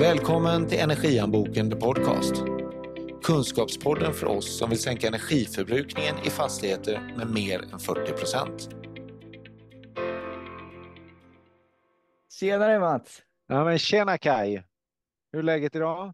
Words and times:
Välkommen 0.00 0.66
till 0.68 0.78
Energianboken 0.78 1.70
The 1.70 1.76
Podcast. 1.76 2.34
Kunskapspodden 3.22 4.12
för 4.14 4.26
oss 4.26 4.58
som 4.58 4.70
vill 4.70 4.78
sänka 4.82 5.06
energiförbrukningen 5.06 6.14
i 6.26 6.30
fastigheter 6.30 7.14
med 7.16 7.30
mer 7.30 7.72
än 7.72 7.78
40 7.78 8.12
procent. 8.12 8.68
Tjenare 12.40 12.78
Mats! 12.80 13.22
Ja, 13.46 13.64
men 13.64 13.78
tjena 13.78 14.18
Kai! 14.18 14.62
Hur 15.32 15.38
är 15.38 15.42
läget 15.42 15.76
idag? 15.76 16.12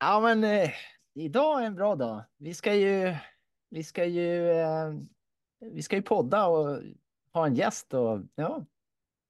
Ja, 0.00 0.20
men 0.20 0.44
eh, 0.44 0.70
idag 1.14 1.62
är 1.62 1.66
en 1.66 1.74
bra 1.74 1.94
dag. 1.96 2.22
Vi 2.38 2.54
ska 2.54 2.74
ju, 2.74 3.14
vi 3.70 3.84
ska 3.84 4.04
ju, 4.04 4.50
eh, 4.50 4.92
vi 5.60 5.82
ska 5.82 5.96
ju 5.96 6.02
podda 6.02 6.46
och 6.46 6.78
ha 7.32 7.46
en 7.46 7.54
gäst 7.54 7.94
och 7.94 8.20
ja. 8.34 8.64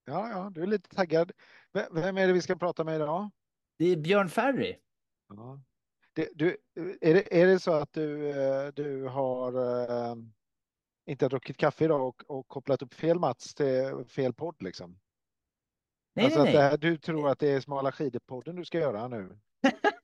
Ja, 0.08 0.28
ja, 0.30 0.50
du 0.54 0.62
är 0.62 0.66
lite 0.66 0.88
taggad. 0.96 1.32
V- 1.72 1.86
Vem 1.90 2.18
är 2.18 2.26
det 2.26 2.32
vi 2.32 2.42
ska 2.42 2.56
prata 2.56 2.84
med 2.84 2.96
idag? 2.96 3.30
Det 3.78 3.86
är 3.86 3.96
Björn 3.96 4.28
Ferry. 4.28 4.76
Ja. 5.28 5.60
Det, 6.12 6.28
du, 6.34 6.56
är, 7.00 7.14
det, 7.14 7.42
är 7.42 7.46
det 7.46 7.58
så 7.58 7.72
att 7.72 7.92
du, 7.92 8.30
eh, 8.30 8.68
du 8.68 9.04
har 9.04 9.52
eh, 10.10 10.16
inte 11.06 11.28
druckit 11.28 11.56
kaffe 11.56 11.84
idag 11.84 12.08
och, 12.08 12.30
och 12.38 12.48
kopplat 12.48 12.82
upp 12.82 12.94
fel 12.94 13.18
Mats 13.18 13.54
till 13.54 14.04
fel 14.08 14.34
podd 14.34 14.62
liksom? 14.62 14.98
Nej, 16.14 16.24
alltså 16.24 16.42
nej, 16.42 16.52
nej. 16.52 16.62
här, 16.62 16.76
du 16.76 16.98
tror 16.98 17.28
att 17.28 17.38
det 17.38 17.48
är 17.48 17.60
smala 17.60 17.90
skidor-podden 17.92 18.56
du 18.56 18.64
ska 18.64 18.78
göra 18.78 19.08
nu? 19.08 19.38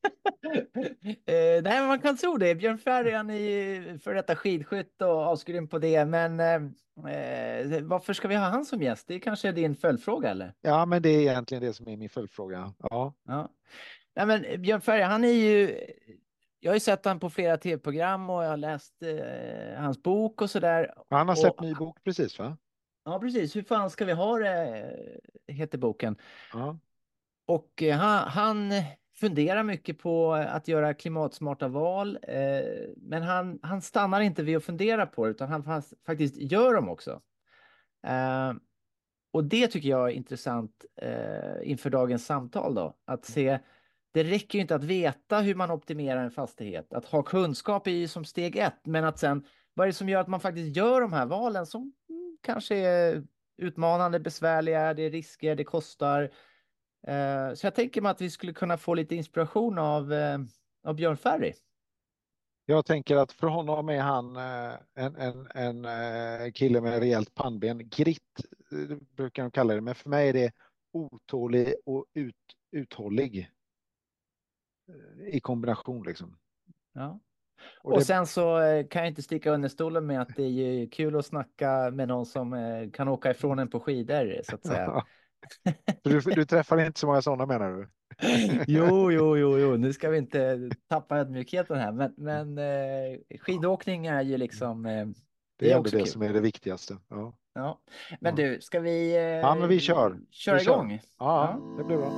eh, 1.26 1.62
nej, 1.62 1.86
man 1.86 2.00
kan 2.00 2.16
tro 2.16 2.36
det. 2.36 2.54
Björn 2.54 2.78
Ferry, 2.78 3.10
han 3.12 3.30
är 3.30 3.34
ju 3.38 3.98
för 3.98 4.14
detta 4.14 4.36
skidskytt 4.36 5.02
och 5.02 5.32
asgrym 5.32 5.68
på 5.68 5.78
det. 5.78 6.04
Men 6.04 6.40
eh, 6.40 6.54
eh, 7.14 7.82
varför 7.82 8.12
ska 8.12 8.28
vi 8.28 8.34
ha 8.34 8.44
han 8.44 8.64
som 8.64 8.82
gäst? 8.82 9.08
Det 9.08 9.14
är 9.14 9.18
kanske 9.18 9.52
din 9.52 9.76
följdfråga 9.76 10.30
eller? 10.30 10.54
Ja, 10.60 10.86
men 10.86 11.02
det 11.02 11.08
är 11.08 11.20
egentligen 11.20 11.62
det 11.62 11.72
som 11.72 11.88
är 11.88 11.96
min 11.96 12.08
följdfråga. 12.08 12.72
Ja, 12.78 13.14
Ja. 13.26 13.48
Nej, 14.16 14.26
men 14.26 14.62
Björn 14.62 14.80
Ferry, 14.80 15.02
han 15.02 15.24
är 15.24 15.28
ju... 15.32 15.78
Jag 16.60 16.70
har 16.70 16.74
ju 16.76 16.80
sett 16.80 17.04
han 17.04 17.20
på 17.20 17.30
flera 17.30 17.56
tv-program 17.56 18.30
och 18.30 18.44
jag 18.44 18.48
har 18.50 18.56
läst 18.56 19.02
eh, 19.02 19.80
hans 19.80 20.02
bok 20.02 20.42
och 20.42 20.50
sådär. 20.50 20.94
han 21.10 21.28
har 21.28 21.34
Och- 21.34 21.38
släppt 21.38 21.60
ny 21.60 21.74
bok 21.74 22.04
precis 22.04 22.38
va? 22.38 22.56
Ja, 23.04 23.18
precis. 23.18 23.56
Hur 23.56 23.62
fan 23.62 23.90
ska 23.90 24.04
vi 24.04 24.12
ha 24.12 24.38
det, 24.38 24.92
heter 25.48 25.78
boken. 25.78 26.16
Ja. 26.52 26.78
Och 27.46 27.82
eh, 27.82 27.96
han, 27.96 28.28
han 28.28 28.70
funderar 29.22 29.62
mycket 29.62 29.98
på 29.98 30.32
att 30.34 30.68
göra 30.68 30.94
klimatsmarta 30.94 31.68
val. 31.68 32.18
Eh, 32.22 32.90
men 32.96 33.22
han, 33.22 33.58
han 33.62 33.82
stannar 33.82 34.20
inte 34.20 34.42
vid 34.42 34.56
att 34.56 34.64
fundera 34.64 35.06
på 35.06 35.24
det, 35.24 35.30
utan 35.30 35.48
han 35.48 35.82
faktiskt 36.06 36.36
gör 36.36 36.74
dem 36.74 36.88
också. 36.88 37.20
Eh, 38.06 38.52
och 39.32 39.44
det 39.44 39.66
tycker 39.66 39.88
jag 39.88 40.08
är 40.08 40.12
intressant 40.12 40.84
eh, 41.02 41.70
inför 41.70 41.90
dagens 41.90 42.26
samtal 42.26 42.74
då. 42.74 42.96
Att 43.04 43.24
se, 43.24 43.58
det 44.12 44.24
räcker 44.24 44.58
ju 44.58 44.62
inte 44.62 44.74
att 44.74 44.84
veta 44.84 45.40
hur 45.40 45.54
man 45.54 45.70
optimerar 45.70 46.24
en 46.24 46.30
fastighet. 46.30 46.92
Att 46.92 47.04
ha 47.04 47.22
kunskap 47.22 47.86
ju 47.86 48.08
som 48.08 48.24
steg 48.24 48.56
ett, 48.56 48.80
men 48.84 49.04
att 49.04 49.18
sen, 49.18 49.44
vad 49.74 49.84
är 49.84 49.88
det 49.88 49.94
som 49.94 50.08
gör 50.08 50.20
att 50.20 50.28
man 50.28 50.40
faktiskt 50.40 50.76
gör 50.76 51.00
de 51.00 51.12
här 51.12 51.26
valen 51.26 51.66
som 51.66 51.92
mm, 52.08 52.38
kanske 52.42 52.76
är 52.76 53.24
utmanande, 53.56 54.20
besvärliga, 54.20 54.94
det 54.94 55.02
är 55.02 55.10
risker, 55.10 55.56
det 55.56 55.64
kostar. 55.64 56.30
Eh, 57.06 57.54
så 57.54 57.66
jag 57.66 57.74
tänker 57.74 58.00
mig 58.00 58.10
att 58.10 58.20
vi 58.20 58.30
skulle 58.30 58.52
kunna 58.52 58.76
få 58.76 58.94
lite 58.94 59.16
inspiration 59.16 59.78
av, 59.78 60.12
eh, 60.12 60.38
av 60.84 60.94
Björn 60.94 61.16
Ferry. 61.16 61.52
Jag 62.66 62.86
tänker 62.86 63.16
att 63.16 63.32
för 63.32 63.46
honom 63.46 63.88
är 63.88 64.00
han 64.00 64.36
eh, 64.36 64.74
en, 64.94 65.16
en, 65.54 65.84
en 65.84 66.52
kille 66.52 66.80
med 66.80 66.98
rejält 66.98 67.34
pannben. 67.34 67.88
Gritt 67.88 68.40
eh, 68.72 68.96
brukar 69.16 69.42
de 69.42 69.50
kalla 69.50 69.74
det, 69.74 69.80
men 69.80 69.94
för 69.94 70.10
mig 70.10 70.28
är 70.28 70.32
det 70.32 70.52
otålig 70.92 71.74
och 71.86 72.06
ut, 72.14 72.36
uthållig 72.72 73.50
i 75.26 75.40
kombination 75.40 76.02
liksom. 76.02 76.38
Ja. 76.92 77.20
Och 77.82 77.92
Och, 77.92 77.98
det, 77.98 78.04
sen 78.04 78.26
så 78.26 78.58
kan 78.90 79.02
jag 79.02 79.08
inte 79.08 79.22
sticka 79.22 79.50
under 79.50 79.68
stolen 79.68 80.06
med 80.06 80.22
att 80.22 80.36
det 80.36 80.42
är 80.42 80.90
kul 80.90 81.16
att 81.16 81.26
snacka 81.26 81.90
med 81.90 82.08
någon 82.08 82.26
som 82.26 82.90
kan 82.92 83.08
åka 83.08 83.30
ifrån 83.30 83.58
en 83.58 83.70
på 83.70 83.80
skidor 83.80 84.40
så 84.44 84.54
att 84.54 84.66
säga. 84.66 85.04
du, 86.02 86.20
du 86.20 86.44
träffar 86.44 86.86
inte 86.86 87.00
så 87.00 87.06
många 87.06 87.22
sådana 87.22 87.46
menar 87.46 87.70
du? 87.70 87.88
Jo, 88.66 89.12
jo, 89.12 89.36
jo, 89.36 89.58
jo, 89.58 89.76
nu 89.76 89.92
ska 89.92 90.10
vi 90.10 90.18
inte 90.18 90.70
tappa 90.88 91.18
ödmjukheten 91.18 91.76
här, 91.78 91.92
men, 91.92 92.14
men 92.16 92.58
eh, 92.58 93.38
skidåkning 93.40 94.06
är 94.06 94.22
ju 94.22 94.36
liksom. 94.36 94.86
Eh, 94.86 95.06
Det 95.58 95.66
är 95.70 95.76
ändå 95.76 95.80
också 95.80 95.96
det 95.96 96.02
kul. 96.02 96.12
som 96.12 96.22
är 96.22 96.32
det 96.32 96.40
viktigaste. 96.40 96.96
Ja, 97.08 97.34
Ja, 97.54 97.80
men 98.20 98.36
Ja. 98.38 98.44
du, 98.44 98.60
ska 98.60 98.80
vi? 98.80 99.14
Eh, 99.14 99.20
Ja, 99.22 99.54
men 99.54 99.68
vi 99.68 99.80
kör. 99.80 100.18
Köra 100.30 100.58
Vi 100.58 100.64
kör. 100.64 100.72
igång. 100.72 101.00
ja 101.18 101.58
det 101.78 101.84
blir 101.84 101.96
bra. 101.96 102.12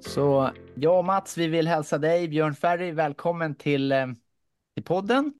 Så 0.00 0.50
jag 0.74 0.98
och 0.98 1.04
Mats, 1.04 1.38
vi 1.38 1.46
vill 1.46 1.68
hälsa 1.68 1.98
dig, 1.98 2.28
Björn 2.28 2.54
Ferry, 2.54 2.90
välkommen 2.92 3.54
till, 3.54 3.92
eh, 3.92 4.06
till 4.74 4.84
podden. 4.84 5.32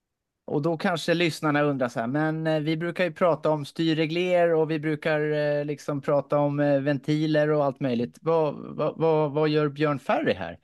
Och 0.46 0.62
då 0.62 0.76
kanske 0.76 1.14
lyssnarna 1.14 1.62
undrar 1.62 1.88
så 1.88 2.00
här, 2.00 2.06
men 2.06 2.46
eh, 2.46 2.60
vi 2.60 2.76
brukar 2.76 3.04
ju 3.04 3.12
prata 3.12 3.50
om 3.50 3.64
styrregler 3.64 4.54
och 4.54 4.70
vi 4.70 4.78
brukar 4.78 5.20
eh, 5.32 5.64
liksom 5.64 6.00
prata 6.00 6.38
om 6.38 6.60
eh, 6.60 6.80
ventiler 6.80 7.50
och 7.50 7.64
allt 7.64 7.80
möjligt. 7.80 8.18
Vad, 8.20 8.54
vad, 8.76 8.98
vad, 8.98 9.32
vad 9.32 9.48
gör 9.48 9.68
Björn 9.68 9.98
Ferry 9.98 10.32
här? 10.34 10.58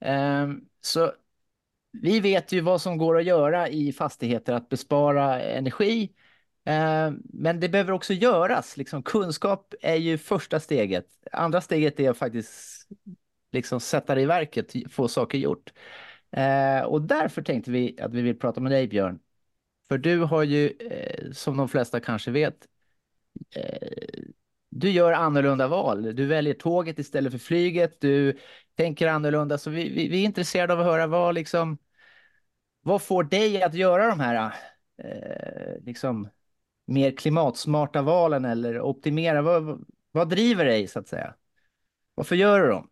Ehm, 0.00 0.60
så 0.80 1.12
vi 1.92 2.20
vet 2.20 2.52
ju 2.52 2.60
vad 2.60 2.82
som 2.82 2.98
går 2.98 3.18
att 3.18 3.24
göra 3.24 3.68
i 3.68 3.92
fastigheter 3.92 4.52
att 4.52 4.68
bespara 4.68 5.42
energi. 5.42 6.12
Ehm, 6.64 7.22
men 7.24 7.60
det 7.60 7.68
behöver 7.68 7.92
också 7.92 8.12
göras. 8.12 8.76
Liksom, 8.76 9.02
kunskap 9.02 9.74
är 9.82 9.96
ju 9.96 10.18
första 10.18 10.60
steget. 10.60 11.06
Andra 11.32 11.60
steget 11.60 12.00
är 12.00 12.10
att 12.10 12.18
faktiskt 12.18 12.88
liksom 13.52 13.80
sätta 13.80 14.14
det 14.14 14.20
i 14.20 14.26
verket, 14.26 14.72
få 14.92 15.08
saker 15.08 15.38
gjort. 15.38 15.72
Eh, 16.32 16.84
och 16.84 17.02
därför 17.02 17.42
tänkte 17.42 17.70
vi 17.70 18.00
att 18.00 18.14
vi 18.14 18.22
vill 18.22 18.38
prata 18.38 18.60
med 18.60 18.72
dig 18.72 18.88
Björn. 18.88 19.18
För 19.88 19.98
du 19.98 20.18
har 20.18 20.42
ju, 20.42 20.66
eh, 20.68 21.32
som 21.32 21.56
de 21.56 21.68
flesta 21.68 22.00
kanske 22.00 22.30
vet, 22.30 22.66
eh, 23.54 24.22
du 24.70 24.90
gör 24.90 25.12
annorlunda 25.12 25.68
val. 25.68 26.16
Du 26.16 26.26
väljer 26.26 26.54
tåget 26.54 26.98
istället 26.98 27.32
för 27.32 27.38
flyget. 27.38 28.00
Du 28.00 28.38
tänker 28.74 29.08
annorlunda. 29.08 29.58
Så 29.58 29.70
vi, 29.70 29.88
vi, 29.88 30.08
vi 30.08 30.20
är 30.20 30.24
intresserade 30.24 30.72
av 30.72 30.80
att 30.80 30.86
höra 30.86 31.06
vad 31.06 31.34
liksom, 31.34 31.78
vad 32.82 33.02
får 33.02 33.24
dig 33.24 33.62
att 33.62 33.74
göra 33.74 34.06
de 34.06 34.20
här 34.20 34.54
eh, 34.98 35.84
liksom 35.84 36.28
mer 36.86 37.16
klimatsmarta 37.16 38.02
valen 38.02 38.44
eller 38.44 38.80
optimera? 38.80 39.42
Vad, 39.42 39.84
vad 40.12 40.28
driver 40.28 40.64
dig 40.64 40.86
så 40.86 40.98
att 40.98 41.08
säga? 41.08 41.34
Varför 42.14 42.36
gör 42.36 42.60
du 42.60 42.68
dem? 42.68 42.90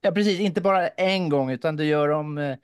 Ja, 0.00 0.10
precis. 0.10 0.40
Inte 0.40 0.60
bara 0.60 0.88
en 0.88 1.28
gång, 1.28 1.50
utan 1.50 1.76
du 1.76 1.84
gör 1.84 2.08
dem 2.08 2.38
eh, 2.38 2.56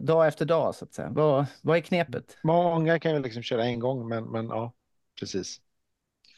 dag 0.00 0.26
efter 0.26 0.44
dag, 0.44 0.74
så 0.74 0.84
att 0.84 0.94
säga. 0.94 1.08
Vad, 1.10 1.46
vad 1.62 1.76
är 1.76 1.80
knepet? 1.80 2.38
Många 2.42 2.98
kan 2.98 3.12
ju 3.12 3.22
liksom 3.22 3.42
köra 3.42 3.64
en 3.64 3.80
gång, 3.80 4.08
men, 4.08 4.24
men 4.24 4.46
ja, 4.48 4.72
precis. 5.20 5.60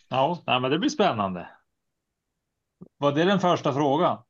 Ja, 0.09 0.43
nej, 0.47 0.61
men 0.61 0.71
det 0.71 0.79
blir 0.79 0.91
spännande. 0.91 1.49
Var 2.97 3.13
det 3.13 3.25
den 3.25 3.41
första 3.41 3.73
frågan? 3.73 4.23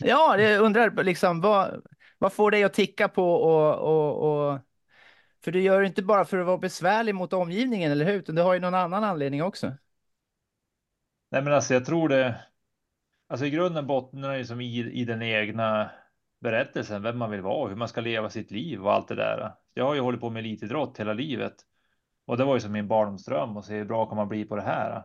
Ja, 0.00 0.38
jag 0.38 0.60
undrar 0.62 1.04
liksom, 1.04 1.40
vad, 1.40 1.82
vad 2.18 2.32
får 2.32 2.50
dig 2.50 2.64
att 2.64 2.74
ticka 2.74 3.08
på 3.08 3.34
och, 3.34 3.74
och, 3.78 4.50
och... 4.52 4.60
För 5.44 5.52
du 5.52 5.62
gör 5.62 5.80
det 5.80 5.86
inte 5.86 6.02
bara 6.02 6.24
för 6.24 6.38
att 6.38 6.46
vara 6.46 6.58
besvärlig 6.58 7.14
mot 7.14 7.32
omgivningen, 7.32 7.92
eller 7.92 8.04
hur? 8.04 8.14
Utan 8.14 8.34
du 8.34 8.42
har 8.42 8.54
ju 8.54 8.60
någon 8.60 8.74
annan 8.74 9.04
anledning 9.04 9.42
också. 9.42 9.66
Nej, 11.30 11.42
men 11.42 11.52
alltså 11.52 11.74
jag 11.74 11.84
tror 11.84 12.08
det. 12.08 12.44
Alltså 13.26 13.46
i 13.46 13.50
grunden 13.50 13.86
bottnar 13.86 14.30
det 14.32 14.38
ju 14.38 14.44
som 14.44 14.60
i, 14.60 14.78
i 14.92 15.04
den 15.04 15.22
egna 15.22 15.90
berättelsen, 16.44 17.02
vem 17.02 17.18
man 17.18 17.30
vill 17.30 17.40
vara, 17.40 17.68
hur 17.68 17.76
man 17.76 17.88
ska 17.88 18.00
leva 18.00 18.30
sitt 18.30 18.50
liv 18.50 18.84
och 18.84 18.92
allt 18.92 19.08
det 19.08 19.14
där. 19.14 19.52
Jag 19.74 19.84
har 19.84 19.94
ju 19.94 20.00
hållit 20.00 20.20
på 20.20 20.30
med 20.30 20.40
elitidrott 20.40 21.00
hela 21.00 21.12
livet 21.12 21.54
och 22.26 22.36
det 22.36 22.44
var 22.44 22.54
ju 22.54 22.60
som 22.60 22.72
min 22.72 22.88
barndomsdröm 22.88 23.56
och 23.56 23.64
se 23.64 23.74
hur 23.74 23.84
bra 23.84 24.06
kan 24.06 24.16
man 24.16 24.28
bli 24.28 24.44
på 24.44 24.56
det 24.56 24.62
här. 24.62 25.02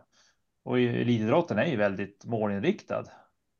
Och 0.64 0.80
elitidrotten 0.80 1.58
är 1.58 1.66
ju 1.66 1.76
väldigt 1.76 2.24
målinriktad. 2.24 3.04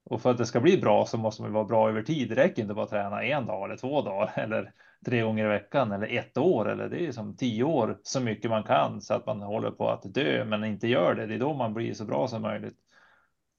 Och 0.05 0.23
för 0.23 0.31
att 0.31 0.39
det 0.39 0.47
ska 0.47 0.61
bli 0.61 0.79
bra 0.79 1.07
så 1.07 1.19
måste 1.19 1.43
man 1.43 1.53
vara 1.53 1.65
bra 1.65 1.89
över 1.89 2.03
tid. 2.03 2.29
Det 2.29 2.35
räcker 2.35 2.63
inte 2.63 2.75
bara 2.75 2.85
att 2.85 2.91
träna 2.91 3.25
en 3.25 3.47
dag 3.47 3.65
eller 3.65 3.77
två 3.77 4.03
dagar 4.03 4.33
eller 4.39 4.73
tre 5.07 5.23
gånger 5.23 5.45
i 5.45 5.49
veckan 5.49 5.93
eller 5.93 6.07
ett 6.07 6.39
år 6.39 6.69
eller 6.69 6.89
det 6.89 7.07
är 7.07 7.13
som 7.13 7.37
tio 7.37 7.65
år 7.65 7.99
så 8.03 8.21
mycket 8.21 8.51
man 8.51 8.63
kan 8.63 9.01
så 9.01 9.15
att 9.15 9.27
man 9.27 9.43
håller 9.43 9.71
på 9.71 9.91
att 9.91 10.15
dö 10.15 10.45
men 10.45 10.65
inte 10.65 10.89
gör 10.89 11.15
det. 11.15 11.27
Det 11.27 11.35
är 11.35 11.39
då 11.39 11.55
man 11.55 11.75
blir 11.75 11.95
så 11.95 12.05
bra 12.05 12.29
som 12.29 12.43
möjligt. 12.43 12.77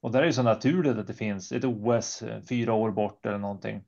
Och 0.01 0.11
där 0.11 0.21
är 0.21 0.25
det 0.25 0.33
så 0.33 0.43
naturligt 0.43 0.97
att 0.97 1.07
det 1.07 1.13
finns 1.13 1.51
ett 1.51 1.63
OS 1.63 2.21
eh, 2.21 2.41
fyra 2.49 2.73
år 2.73 2.91
bort 2.91 3.25
eller 3.25 3.37
någonting. 3.37 3.83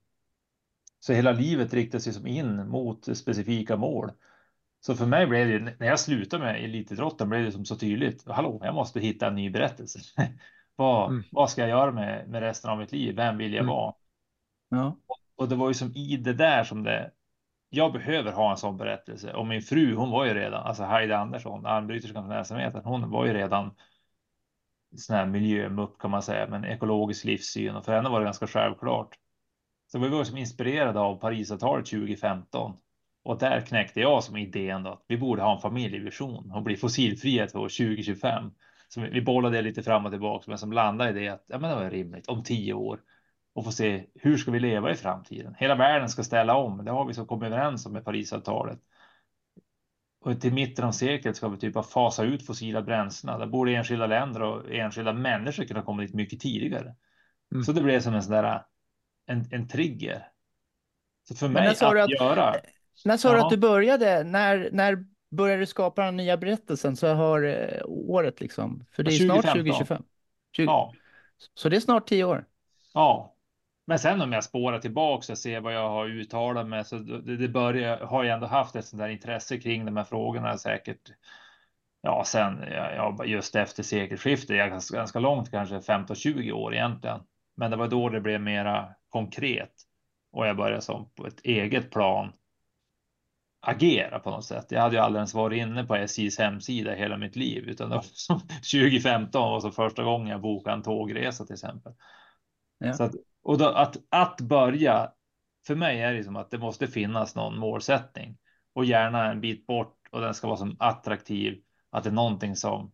Så 1.06 1.14
hela 1.14 1.32
livet 1.32 1.74
riktas 1.74 2.08
ju 2.08 2.12
som 2.14 2.28
in 2.28 2.68
mot 2.70 3.18
specifika 3.18 3.78
mål. 3.78 4.12
Så 4.80 4.96
för 4.96 5.06
mig 5.06 5.28
blev 5.28 5.48
det 5.48 5.76
när 5.80 5.88
jag 5.88 6.00
slutade 6.00 6.44
med 6.44 6.64
elitidrotten 6.64 7.30
blev 7.30 7.44
det 7.44 7.52
som 7.52 7.66
så 7.66 7.76
tydligt. 7.76 8.28
Hallå, 8.28 8.62
jag 8.64 8.76
måste 8.76 9.00
hitta 9.00 9.28
en 9.28 9.36
ny 9.36 9.50
berättelse. 9.50 10.00
vad, 10.76 11.10
Mm. 11.10 11.24
vad 11.32 11.50
ska 11.50 11.62
jag 11.62 11.70
göra 11.70 11.92
med, 11.92 12.30
med 12.30 12.42
resten 12.42 12.72
av 12.72 12.78
mitt 12.78 12.92
liv? 12.92 13.16
Vem 13.16 13.38
vill 13.38 13.54
jag 13.54 13.64
Mm. 13.64 13.76
vara? 13.76 13.94
Ja. 14.70 14.98
Och 15.36 15.50
det 15.50 15.56
var 15.56 15.68
ju 15.68 15.74
som 15.74 15.92
i 15.96 16.18
det 16.18 16.34
där 16.34 16.64
som 16.64 16.84
det. 16.84 17.12
Jag 17.70 17.94
behöver 17.94 18.32
ha 18.32 18.52
en 18.52 18.58
sån 18.58 18.78
berättelse 18.78 19.34
och 19.34 19.48
min 19.48 19.62
fru, 19.62 19.96
hon 19.96 20.10
var 20.10 20.26
ju 20.26 20.34
redan 20.34 20.64
alltså 20.64 20.84
Heidi 20.84 21.14
Andersson, 21.14 21.66
armbryterskan 21.66 22.24
från 22.24 22.38
ensamheten. 22.38 22.82
Hon 22.86 23.10
var 23.10 23.26
ju 23.26 23.34
redan 23.34 23.76
sån 24.98 25.16
här 25.16 25.26
miljömupp 25.26 26.00
kan 26.00 26.12
man 26.12 26.22
säga, 26.22 26.48
men 26.48 26.66
ekologisk 26.66 27.26
livssyn 27.26 27.76
och 27.76 27.86
för 27.86 27.96
henne 27.96 28.10
var 28.10 28.20
det 28.20 28.26
ganska 28.26 28.48
självklart. 28.48 29.18
Så 29.94 30.00
vi 30.00 30.10
var 30.10 30.24
som 30.24 30.38
inspirerade 30.38 31.00
av 31.00 31.16
Parisavtalet 31.16 31.86
2015 31.86 32.78
och 33.24 33.40
där 33.40 33.62
knäckte 33.62 34.00
jag 34.00 34.24
som 34.24 34.38
idén 34.38 34.84
då 34.84 34.90
att 34.90 35.06
vi 35.07 35.18
borde 35.18 35.42
ha 35.42 35.56
en 35.56 35.62
familjevision 35.62 36.51
och 36.51 36.63
bli 36.63 36.78
fossilfria 36.78 37.48
till 37.48 37.57
år 37.57 37.69
2025. 37.69 38.51
Så 38.88 39.01
vi 39.01 39.22
bollade 39.22 39.57
det 39.57 39.62
lite 39.62 39.84
fram 39.84 40.06
och 40.06 40.12
tillbaka, 40.12 40.45
men 40.48 40.57
som 40.57 40.74
landade 40.74 41.10
i 41.10 41.13
det 41.13 41.30
att 41.30 41.45
ja, 41.48 41.60
men 41.60 41.69
det 41.69 41.75
var 41.75 41.90
rimligt 41.90 42.28
om 42.28 42.44
tio 42.44 42.74
år 42.74 43.00
och 43.56 43.66
få 43.66 43.72
se 43.72 44.06
hur 44.16 44.38
ska 44.38 44.51
vi 44.51 44.60
leva 44.60 44.92
i 44.92 44.95
framtiden? 44.95 45.56
Hela 45.57 45.75
världen 45.75 46.10
ska 46.10 46.24
ställa 46.24 46.56
om. 46.56 46.86
Det 46.86 46.92
har 46.92 47.06
vi 47.06 47.13
så 47.13 47.25
kommit 47.25 47.48
överens 47.48 47.86
om 47.86 47.94
med 47.94 48.06
Parisavtalet. 48.06 48.80
Och 50.22 50.42
till 50.42 50.54
mitten 50.54 50.86
av 50.86 50.92
seklet 50.92 51.36
ska 51.36 51.50
vi 51.50 51.57
typ 51.57 51.86
fasa 51.86 52.24
ut 52.24 52.46
fossila 52.46 52.81
bränslen. 52.81 53.39
Där 53.39 53.48
borde 53.48 53.75
enskilda 53.75 54.07
länder 54.07 54.42
och 54.42 54.72
enskilda 54.72 55.13
människor 55.13 55.63
kunna 55.63 55.81
komma 55.81 56.01
dit 56.01 56.13
mycket 56.13 56.39
tidigare. 56.39 56.96
Mm. 57.51 57.63
Så 57.63 57.72
det 57.72 57.81
blev 57.81 58.00
som 58.00 58.13
en 58.13 58.24
sån 58.24 58.34
där 58.34 58.63
en, 59.25 59.46
en 59.52 59.68
trigger. 59.68 60.28
Så 61.28 61.36
för 61.36 61.48
mig 61.48 61.68
att, 61.68 61.81
att, 61.81 62.10
göra. 62.10 62.56
När 63.06 63.18
sa 63.18 63.34
du 63.34 63.40
att 63.40 63.50
du 63.50 63.58
började? 63.58 64.24
När, 64.24 64.70
när 64.72 65.06
började 65.31 65.62
du 65.62 65.66
skapa 65.66 66.06
den 66.06 66.18
nya 66.18 66.38
berättelsen? 66.38 66.96
Så 66.96 67.08
har 67.08 67.44
eh, 67.44 67.81
året 67.86 68.42
liksom. 68.42 68.86
För 68.92 69.04
det 69.04 69.12
är 69.12 69.28
2015. 69.28 69.42
snart 69.42 69.54
2025. 69.54 70.04
20. 70.56 70.66
Ja. 70.66 70.94
Så 71.54 71.70
det 71.70 71.75
är 71.75 71.80
snart 71.80 72.08
tio 72.08 72.24
år. 72.24 72.46
Ja, 72.94 73.36
men 73.88 74.00
sen 74.00 74.22
om 74.22 74.31
jag 74.31 74.44
spårar 74.44 74.80
tillbaka 74.80 75.34
och 75.34 75.38
ser 75.38 75.60
vad 75.60 75.75
jag 75.75 75.90
har 75.90 76.06
uttalat 76.08 76.68
mig 76.68 76.86
så 76.86 76.98
det, 76.98 77.38
det 77.38 77.48
börjar 77.48 77.98
har 77.98 78.24
jag 78.24 78.34
ändå 78.34 78.48
haft 78.48 78.75
ett 78.75 78.86
sånt 78.86 79.02
där 79.02 79.10
intresse 79.10 79.58
kring 79.58 79.86
de 79.86 79.98
här 79.98 80.04
frågorna 80.04 80.58
säkert. 80.58 81.12
Ja, 82.02 82.24
sen 82.25 82.64
ja, 82.72 83.25
just 83.25 83.56
efter 83.56 83.84
sekelskiftet, 83.84 84.58
jag 84.58 84.70
ganska, 84.70 84.98
ganska 84.98 85.20
långt, 85.20 85.52
kanske 85.52 85.80
15-20 85.80 86.52
år 86.52 86.74
egentligen. 86.74 87.20
Men 87.56 87.72
det 87.72 87.78
var 87.78 87.88
då 87.88 88.10
det 88.10 88.22
blev 88.22 88.42
mera 88.42 88.96
konkret 89.13 89.74
och 90.31 90.48
jag 90.48 90.57
började 90.57 90.81
som 90.81 91.10
på 91.15 91.27
ett 91.27 91.39
eget 91.44 91.92
plan 91.92 92.31
agera 93.62 94.19
på 94.19 94.31
något 94.31 94.45
sätt. 94.45 94.65
Jag 94.69 94.81
hade 94.81 94.95
ju 94.95 95.01
aldrig 95.01 95.19
ens 95.19 95.33
varit 95.33 95.57
inne 95.57 95.83
på 95.83 95.95
SJs 95.95 96.39
hemsida 96.39 96.94
hela 96.94 97.18
mitt 97.18 97.36
liv, 97.36 97.63
utan 97.63 97.89
det 97.89 97.95
var 97.95 98.06
som 98.13 98.39
2015 98.39 99.51
var 99.51 99.60
så 99.60 99.71
första 99.71 100.04
gången 100.04 100.27
jag 100.27 100.42
bokade 100.42 100.75
en 100.75 100.83
tågresa 100.83 101.45
till 101.45 101.54
exempel. 101.54 101.94
Ja. 102.77 102.94
Så 102.94 103.04
att, 103.04 103.12
och 103.44 103.57
då, 103.57 103.65
att, 103.65 103.98
att 104.10 104.42
börja, 104.42 105.12
för 105.68 105.75
mig 105.75 106.01
är 106.01 106.13
det 106.13 106.24
som 106.24 106.36
att 106.36 106.51
det 106.51 106.57
måste 106.57 106.88
finnas 106.88 107.36
någon 107.36 107.60
målsättning 107.60 108.38
och 108.74 108.86
gärna 108.86 109.31
en 109.31 109.42
bit 109.42 109.68
bort 109.68 110.07
och 110.12 110.21
den 110.21 110.33
ska 110.33 110.48
vara 110.48 110.57
som 110.57 110.75
attraktiv, 110.80 111.62
att 111.89 112.04
det 112.04 112.10
är 112.10 112.13
någonting 112.13 112.56
som 112.56 112.92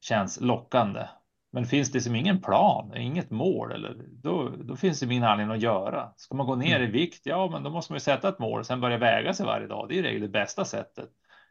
känns 0.00 0.40
lockande. 0.40 1.06
Men 1.50 1.66
finns 1.66 1.92
det 1.92 2.00
som 2.00 2.14
ingen 2.14 2.40
plan, 2.40 2.96
inget 2.96 3.30
mål, 3.30 3.72
eller 3.72 3.96
då, 4.08 4.48
då 4.48 4.76
finns 4.76 5.00
det 5.00 5.06
ingen 5.06 5.24
anledning 5.24 5.56
att 5.56 5.62
göra. 5.62 6.12
Ska 6.16 6.34
man 6.34 6.46
gå 6.46 6.56
ner 6.56 6.76
mm. 6.76 6.88
i 6.88 6.92
vikt, 6.92 7.26
ja, 7.26 7.50
men 7.52 7.62
då 7.62 7.70
måste 7.70 7.92
man 7.92 7.96
ju 7.96 8.00
sätta 8.00 8.28
ett 8.28 8.38
mål 8.38 8.60
och 8.60 8.66
sen 8.66 8.80
börja 8.80 8.98
väga 8.98 9.34
sig 9.34 9.46
varje 9.46 9.66
dag. 9.66 9.88
Det 9.88 9.94
är 9.94 9.98
i 9.98 10.02
regel 10.02 10.20
det 10.20 10.28
bästa 10.28 10.64
sättet 10.64 11.10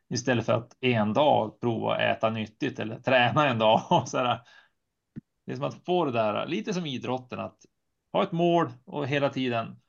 istället 0.10 0.46
för 0.46 0.54
att 0.54 0.78
en 0.80 1.14
dag 1.14 1.60
prova 1.62 1.96
att 1.96 2.02
äta 2.02 2.30
nyttigt 2.30 2.80
eller 2.80 3.00
träna 3.00 3.48
en 3.48 3.60
dag. 3.60 3.82
Och 3.90 4.10
så 4.10 4.18
där. 4.18 4.42
Det 5.46 5.52
är 5.52 5.56
som 5.56 5.66
att 5.66 5.86
få 5.86 6.06
det 6.06 6.12
där, 6.12 6.46
lite 6.48 6.74
som 6.74 6.86
idrotten, 6.86 7.40
att 7.40 7.58
ha 8.14 8.24
ett 8.24 8.32
mål 8.32 8.70
och 8.86 9.08
hela 9.08 9.30
tiden 9.30 9.80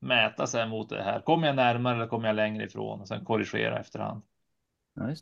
mäta 0.00 0.46
sig 0.46 0.68
mot 0.68 0.88
det 0.88 1.02
här. 1.02 1.20
Kommer 1.20 1.46
jag 1.46 1.56
närmare 1.56 1.94
eller 1.94 2.06
kommer 2.06 2.26
jag 2.26 2.36
längre 2.36 2.64
ifrån 2.64 3.00
och 3.00 3.08
sen 3.08 3.24
korrigera 3.24 3.80
efterhand. 3.80 4.22
Ja. 4.94 5.14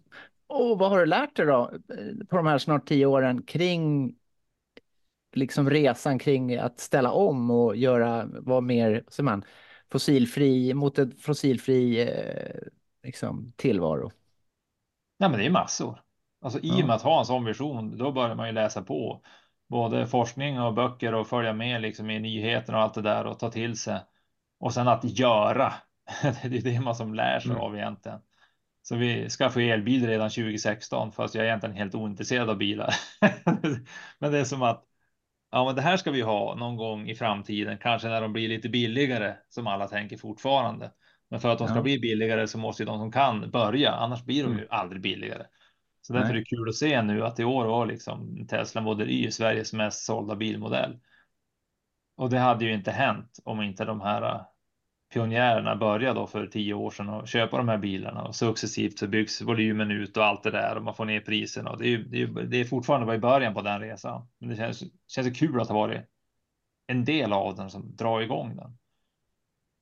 Och 0.46 0.78
vad 0.78 0.90
har 0.90 0.98
du 0.98 1.06
lärt 1.06 1.37
dig 1.37 1.46
då 1.46 1.70
på 2.28 2.37
de 2.37 2.46
här 2.46 2.58
snart 2.58 2.88
tio 2.88 3.06
åren 3.06 3.43
kring 3.43 4.14
liksom 5.37 5.70
resan 5.70 6.19
kring 6.19 6.56
att 6.56 6.81
ställa 6.81 7.12
om 7.12 7.50
och 7.50 7.76
göra, 7.76 8.26
vara 8.26 8.60
mer, 8.60 9.04
man, 9.22 9.44
fossilfri, 9.93 10.75
mot 10.75 10.98
en 10.98 11.16
fossilfri 11.16 12.00
eh, 12.02 12.60
liksom, 13.02 13.52
tillvaro? 13.56 14.10
Nej, 15.19 15.31
men 15.31 15.38
det 15.38 15.46
är 15.46 15.50
massor. 15.50 16.02
Alltså 16.40 16.60
i 16.62 16.82
och 16.82 16.87
med 16.87 16.96
att 16.96 17.02
ha 17.02 17.19
en 17.19 17.26
sån 17.26 17.44
vision, 17.44 17.98
då 17.98 18.12
börjar 18.12 18.34
man 18.34 18.46
ju 18.46 18.52
läsa 18.52 18.82
på 18.82 19.22
både 19.69 20.06
forskning 20.06 20.60
och 20.60 20.75
böcker 20.75 21.14
och 21.14 21.26
följa 21.26 21.52
med 21.52 21.82
liksom 21.82 22.10
i 22.10 22.20
nyheterna 22.20 22.78
och 22.78 22.84
allt 22.84 22.94
det 22.94 23.02
där 23.02 23.26
och 23.26 23.38
ta 23.38 23.50
till 23.50 23.76
sig. 23.76 24.00
Och 24.58 24.75
sen 24.75 24.88
att 24.88 25.04
göra. 25.04 25.72
det 26.22 26.56
är 26.56 26.62
det 26.62 26.81
man 26.81 26.94
som 26.94 27.14
lär 27.14 27.40
sig 27.40 27.50
mm. 27.50 27.62
av 27.62 27.76
egentligen. 27.76 28.20
Så 28.88 28.96
vi 28.96 29.28
skaffade 29.28 29.64
elbil 29.64 30.06
redan 30.06 30.30
2016 30.30 31.12
fast 31.12 31.34
jag 31.34 31.44
är 31.44 31.48
egentligen 31.48 31.76
helt 31.76 31.94
ointresserad 31.94 32.50
av 32.50 32.56
bilar. 32.56 32.94
men 34.18 34.32
det 34.32 34.38
är 34.38 34.44
som 34.44 34.62
att 34.62 34.84
ja, 35.50 35.64
men 35.64 35.74
det 35.74 35.82
här 35.82 35.96
ska 35.96 36.10
vi 36.10 36.20
ha 36.20 36.54
någon 36.54 36.76
gång 36.76 37.08
i 37.08 37.14
framtiden, 37.14 37.78
kanske 37.78 38.08
när 38.08 38.20
de 38.20 38.32
blir 38.32 38.48
lite 38.48 38.68
billigare 38.68 39.34
som 39.48 39.66
alla 39.66 39.88
tänker 39.88 40.16
fortfarande. 40.16 40.92
Men 41.30 41.40
för 41.40 41.48
att 41.48 41.58
de 41.58 41.68
ska 41.68 41.76
ja. 41.76 41.82
bli 41.82 41.98
billigare 41.98 42.46
så 42.46 42.58
måste 42.58 42.82
ju 42.82 42.86
de 42.86 42.98
som 42.98 43.12
kan 43.12 43.50
börja, 43.50 43.92
annars 43.92 44.24
blir 44.24 44.42
de 44.42 44.52
ju 44.52 44.58
mm. 44.58 44.68
aldrig 44.70 45.02
billigare. 45.02 45.46
Så 46.00 46.12
därför 46.12 46.28
Nej. 46.28 46.36
är 46.36 46.40
det 46.40 46.56
kul 46.56 46.68
att 46.68 46.74
se 46.74 47.02
nu 47.02 47.24
att 47.24 47.40
i 47.40 47.44
år 47.44 47.66
var 47.66 47.86
liksom 47.86 48.46
Tesla 48.46 48.80
Model 48.80 49.10
Y 49.10 49.30
Sveriges 49.30 49.72
mest 49.72 50.04
sålda 50.04 50.36
bilmodell. 50.36 50.98
Och 52.16 52.30
det 52.30 52.38
hade 52.38 52.64
ju 52.64 52.72
inte 52.72 52.90
hänt 52.90 53.38
om 53.44 53.62
inte 53.62 53.84
de 53.84 54.00
här 54.00 54.44
pionjärerna 55.12 55.76
började 55.76 56.20
då 56.20 56.26
för 56.26 56.47
tio 56.47 56.75
år 56.75 56.91
sedan 56.91 57.08
och 57.08 57.29
köpa 57.29 57.56
de 57.56 57.69
här 57.69 57.79
bilarna 57.79 58.23
och 58.23 58.35
successivt 58.35 58.99
så 58.99 59.06
byggs 59.06 59.43
volymen 59.43 59.91
ut 59.91 60.17
och 60.17 60.25
allt 60.25 60.43
det 60.43 60.50
där 60.50 60.76
och 60.76 60.82
man 60.82 60.94
får 60.94 61.05
ner 61.05 61.20
priserna 61.20 61.70
och 61.70 61.79
det 61.79 61.94
är, 61.94 61.99
det 61.99 62.23
är, 62.23 62.26
det 62.26 62.61
är 62.61 62.64
fortfarande 62.64 63.06
bara 63.06 63.17
i 63.17 63.19
början 63.19 63.55
på 63.55 63.62
den 63.62 63.81
resan. 63.81 64.29
Men 64.38 64.49
det 64.49 64.56
känns, 64.56 64.82
känns 65.08 65.38
kul 65.38 65.61
att 65.61 65.69
ha 65.69 65.75
varit 65.75 66.00
en 66.87 67.05
del 67.05 67.32
av 67.32 67.56
den 67.56 67.70
som 67.70 67.97
drar 67.97 68.20
igång 68.20 68.56
den. 68.56 68.79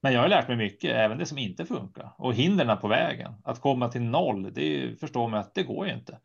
Men 0.02 0.12
jag 0.12 0.20
har 0.20 0.28
lärt 0.28 0.48
mig 0.48 0.56
mycket, 0.56 0.94
även 0.94 1.18
det 1.18 1.26
som 1.26 1.38
inte 1.38 1.66
funkar 1.66 2.14
och 2.18 2.34
hindren 2.34 2.78
på 2.78 2.88
vägen. 2.88 3.32
Att 3.44 3.60
komma 3.60 3.88
till 3.88 4.02
noll, 4.02 4.52
det 4.54 5.00
förstår 5.00 5.28
man 5.28 5.40
att 5.40 5.54
det 5.54 5.62
går 5.62 5.86
ju 5.86 5.94
inte. 5.94 6.20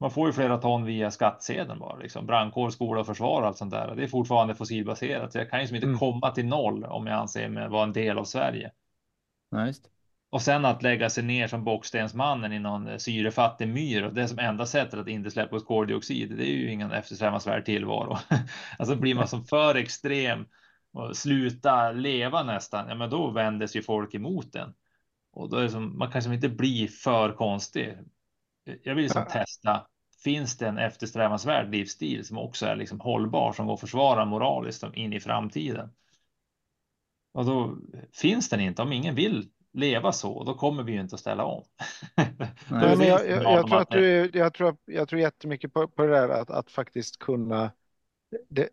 Man 0.00 0.10
får 0.10 0.26
ju 0.26 0.32
flera 0.32 0.58
ton 0.58 0.84
via 0.84 1.10
skattsedeln 1.10 1.78
bara, 1.78 1.96
liksom 1.96 2.26
brandkår, 2.26 2.70
skola 2.70 3.00
och 3.00 3.06
försvar 3.06 3.40
och 3.40 3.46
allt 3.46 3.56
sånt 3.56 3.70
där. 3.70 3.94
Det 3.94 4.02
är 4.02 4.08
fortfarande 4.08 4.54
fossilbaserat, 4.54 5.32
så 5.32 5.38
jag 5.38 5.50
kan 5.50 5.60
ju 5.60 5.66
som 5.66 5.76
inte 5.76 5.86
mm. 5.86 5.98
komma 5.98 6.30
till 6.30 6.46
noll 6.46 6.84
om 6.84 7.06
jag 7.06 7.16
anser 7.16 7.48
mig 7.48 7.68
vara 7.68 7.82
en 7.82 7.92
del 7.92 8.18
av 8.18 8.24
Sverige. 8.24 8.72
Ja, 9.50 9.72
och 10.30 10.42
sen 10.42 10.64
att 10.64 10.82
lägga 10.82 11.10
sig 11.10 11.24
ner 11.24 11.46
som 11.46 11.64
bockstensmannen 11.64 12.52
i 12.52 12.58
någon 12.58 13.00
syrefattig 13.00 13.68
myr 13.68 14.02
och 14.02 14.14
det 14.14 14.28
som 14.28 14.38
enda 14.38 14.66
sättet 14.66 15.00
att 15.00 15.08
inte 15.08 15.30
släppa 15.30 15.56
ut 15.56 15.66
koldioxid. 15.66 16.36
Det 16.36 16.48
är 16.48 16.56
ju 16.56 16.72
ingen 16.72 16.92
eftersträvansvärd 16.92 17.64
tillvaro. 17.64 18.18
alltså 18.78 18.96
blir 18.96 19.14
man 19.14 19.28
som 19.28 19.44
för 19.44 19.74
extrem 19.74 20.46
och 20.92 21.16
sluta 21.16 21.92
leva 21.92 22.42
nästan, 22.42 22.88
ja 22.88 22.94
men 22.94 23.10
då 23.10 23.30
vänder 23.30 23.66
sig 23.66 23.82
folk 23.82 24.14
emot 24.14 24.52
den. 24.52 24.74
Och 25.32 25.50
då 25.50 25.56
är 25.56 25.62
det 25.62 25.70
som, 25.70 25.98
man 25.98 26.10
kan 26.10 26.22
som 26.22 26.32
inte 26.32 26.48
bli 26.48 26.88
för 26.88 27.32
konstig. 27.32 27.98
Jag 28.82 28.94
vill 28.94 29.04
liksom 29.04 29.24
testa, 29.30 29.86
finns 30.24 30.58
det 30.58 30.68
en 30.68 30.78
eftersträvansvärd 30.78 31.70
livsstil 31.70 32.26
som 32.26 32.38
också 32.38 32.66
är 32.66 32.76
liksom 32.76 33.00
hållbar, 33.00 33.52
som 33.52 33.66
går 33.66 33.74
att 33.74 33.80
försvara 33.80 34.24
moraliskt 34.24 34.84
in 34.94 35.12
i 35.12 35.20
framtiden? 35.20 35.90
Och 37.32 37.44
då 37.44 37.78
finns 38.12 38.48
den 38.48 38.60
inte, 38.60 38.82
om 38.82 38.92
ingen 38.92 39.14
vill 39.14 39.50
leva 39.72 40.12
så, 40.12 40.44
då 40.44 40.54
kommer 40.54 40.82
vi 40.82 40.92
ju 40.92 41.00
inte 41.00 41.14
att 41.14 41.20
ställa 41.20 41.44
om. 41.44 41.64
Nej, 42.70 42.96
men 42.96 43.06
jag, 43.06 43.28
jag, 43.28 43.42
jag, 43.42 43.66
tror 43.66 43.80
att 43.80 43.90
du, 43.90 44.30
jag, 44.34 44.54
tror, 44.54 44.76
jag 44.84 45.08
tror 45.08 45.20
jättemycket 45.20 45.72
på, 45.72 45.88
på 45.88 46.02
det 46.02 46.12
där 46.12 46.28
att, 46.28 46.50
att 46.50 46.70
faktiskt 46.70 47.18
kunna 47.18 47.70
det, 48.48 48.68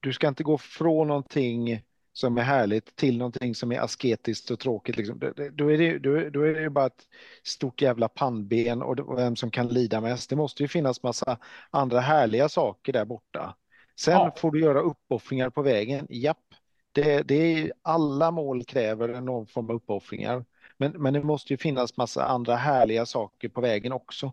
du 0.00 0.12
ska 0.12 0.28
inte 0.28 0.42
gå 0.42 0.58
från 0.58 1.08
någonting 1.08 1.82
som 2.18 2.38
är 2.38 2.42
härligt 2.42 2.96
till 2.96 3.18
någonting 3.18 3.54
som 3.54 3.72
är 3.72 3.80
asketiskt 3.80 4.50
och 4.50 4.58
tråkigt. 4.58 4.96
Liksom. 4.96 5.18
Då, 5.52 5.72
är 5.72 5.78
det, 5.78 5.98
då, 5.98 6.30
då 6.30 6.42
är 6.42 6.54
det 6.54 6.60
ju 6.60 6.68
bara 6.68 6.86
ett 6.86 7.06
stort 7.42 7.82
jävla 7.82 8.08
pannben 8.08 8.82
och 8.82 9.18
vem 9.18 9.36
som 9.36 9.50
kan 9.50 9.68
lida 9.68 10.00
mest. 10.00 10.30
Det 10.30 10.36
måste 10.36 10.62
ju 10.62 10.68
finnas 10.68 11.02
massa 11.02 11.38
andra 11.70 12.00
härliga 12.00 12.48
saker 12.48 12.92
där 12.92 13.04
borta. 13.04 13.56
Sen 14.00 14.14
ja. 14.14 14.34
får 14.38 14.50
du 14.50 14.60
göra 14.60 14.80
uppoffringar 14.80 15.50
på 15.50 15.62
vägen. 15.62 16.06
Japp, 16.10 16.54
det, 16.92 17.22
det 17.22 17.34
är, 17.34 17.72
alla 17.82 18.30
mål 18.30 18.64
kräver 18.64 19.20
någon 19.20 19.46
form 19.46 19.70
av 19.70 19.76
uppoffringar. 19.76 20.44
Men, 20.76 20.92
men 20.92 21.14
det 21.14 21.22
måste 21.22 21.52
ju 21.52 21.56
finnas 21.56 21.96
massa 21.96 22.24
andra 22.24 22.56
härliga 22.56 23.06
saker 23.06 23.48
på 23.48 23.60
vägen 23.60 23.92
också. 23.92 24.32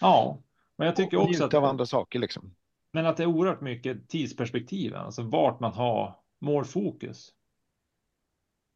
Ja, 0.00 0.38
men 0.78 0.86
jag 0.86 0.96
tycker 0.96 1.16
också 1.16 1.44
att... 1.44 1.54
av 1.54 1.64
andra 1.64 1.86
saker 1.86 2.18
liksom. 2.18 2.54
Men 2.92 3.06
att 3.06 3.16
det 3.16 3.22
är 3.22 3.26
oerhört 3.26 3.60
mycket 3.60 4.08
tidsperspektiv, 4.08 4.94
alltså 4.94 5.22
vart 5.22 5.60
man 5.60 5.72
har 5.72 6.20
målfokus. 6.40 7.32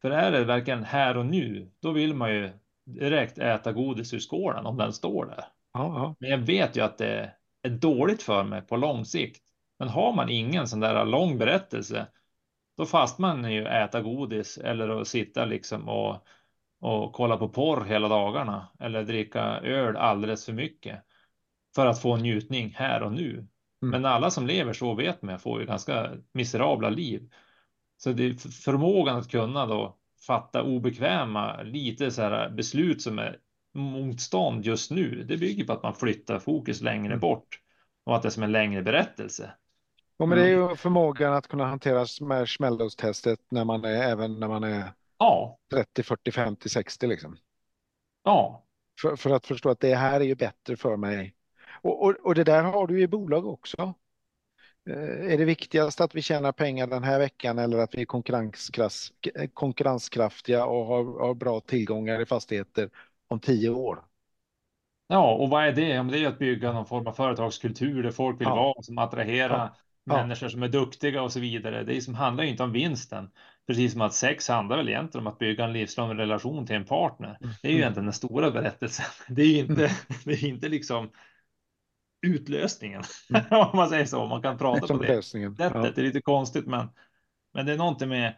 För 0.01 0.11
är 0.11 0.31
det 0.31 0.43
verkligen 0.43 0.83
här 0.83 1.17
och 1.17 1.25
nu, 1.25 1.71
då 1.79 1.91
vill 1.91 2.13
man 2.13 2.33
ju 2.33 2.51
direkt 2.85 3.37
äta 3.37 3.71
godis 3.71 4.13
ur 4.13 4.19
skålen 4.19 4.65
om 4.65 4.77
den 4.77 4.93
står 4.93 5.25
där. 5.25 5.45
Ja, 5.73 6.15
Men 6.19 6.29
jag 6.29 6.37
vet 6.37 6.77
ju 6.77 6.81
att 6.81 6.97
det 6.97 7.33
är 7.61 7.69
dåligt 7.69 8.23
för 8.23 8.43
mig 8.43 8.61
på 8.61 8.77
lång 8.77 9.05
sikt. 9.05 9.43
Men 9.79 9.87
har 9.87 10.13
man 10.13 10.29
ingen 10.29 10.67
sån 10.67 10.79
där 10.79 11.05
lång 11.05 11.37
berättelse, 11.37 12.07
då 12.77 12.85
fast 12.85 13.19
man 13.19 13.51
ju 13.51 13.65
äta 13.65 14.01
godis 14.01 14.57
eller 14.57 14.89
att 14.89 15.07
sitta 15.07 15.45
liksom 15.45 15.89
och, 15.89 16.27
och 16.79 17.13
kolla 17.13 17.37
på 17.37 17.49
porr 17.49 17.83
hela 17.83 18.07
dagarna 18.07 18.67
eller 18.79 19.03
dricka 19.03 19.41
öl 19.43 19.97
alldeles 19.97 20.45
för 20.45 20.53
mycket 20.53 21.03
för 21.75 21.85
att 21.85 22.01
få 22.01 22.17
njutning 22.17 22.73
här 22.77 23.03
och 23.03 23.11
nu. 23.11 23.47
Men 23.81 24.05
alla 24.05 24.31
som 24.31 24.47
lever 24.47 24.73
så 24.73 24.93
vet 24.93 25.21
man 25.21 25.39
får 25.39 25.59
ju 25.59 25.65
ganska 25.65 26.11
miserabla 26.31 26.89
liv. 26.89 27.29
Så 28.05 28.11
det 28.11 28.25
är 28.25 28.51
förmågan 28.51 29.17
att 29.17 29.31
kunna 29.31 29.65
då 29.65 29.95
fatta 30.27 30.63
obekväma, 30.63 31.61
lite 31.61 32.11
så 32.11 32.21
här 32.21 32.49
beslut 32.49 33.01
som 33.01 33.19
är 33.19 33.39
motstånd 33.73 34.65
just 34.65 34.91
nu. 34.91 35.23
Det 35.23 35.37
bygger 35.37 35.65
på 35.65 35.73
att 35.73 35.83
man 35.83 35.95
flyttar 35.95 36.39
fokus 36.39 36.81
längre 36.81 37.05
mm. 37.05 37.19
bort 37.19 37.59
och 38.03 38.15
att 38.15 38.21
det 38.21 38.27
är 38.27 38.31
som 38.31 38.43
en 38.43 38.51
längre 38.51 38.81
berättelse. 38.81 39.51
Ja, 40.17 40.25
men 40.25 40.37
det 40.37 40.43
är 40.43 40.49
ju 40.49 40.75
förmågan 40.75 41.33
att 41.33 41.47
kunna 41.47 41.65
hantera 41.65 42.05
marshmallows-testet 42.21 43.39
när 43.49 43.65
man 43.65 43.85
är 43.85 44.03
även 44.03 44.39
när 44.39 44.47
man 44.47 44.63
är 44.63 44.93
ja. 45.17 45.59
30, 45.71 46.03
40, 46.03 46.31
50, 46.31 46.69
60 46.69 47.07
liksom. 47.07 47.37
Ja. 48.23 48.63
För, 49.01 49.15
för 49.15 49.29
att 49.29 49.45
förstå 49.45 49.69
att 49.69 49.79
det 49.79 49.95
här 49.95 50.19
är 50.19 50.25
ju 50.25 50.35
bättre 50.35 50.77
för 50.77 50.97
mig. 50.97 51.35
Och, 51.81 52.03
och, 52.03 52.15
och 52.23 52.35
det 52.35 52.43
där 52.43 52.63
har 52.63 52.87
du 52.87 53.01
i 53.01 53.07
bolag 53.07 53.45
också. 53.45 53.93
Eh, 54.89 55.33
är 55.33 55.37
det 55.37 55.45
viktigast 55.45 56.01
att 56.01 56.15
vi 56.15 56.21
tjänar 56.21 56.51
pengar 56.51 56.87
den 56.87 57.03
här 57.03 57.19
veckan 57.19 57.59
eller 57.59 57.77
att 57.77 57.95
vi 57.95 58.01
är 58.01 59.47
konkurrenskraftiga 59.47 60.65
och 60.65 60.85
har, 60.85 61.19
har 61.19 61.33
bra 61.33 61.59
tillgångar 61.59 62.21
i 62.21 62.25
fastigheter 62.25 62.89
om 63.27 63.39
tio 63.39 63.69
år? 63.69 64.03
Ja, 65.07 65.33
och 65.33 65.49
vad 65.49 65.65
är 65.65 65.71
det? 65.71 65.99
Om 65.99 66.07
det 66.07 66.19
är 66.19 66.27
att 66.27 66.39
bygga 66.39 66.73
någon 66.73 66.85
form 66.85 67.07
av 67.07 67.11
företagskultur 67.11 68.03
där 68.03 68.11
folk 68.11 68.41
vill 68.41 68.47
ja. 68.47 68.55
vara, 68.55 68.81
som 68.81 68.97
attraherar 68.97 69.71
ja. 70.03 70.17
Människor 70.17 70.49
som 70.49 70.63
är 70.63 70.67
duktiga 70.67 71.21
och 71.21 71.31
så 71.31 71.39
vidare. 71.39 71.83
Det 71.83 72.01
som 72.01 72.15
handlar 72.15 72.43
inte 72.43 72.63
om 72.63 72.71
vinsten. 72.71 73.29
Precis 73.67 73.91
som 73.91 74.01
att 74.01 74.13
sex 74.13 74.47
handlar 74.47 74.77
väl 74.77 74.89
egentligen 74.89 75.27
om 75.27 75.33
att 75.33 75.39
bygga 75.39 75.63
en 75.63 75.73
livslång 75.73 76.17
relation 76.17 76.65
till 76.65 76.75
en 76.75 76.85
partner. 76.85 77.37
Mm. 77.41 77.53
Det 77.61 77.67
är 77.67 77.71
ju 77.71 77.77
egentligen 77.77 78.05
den 78.05 78.13
stora 78.13 78.51
berättelsen. 78.51 79.05
Det 79.35 79.41
är 79.41 79.59
inte, 79.59 79.85
mm. 79.85 79.95
det 80.23 80.31
är 80.31 80.45
inte 80.45 80.69
liksom 80.69 81.09
utlösningen. 82.25 83.03
Mm. 83.29 83.43
om 83.51 83.77
man 83.77 83.89
säger 83.89 84.05
så. 84.05 84.25
Man 84.25 84.41
kan 84.41 84.57
prata 84.57 84.87
på 84.87 85.03
det 85.03 85.15
lösningen. 85.15 85.55
sättet. 85.55 85.71
Ja. 85.75 85.91
Det 85.95 86.01
är 86.01 86.05
lite 86.05 86.21
konstigt, 86.21 86.67
men, 86.67 86.87
men 87.53 87.65
det 87.65 87.73
är 87.73 87.77
någonting 87.77 88.09
med 88.09 88.35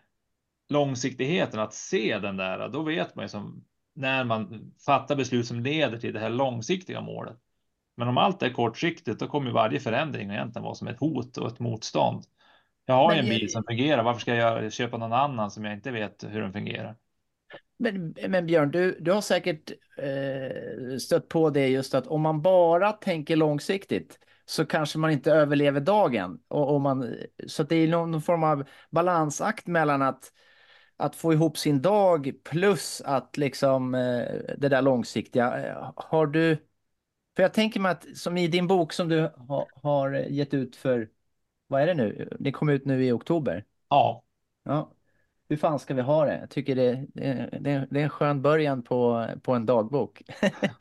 långsiktigheten 0.69 1.59
att 1.59 1.73
se 1.73 2.19
den 2.19 2.37
där. 2.37 2.69
Då 2.69 2.83
vet 2.83 3.15
man 3.15 3.25
ju 3.25 3.29
som 3.29 3.63
när 3.95 4.23
man 4.23 4.71
fattar 4.85 5.15
beslut 5.15 5.47
som 5.47 5.59
leder 5.59 5.97
till 5.97 6.13
det 6.13 6.19
här 6.19 6.29
långsiktiga 6.29 7.01
målet. 7.01 7.37
Men 7.97 8.07
om 8.07 8.17
allt 8.17 8.43
är 8.43 8.49
kortsiktigt, 8.49 9.19
då 9.19 9.27
kommer 9.27 9.51
varje 9.51 9.79
förändring 9.79 10.29
egentligen 10.29 10.63
vara 10.63 10.75
som 10.75 10.87
ett 10.87 10.99
hot 10.99 11.37
och 11.37 11.47
ett 11.47 11.59
motstånd. 11.59 12.23
Jag 12.85 12.95
har 12.95 13.13
ju 13.13 13.19
en 13.19 13.29
bil 13.29 13.51
som 13.51 13.63
fungerar. 13.63 14.03
Varför 14.03 14.21
ska 14.21 14.35
jag 14.35 14.73
köpa 14.73 14.97
någon 14.97 15.13
annan 15.13 15.51
som 15.51 15.65
jag 15.65 15.73
inte 15.73 15.91
vet 15.91 16.23
hur 16.29 16.41
den 16.41 16.53
fungerar? 16.53 16.95
Men, 17.77 18.15
men 18.27 18.45
Björn, 18.45 18.71
du, 18.71 18.97
du 18.99 19.11
har 19.11 19.21
säkert 19.21 19.71
eh, 19.97 20.97
stött 20.97 21.29
på 21.29 21.49
det 21.49 21.67
just 21.67 21.95
att 21.95 22.07
om 22.07 22.21
man 22.21 22.41
bara 22.41 22.91
tänker 22.91 23.35
långsiktigt 23.35 24.19
så 24.45 24.65
kanske 24.65 24.97
man 24.99 25.11
inte 25.11 25.31
överlever 25.31 25.79
dagen. 25.81 26.39
Och, 26.47 26.73
och 26.75 26.81
man, 26.81 27.15
så 27.47 27.63
det 27.63 27.75
är 27.75 27.87
någon, 27.87 28.11
någon 28.11 28.21
form 28.21 28.43
av 28.43 28.63
balansakt 28.89 29.67
mellan 29.67 30.01
att, 30.01 30.31
att 30.97 31.15
få 31.15 31.33
ihop 31.33 31.57
sin 31.57 31.81
dag 31.81 32.31
plus 32.43 33.01
att 33.05 33.37
liksom 33.37 33.95
eh, 33.95 34.25
det 34.57 34.69
där 34.69 34.81
långsiktiga. 34.81 35.67
Eh, 35.67 35.91
har 35.95 36.27
du, 36.27 36.55
för 37.35 37.43
jag 37.43 37.53
tänker 37.53 37.79
mig 37.79 37.91
att 37.91 38.17
som 38.17 38.37
i 38.37 38.47
din 38.47 38.67
bok 38.67 38.93
som 38.93 39.09
du 39.09 39.21
ha, 39.21 39.67
har 39.83 40.11
gett 40.13 40.53
ut 40.53 40.75
för, 40.75 41.09
vad 41.67 41.81
är 41.81 41.87
det 41.87 41.93
nu? 41.93 42.37
Det 42.39 42.51
kom 42.51 42.69
ut 42.69 42.85
nu 42.85 43.05
i 43.05 43.11
oktober. 43.11 43.65
Ja. 43.89 44.23
Ja 44.63 44.93
hur 45.49 45.57
fan 45.57 45.79
ska 45.79 45.93
vi 45.93 46.01
ha 46.01 46.25
det? 46.25 46.39
Jag 46.39 46.49
tycker 46.49 46.75
det, 46.75 47.05
det, 47.13 47.87
det, 47.91 47.99
är 47.99 48.03
en 48.03 48.09
skön 48.09 48.41
början 48.41 48.83
på, 48.83 49.27
på 49.43 49.53
en 49.53 49.65
dagbok. 49.65 50.21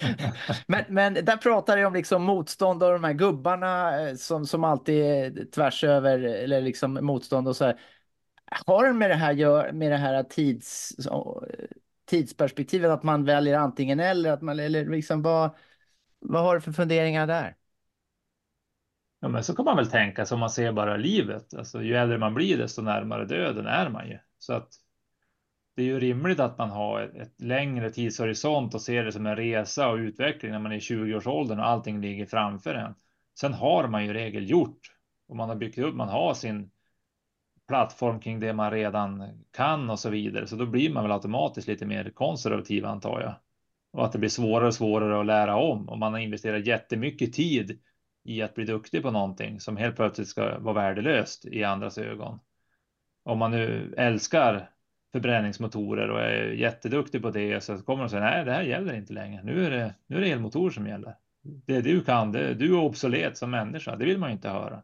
men, 0.67 0.85
men 0.89 1.15
där 1.15 1.37
pratar 1.37 1.77
jag 1.77 1.87
om 1.87 1.95
liksom 1.95 2.23
motstånd 2.23 2.83
och 2.83 2.93
de 2.93 3.05
här 3.05 3.13
gubbarna 3.13 4.01
eh, 4.01 4.15
som, 4.15 4.47
som 4.47 4.65
alltid 4.65 5.05
är 5.05 5.45
tvärs 5.51 5.85
över, 5.85 6.19
eller 6.19 6.61
liksom 6.61 6.99
motstånd 7.03 7.49
och 7.49 7.57
så 7.57 7.65
här. 7.65 7.81
Har 8.67 8.87
det 8.87 8.93
med 8.93 9.11
det 9.11 9.15
här, 9.15 9.73
med 9.73 9.93
det 9.93 9.97
här 9.97 10.23
tids, 10.23 10.93
tidsperspektivet 12.05 12.91
att 12.91 13.03
man 13.03 13.25
väljer 13.25 13.59
antingen 13.59 14.01
eller, 14.01 14.33
att 14.33 14.43
man, 14.43 14.61
eller 14.61 14.87
liksom 14.87 15.23
vad, 15.23 15.51
vad 16.19 16.43
har 16.43 16.55
du 16.55 16.61
för 16.61 16.73
funderingar 16.73 17.27
där? 17.27 17.57
Ja, 19.21 19.29
men 19.29 19.45
så 19.45 19.57
kan 19.57 19.65
man 19.65 19.77
väl 19.77 19.91
tänka 19.91 20.27
som 20.27 20.41
man 20.41 20.51
ser 20.51 20.73
bara 20.73 20.97
livet. 20.97 21.55
Alltså, 21.55 21.83
ju 21.83 21.95
äldre 21.97 22.19
man 22.19 22.35
blir, 22.35 22.59
desto 22.59 22.83
närmare 22.83 23.25
döden 23.25 23.67
är 23.67 23.89
man 23.89 24.09
ju. 24.09 24.19
Så 24.39 24.53
att 24.53 24.69
det 25.77 25.83
är 25.83 25.87
ju 25.87 26.01
rimligt 26.01 26.41
att 26.41 26.59
man 26.59 26.71
har 26.71 27.01
ett, 27.01 27.15
ett 27.15 27.41
längre 27.41 27.91
tidshorisont 27.91 28.75
och 28.75 28.83
ser 28.83 29.05
det 29.05 29.13
som 29.13 29.27
en 29.27 29.37
resa 29.37 29.89
och 29.89 29.97
utveckling 29.97 30.53
när 30.53 30.59
man 30.59 30.73
är 30.73 30.77
i 30.77 30.79
20-årsåldern 30.79 31.59
och 31.59 31.67
allting 31.67 32.01
ligger 32.01 32.27
framför 32.27 32.75
en. 32.75 32.95
Sen 33.41 33.55
har 33.55 33.89
man 33.89 34.07
ju 34.07 34.13
regel 34.13 34.51
gjort 34.51 34.81
och 35.29 35.37
man 35.37 35.49
har 35.49 35.57
byggt 35.57 35.79
upp, 35.79 35.95
man 35.95 36.09
har 36.09 36.35
sin 36.35 36.71
plattform 37.69 38.21
kring 38.21 38.41
det 38.41 38.53
man 38.53 38.71
redan 38.71 39.45
kan 39.53 39.91
och 39.91 39.99
så 39.99 40.11
vidare. 40.11 40.47
Så 40.47 40.57
då 40.57 40.67
blir 40.67 40.93
man 40.93 41.03
väl 41.03 41.13
automatiskt 41.13 41.69
lite 41.69 41.87
mer 41.87 42.11
konservativ 42.11 42.87
antar 42.87 43.21
jag. 43.21 43.35
Och 43.93 44.05
att 44.05 44.13
det 44.13 44.19
blir 44.19 44.31
svårare 44.31 44.67
och 44.67 44.75
svårare 44.75 45.21
att 45.21 45.27
lära 45.27 45.57
om 45.57 45.89
och 45.89 45.99
man 45.99 46.13
har 46.13 46.21
investerat 46.21 46.67
jättemycket 46.67 47.33
tid 47.33 47.81
i 48.25 48.43
att 48.43 48.55
bli 48.55 48.65
duktig 48.65 49.03
på 49.03 49.11
någonting 49.11 49.61
som 49.61 49.77
helt 49.77 49.97
plötsligt 49.97 50.29
ska 50.29 50.59
vara 50.59 50.75
värdelöst 50.75 51.47
i 51.47 51.65
andras 51.65 51.99
ögon 51.99 52.39
om 53.27 53.39
man 53.39 53.51
nu 53.51 53.95
älskar 53.97 54.71
förbränningsmotorer 55.13 56.11
och 56.11 56.21
är 56.21 56.51
jätteduktig 56.53 57.23
på 57.23 57.31
det 57.31 57.61
så 57.61 57.79
kommer 57.79 58.03
de 58.03 58.09
säga 58.09 58.23
nej, 58.23 58.45
det 58.45 58.53
här 58.53 58.63
gäller 58.63 58.95
inte 58.95 59.13
längre. 59.13 59.43
Nu 59.43 59.67
är 59.67 59.71
det, 59.71 59.95
nu 60.07 60.17
är 60.17 60.21
det 60.21 60.31
elmotor 60.31 60.71
som 60.71 60.87
gäller. 60.87 61.17
Det 61.43 61.81
du 61.81 62.05
kan, 62.05 62.33
det, 62.33 62.55
du 62.55 62.67
är 62.67 62.79
obsolet 62.79 63.37
som 63.37 63.51
människa. 63.51 63.97
Det 63.97 64.05
vill 64.05 64.19
man 64.19 64.29
ju 64.29 64.35
inte 64.35 64.49
höra. 64.49 64.83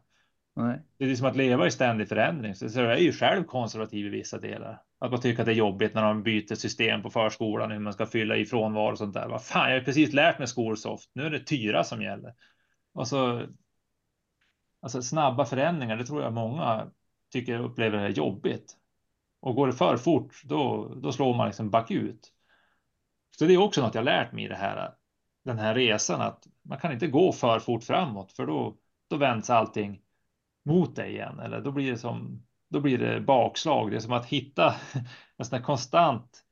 Nej. 0.55 0.79
Det 0.97 1.11
är 1.11 1.15
som 1.15 1.27
att 1.27 1.35
leva 1.35 1.67
i 1.67 1.71
ständig 1.71 2.09
förändring. 2.09 2.55
Så, 2.55 2.69
så 2.69 2.79
jag 2.79 2.93
är 2.93 2.97
ju 2.97 3.11
själv 3.11 3.43
konservativ 3.43 4.05
i 4.05 4.09
vissa 4.09 4.37
delar. 4.39 4.81
Att 4.99 5.11
man 5.11 5.21
tycker 5.21 5.41
att 5.41 5.45
det 5.45 5.51
är 5.51 5.55
jobbigt 5.55 5.93
när 5.93 6.03
de 6.03 6.23
byter 6.23 6.55
system 6.55 7.01
på 7.01 7.09
förskolan, 7.09 7.71
hur 7.71 7.79
man 7.79 7.93
ska 7.93 8.05
fylla 8.05 8.35
i 8.35 8.45
frånvaro 8.45 8.91
och 8.91 8.97
sånt 8.97 9.13
där. 9.13 9.27
Vad 9.27 9.43
fan, 9.43 9.71
jag 9.71 9.79
har 9.79 9.85
precis 9.85 10.13
lärt 10.13 10.39
mig 10.39 10.47
Skolsoft. 10.47 11.09
Nu 11.13 11.23
är 11.23 11.29
det 11.29 11.39
Tyra 11.39 11.83
som 11.83 12.01
gäller. 12.01 12.33
Och 12.93 13.07
så. 13.07 13.41
Alltså 14.81 15.01
snabba 15.01 15.45
förändringar, 15.45 15.97
det 15.97 16.05
tror 16.05 16.21
jag 16.21 16.33
många 16.33 16.87
tycker 17.33 17.53
jag 17.53 17.65
upplever 17.65 17.97
det 17.97 18.09
jobbigt. 18.09 18.77
Och 19.39 19.55
går 19.55 19.67
det 19.67 19.73
för 19.73 19.97
fort, 19.97 20.41
då, 20.43 20.93
då 20.95 21.11
slår 21.11 21.35
man 21.35 21.47
liksom 21.47 21.69
bakut. 21.69 22.33
Så 23.37 23.45
det 23.45 23.53
är 23.53 23.57
också 23.57 23.81
något 23.81 23.95
jag 23.95 24.05
lärt 24.05 24.31
mig 24.31 24.45
i 24.45 24.47
det 24.47 24.55
här, 24.55 24.93
den 25.45 25.59
här 25.59 25.75
resan, 25.75 26.21
att 26.21 26.47
man 26.61 26.77
kan 26.77 26.91
inte 26.91 27.07
gå 27.07 27.31
för 27.31 27.59
fort 27.59 27.83
framåt, 27.83 28.31
för 28.31 28.45
då, 28.45 28.77
då 29.09 29.17
vänds 29.17 29.49
allting 29.49 30.01
mot 30.65 30.95
dig 30.95 31.11
igen, 31.11 31.39
eller 31.39 31.61
då 31.61 31.71
blir 31.71 31.91
det 31.91 31.97
som, 31.97 32.45
då 32.69 32.79
blir 32.79 32.97
det 32.97 33.21
bakslag. 33.21 33.91
Det 33.91 33.97
är 33.97 33.99
som 33.99 34.13
att 34.13 34.25
hitta 34.25 34.75
en 35.37 35.45
sån 35.45 35.57
här 35.57 35.65
konstant 35.65 36.43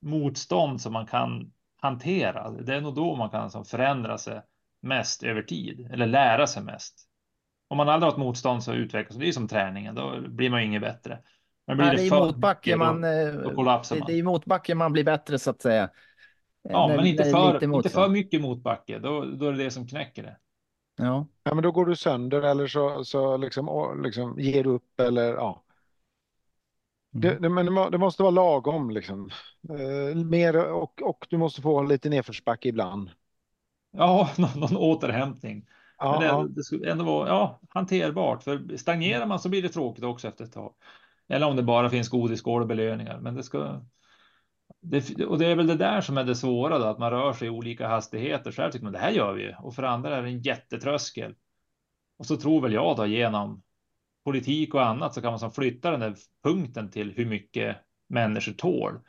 motstånd 0.00 0.80
som 0.80 0.92
man 0.92 1.06
kan 1.06 1.52
hantera. 1.76 2.50
Det 2.50 2.74
är 2.74 2.80
nog 2.80 2.94
då 2.94 3.16
man 3.16 3.30
kan 3.30 3.64
förändra 3.64 4.18
sig 4.18 4.42
mest 4.80 5.22
över 5.22 5.42
tid, 5.42 5.88
eller 5.92 6.06
lära 6.06 6.46
sig 6.46 6.62
mest 6.62 7.07
om 7.68 7.76
man 7.76 7.88
aldrig 7.88 8.06
har 8.06 8.12
ett 8.12 8.18
motstånd 8.18 8.62
så 8.62 8.72
utvecklas 8.72 9.18
det. 9.18 9.28
är 9.28 9.32
som 9.32 9.48
träningen, 9.48 9.94
då 9.94 10.20
blir 10.28 10.50
man 10.50 10.60
ju 10.60 10.66
inget 10.66 10.82
bättre. 10.82 11.18
Men 11.66 11.76
blir 11.76 11.86
Nej, 11.86 11.96
det, 11.96 12.02
det 12.02 12.16
är 12.16 12.20
motbacke 12.20 12.76
man, 12.76 13.04
eh, 13.04 13.32
då, 13.32 13.50
då 13.50 13.62
man. 13.62 13.82
Det, 14.06 14.18
är 14.18 14.22
motbacke 14.22 14.74
man 14.74 14.92
blir 14.92 15.04
bättre 15.04 15.38
så 15.38 15.50
att 15.50 15.62
säga. 15.62 15.90
Ja, 16.62 16.86
när, 16.86 16.96
men 16.96 17.06
inte 17.06 17.24
för, 17.24 17.64
inte 17.64 17.88
för 17.88 18.08
mycket 18.08 18.40
motbacke. 18.40 18.98
Då, 18.98 19.24
då 19.24 19.46
är 19.46 19.52
det 19.52 19.64
det 19.64 19.70
som 19.70 19.86
knäcker 19.86 20.22
det. 20.22 20.36
Ja. 20.96 21.26
ja, 21.42 21.54
men 21.54 21.62
då 21.62 21.72
går 21.72 21.86
du 21.86 21.96
sönder 21.96 22.42
eller 22.42 22.66
så, 22.66 23.04
så 23.04 23.36
liksom, 23.36 24.00
liksom 24.04 24.40
ger 24.40 24.64
du 24.64 24.70
upp 24.70 25.00
eller 25.00 25.34
ja. 25.34 25.64
Mm. 27.14 27.22
Det, 27.22 27.38
det, 27.38 27.48
men 27.48 27.90
det 27.90 27.98
måste 27.98 28.22
vara 28.22 28.30
lagom 28.30 28.90
liksom. 28.90 29.30
Eh, 29.70 30.16
mer 30.16 30.56
och, 30.72 31.02
och 31.02 31.26
du 31.30 31.36
måste 31.36 31.62
få 31.62 31.82
lite 31.82 32.08
nedförsbacke 32.08 32.68
ibland. 32.68 33.10
Ja, 33.90 34.30
någon, 34.38 34.60
någon 34.60 34.76
återhämtning. 34.76 35.66
Ja, 35.98 36.20
Men 36.20 36.46
det, 36.46 36.54
det 36.54 36.64
skulle 36.64 36.90
ändå 36.90 37.04
vara 37.04 37.28
ja, 37.28 37.60
hanterbart, 37.68 38.42
för 38.42 38.76
stagnerar 38.76 39.26
man 39.26 39.40
så 39.40 39.48
blir 39.48 39.62
det 39.62 39.68
tråkigt 39.68 40.04
också 40.04 40.28
efter 40.28 40.44
ett 40.44 40.52
tag. 40.52 40.74
Eller 41.28 41.46
om 41.46 41.56
det 41.56 41.62
bara 41.62 41.90
finns 41.90 42.08
godisskål 42.08 42.62
och 42.62 42.68
belöningar. 42.68 43.20
Men 43.20 43.34
det 43.34 43.42
ska. 43.42 43.82
Det, 44.80 45.24
och 45.24 45.38
det 45.38 45.46
är 45.46 45.56
väl 45.56 45.66
det 45.66 45.74
där 45.74 46.00
som 46.00 46.18
är 46.18 46.24
det 46.24 46.34
svåra 46.34 46.78
då, 46.78 46.84
att 46.84 46.98
man 46.98 47.10
rör 47.10 47.32
sig 47.32 47.48
i 47.48 47.50
olika 47.50 47.88
hastigheter. 47.88 48.52
Själv 48.52 48.70
tycker 48.70 48.84
man 48.84 48.92
det 48.92 48.98
här 48.98 49.10
gör 49.10 49.32
vi 49.32 49.54
och 49.58 49.74
för 49.74 49.82
andra 49.82 50.16
är 50.16 50.22
det 50.22 50.28
en 50.28 50.42
jättetröskel. 50.42 51.34
Och 52.18 52.26
så 52.26 52.36
tror 52.36 52.60
väl 52.60 52.72
jag 52.72 52.96
då 52.96 53.06
genom 53.06 53.62
politik 54.24 54.74
och 54.74 54.86
annat 54.86 55.14
så 55.14 55.20
kan 55.20 55.32
man 55.32 55.38
som 55.38 55.52
flytta 55.52 55.90
den 55.90 56.00
där 56.00 56.14
punkten 56.44 56.90
till 56.90 57.12
hur 57.16 57.26
mycket 57.26 57.76
människor 58.08 58.52
tål 58.52 59.00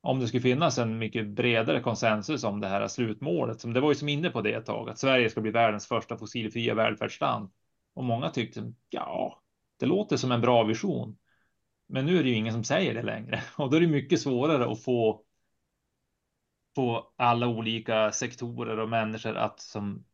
om 0.00 0.20
det 0.20 0.28
skulle 0.28 0.42
finnas 0.42 0.78
en 0.78 0.98
mycket 0.98 1.26
bredare 1.28 1.80
konsensus 1.80 2.44
om 2.44 2.60
det 2.60 2.68
här 2.68 2.88
slutmålet, 2.88 3.60
som 3.60 3.72
det 3.72 3.80
var 3.80 3.90
ju 3.90 3.94
som 3.94 4.08
inne 4.08 4.30
på 4.30 4.40
det 4.40 4.52
ett 4.52 4.66
tag, 4.66 4.90
att 4.90 4.98
Sverige 4.98 5.30
ska 5.30 5.40
bli 5.40 5.50
världens 5.50 5.86
första 5.86 6.16
fossilfria 6.16 6.74
välfärdsland. 6.74 7.50
Och 7.94 8.04
många 8.04 8.30
tyckte, 8.30 8.72
ja, 8.90 9.42
det 9.78 9.86
låter 9.86 10.16
som 10.16 10.32
en 10.32 10.40
bra 10.40 10.64
vision. 10.64 11.18
Men 11.88 12.06
nu 12.06 12.18
är 12.18 12.22
det 12.22 12.28
ju 12.28 12.34
ingen 12.34 12.52
som 12.52 12.64
säger 12.64 12.94
det 12.94 13.02
längre 13.02 13.42
och 13.56 13.70
då 13.70 13.76
är 13.76 13.80
det 13.80 13.86
mycket 13.86 14.20
svårare 14.20 14.72
att 14.72 14.82
få 14.82 15.24
På 16.74 17.12
alla 17.16 17.46
olika 17.46 18.12
sektorer 18.12 18.78
och 18.78 18.88
människor 18.88 19.36
att 19.36 19.60
som 19.60 20.04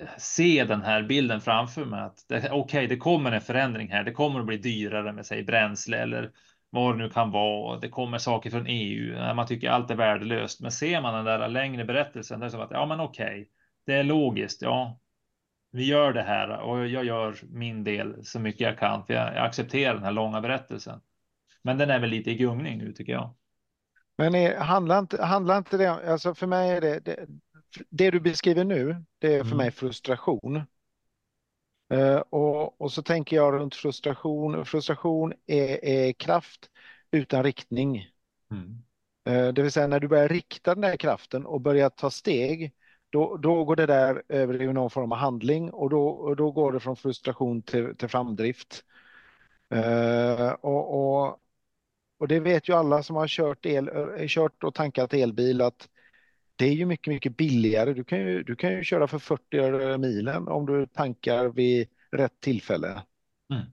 eh, 0.00 0.08
se 0.18 0.64
den 0.64 0.82
här 0.82 1.02
bilden 1.02 1.40
framför 1.40 1.84
mig 1.84 2.00
att 2.00 2.24
okej, 2.30 2.50
okay, 2.52 2.86
det 2.86 2.96
kommer 2.96 3.32
en 3.32 3.40
förändring 3.40 3.88
här. 3.88 4.04
Det 4.04 4.12
kommer 4.12 4.40
att 4.40 4.46
bli 4.46 4.56
dyrare 4.56 5.12
med 5.12 5.26
sig 5.26 5.42
bränsle 5.42 5.98
eller 5.98 6.32
vad 6.70 6.94
det 6.94 6.98
nu 6.98 7.10
kan 7.10 7.30
vara. 7.30 7.78
Det 7.78 7.88
kommer 7.88 8.18
saker 8.18 8.50
från 8.50 8.66
EU. 8.66 9.34
Man 9.34 9.46
tycker 9.46 9.70
allt 9.70 9.90
är 9.90 9.94
värdelöst. 9.94 10.60
Men 10.60 10.72
ser 10.72 11.00
man 11.00 11.14
den 11.14 11.24
där 11.24 11.48
längre 11.48 11.84
berättelsen, 11.84 12.40
det 12.40 12.46
är 12.46 12.50
som 12.50 12.60
att 12.60 12.70
ja, 12.70 12.86
men 12.86 13.00
okej, 13.00 13.24
okay, 13.26 13.46
det 13.86 13.94
är 13.94 14.04
logiskt. 14.04 14.62
Ja, 14.62 15.00
vi 15.72 15.84
gör 15.84 16.12
det 16.12 16.22
här 16.22 16.58
och 16.60 16.86
jag 16.86 17.04
gör 17.04 17.36
min 17.48 17.84
del 17.84 18.24
så 18.24 18.40
mycket 18.40 18.60
jag 18.60 18.78
kan. 18.78 19.06
För 19.06 19.14
jag, 19.14 19.34
jag 19.34 19.46
accepterar 19.46 19.94
den 19.94 20.04
här 20.04 20.12
långa 20.12 20.40
berättelsen. 20.40 21.00
Men 21.62 21.78
den 21.78 21.90
är 21.90 21.98
väl 21.98 22.10
lite 22.10 22.30
i 22.30 22.34
gungning 22.34 22.78
nu 22.78 22.92
tycker 22.92 23.12
jag. 23.12 23.34
Men 24.18 24.34
är, 24.34 24.56
handlar, 24.56 24.98
inte, 24.98 25.24
handlar 25.24 25.58
inte 25.58 25.76
det, 25.76 26.10
alltså 26.10 26.34
för 26.34 26.46
mig 26.46 26.70
är 26.70 26.80
det, 26.80 27.00
det, 27.00 27.26
det 27.90 28.10
du 28.10 28.20
beskriver 28.20 28.64
nu, 28.64 29.04
det 29.18 29.34
är 29.34 29.38
för 29.38 29.46
mm. 29.46 29.56
mig 29.56 29.70
frustration. 29.70 30.62
Uh, 31.94 32.16
och, 32.16 32.80
och, 32.80 32.92
så 32.92 33.02
tänker 33.02 33.36
jag 33.36 33.54
runt 33.54 33.74
frustration. 33.74 34.64
Frustration 34.64 35.32
är, 35.46 35.84
är 35.84 36.12
kraft 36.12 36.70
utan 37.10 37.42
riktning. 37.42 38.06
Mm. 38.50 38.82
Uh, 39.28 39.52
det 39.52 39.62
vill 39.62 39.72
säga 39.72 39.86
när 39.86 40.00
du 40.00 40.08
börjar 40.08 40.28
rikta 40.28 40.74
den 40.74 40.82
där 40.82 40.96
kraften 40.96 41.46
och 41.46 41.60
börjar 41.60 41.90
ta 41.90 42.10
steg, 42.10 42.72
då, 43.10 43.36
då 43.36 43.64
går 43.64 43.76
det 43.76 43.86
där 43.86 44.22
över 44.28 44.62
i 44.62 44.72
någon 44.72 44.90
form 44.90 45.12
av 45.12 45.18
handling 45.18 45.70
och 45.70 45.90
då, 45.90 46.08
och 46.08 46.36
då 46.36 46.50
går 46.50 46.72
det 46.72 46.80
från 46.80 46.96
frustration 46.96 47.62
till, 47.62 47.96
till 47.96 48.08
framdrift. 48.08 48.84
Uh, 49.74 50.50
och, 50.50 50.94
och, 50.94 51.40
och, 52.18 52.28
det 52.28 52.40
vet 52.40 52.68
ju 52.68 52.72
alla 52.72 53.02
som 53.02 53.16
har 53.16 53.28
kört, 53.28 53.66
el, 53.66 53.90
kört 54.28 54.64
och 54.64 54.74
tankat 54.74 55.14
elbil 55.14 55.60
att 55.60 55.88
det 56.58 56.64
är 56.64 56.72
ju 56.72 56.86
mycket, 56.86 57.12
mycket 57.14 57.36
billigare. 57.36 57.92
Du 57.92 58.04
kan 58.04 58.18
ju, 58.18 58.42
du 58.42 58.56
kan 58.56 58.72
ju 58.72 58.84
köra 58.84 59.08
för 59.08 59.18
40 59.18 59.98
milen 59.98 60.48
om 60.48 60.66
du 60.66 60.86
tankar 60.86 61.48
vid 61.48 61.88
rätt 62.10 62.40
tillfälle. 62.40 63.02
Mm. 63.52 63.64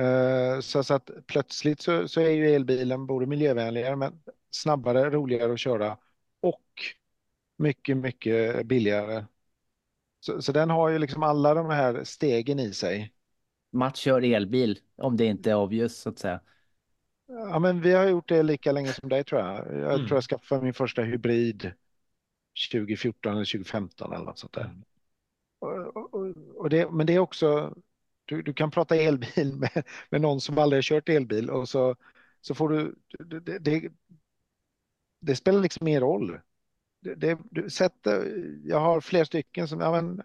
Uh, 0.00 0.60
så, 0.60 0.84
så, 0.84 0.94
att 0.94 1.10
plötsligt 1.26 1.80
så, 1.80 2.08
så, 2.08 2.20
är 2.20 2.30
ju 2.30 2.54
elbilen 2.54 3.06
både 3.06 3.26
miljövänligare 3.26 3.96
men 3.96 4.22
snabbare, 4.50 5.10
roligare 5.10 5.52
att 5.52 5.60
köra 5.60 5.98
och 6.40 6.64
mycket, 7.58 7.96
mycket 7.96 8.66
billigare. 8.66 9.24
Så, 10.20 10.42
så 10.42 10.52
den 10.52 10.70
har 10.70 10.88
ju 10.88 10.98
liksom 10.98 11.22
alla 11.22 11.54
de 11.54 11.70
här 11.70 12.04
stegen 12.04 12.58
i 12.58 12.72
sig. 12.72 13.12
Mats 13.72 13.98
kör 13.98 14.22
elbil 14.22 14.78
om 14.96 15.16
det 15.16 15.24
inte 15.24 15.50
är 15.50 15.54
obvious 15.54 15.96
så 15.96 16.08
att 16.08 16.18
säga. 16.18 16.40
Ja, 17.26 17.58
men 17.58 17.80
vi 17.80 17.92
har 17.92 18.08
gjort 18.08 18.28
det 18.28 18.42
lika 18.42 18.72
länge 18.72 18.92
som 18.92 19.08
dig 19.08 19.24
tror 19.24 19.40
jag. 19.40 19.56
Jag 19.56 19.94
mm. 19.94 20.06
tror 20.06 20.16
jag 20.16 20.24
skaffade 20.24 20.62
min 20.62 20.74
första 20.74 21.02
hybrid 21.02 21.72
2014 22.72 23.32
eller 23.32 23.44
2015 23.44 24.12
eller 24.12 24.24
något 24.24 24.38
sånt 24.38 24.52
där. 24.52 24.64
Mm. 24.64 24.82
Och, 25.58 26.14
och, 26.14 26.36
och 26.56 26.70
det, 26.70 26.90
men 26.90 27.06
det 27.06 27.14
är 27.14 27.18
också, 27.18 27.74
du, 28.24 28.42
du, 28.42 28.54
kan 28.54 28.70
prata 28.70 28.96
elbil 28.96 29.56
med, 29.58 29.84
med 30.10 30.20
någon 30.20 30.40
som 30.40 30.58
aldrig 30.58 30.78
har 30.78 30.82
kört 30.82 31.08
elbil 31.08 31.50
och 31.50 31.68
så, 31.68 31.96
så 32.40 32.54
får 32.54 32.68
du, 32.68 32.94
det, 33.40 33.58
det, 33.58 33.92
det 35.20 35.36
spelar 35.36 35.60
liksom 35.60 35.88
ingen 35.88 36.00
roll. 36.00 36.40
Det, 37.00 37.14
det, 37.14 37.38
du 37.50 37.70
sätter, 37.70 38.44
jag 38.64 38.80
har 38.80 39.00
flera 39.00 39.24
stycken 39.24 39.68
som, 39.68 39.80
ja 39.80 40.02
men, 40.02 40.22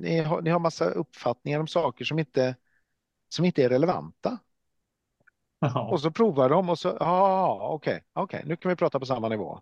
ni, 0.00 0.18
har, 0.18 0.42
ni 0.42 0.50
har 0.50 0.58
massa 0.58 0.90
uppfattningar 0.90 1.60
om 1.60 1.66
saker 1.66 2.04
som 2.04 2.18
inte, 2.18 2.56
som 3.28 3.44
inte 3.44 3.64
är 3.64 3.68
relevanta. 3.68 4.38
Ja. 5.58 5.90
Och 5.90 6.00
så 6.00 6.10
provar 6.10 6.48
de 6.48 6.68
och 6.68 6.78
så, 6.78 6.96
ja 7.00 7.58
okej, 7.68 8.02
okay, 8.14 8.22
okay, 8.22 8.48
nu 8.48 8.56
kan 8.56 8.68
vi 8.68 8.76
prata 8.76 9.00
på 9.00 9.06
samma 9.06 9.28
nivå. 9.28 9.60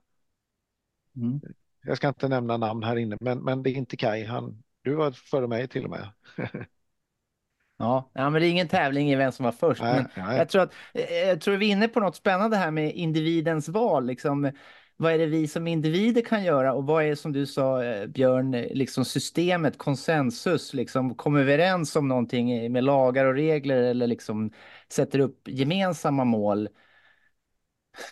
Mm. 1.17 1.40
Jag 1.83 1.97
ska 1.97 2.09
inte 2.09 2.29
nämna 2.29 2.57
namn 2.57 2.83
här 2.83 2.97
inne, 2.97 3.17
men, 3.21 3.39
men 3.39 3.63
det 3.63 3.71
är 3.71 3.75
inte 3.75 3.97
Kai. 3.97 4.25
Han, 4.25 4.63
du 4.83 4.95
var 4.95 5.11
före 5.11 5.47
mig 5.47 5.69
till 5.69 5.85
och 5.85 5.91
med. 5.91 6.09
Ja, 7.81 8.11
men 8.15 8.33
det 8.33 8.47
är 8.47 8.51
ingen 8.51 8.69
tävling 8.69 9.11
i 9.11 9.17
vem 9.17 9.33
som 9.33 9.45
var 9.45 9.53
först. 9.53 9.83
Nej, 9.83 9.95
men 10.14 10.27
nej. 10.27 10.38
Jag, 10.38 10.49
tror 10.49 10.62
att, 10.62 10.75
eh, 10.95 11.14
jag 11.14 11.40
tror 11.40 11.57
vi 11.57 11.66
är 11.66 11.73
inne 11.73 11.88
på 11.88 12.01
något 12.01 12.16
spännande 12.16 12.57
här 12.57 12.71
med 12.71 12.95
individens 12.95 13.69
val. 13.69 14.07
Liksom, 14.07 14.53
vad 14.97 15.12
är 15.12 15.19
det 15.19 15.27
vi 15.27 15.49
som 15.49 15.66
individer 15.66 16.23
kan 16.23 16.45
göra 16.45 16.75
och 16.75 16.87
vad 16.87 17.05
är 17.05 17.14
som 17.14 17.33
du 17.33 17.47
sa 17.47 17.85
eh, 17.85 18.07
Björn, 18.07 18.51
liksom 18.51 19.05
systemet, 19.05 19.79
konsensus, 19.79 20.75
liksom 20.75 21.14
kommer 21.14 21.45
vi 21.45 21.53
överens 21.53 21.97
om 21.97 22.09
någonting 22.09 22.73
med 22.73 22.85
lagar 22.85 23.25
och 23.25 23.35
regler 23.35 23.83
eller 23.83 24.07
liksom 24.07 24.53
sätter 24.93 25.19
upp 25.19 25.49
gemensamma 25.49 26.25
mål? 26.25 26.69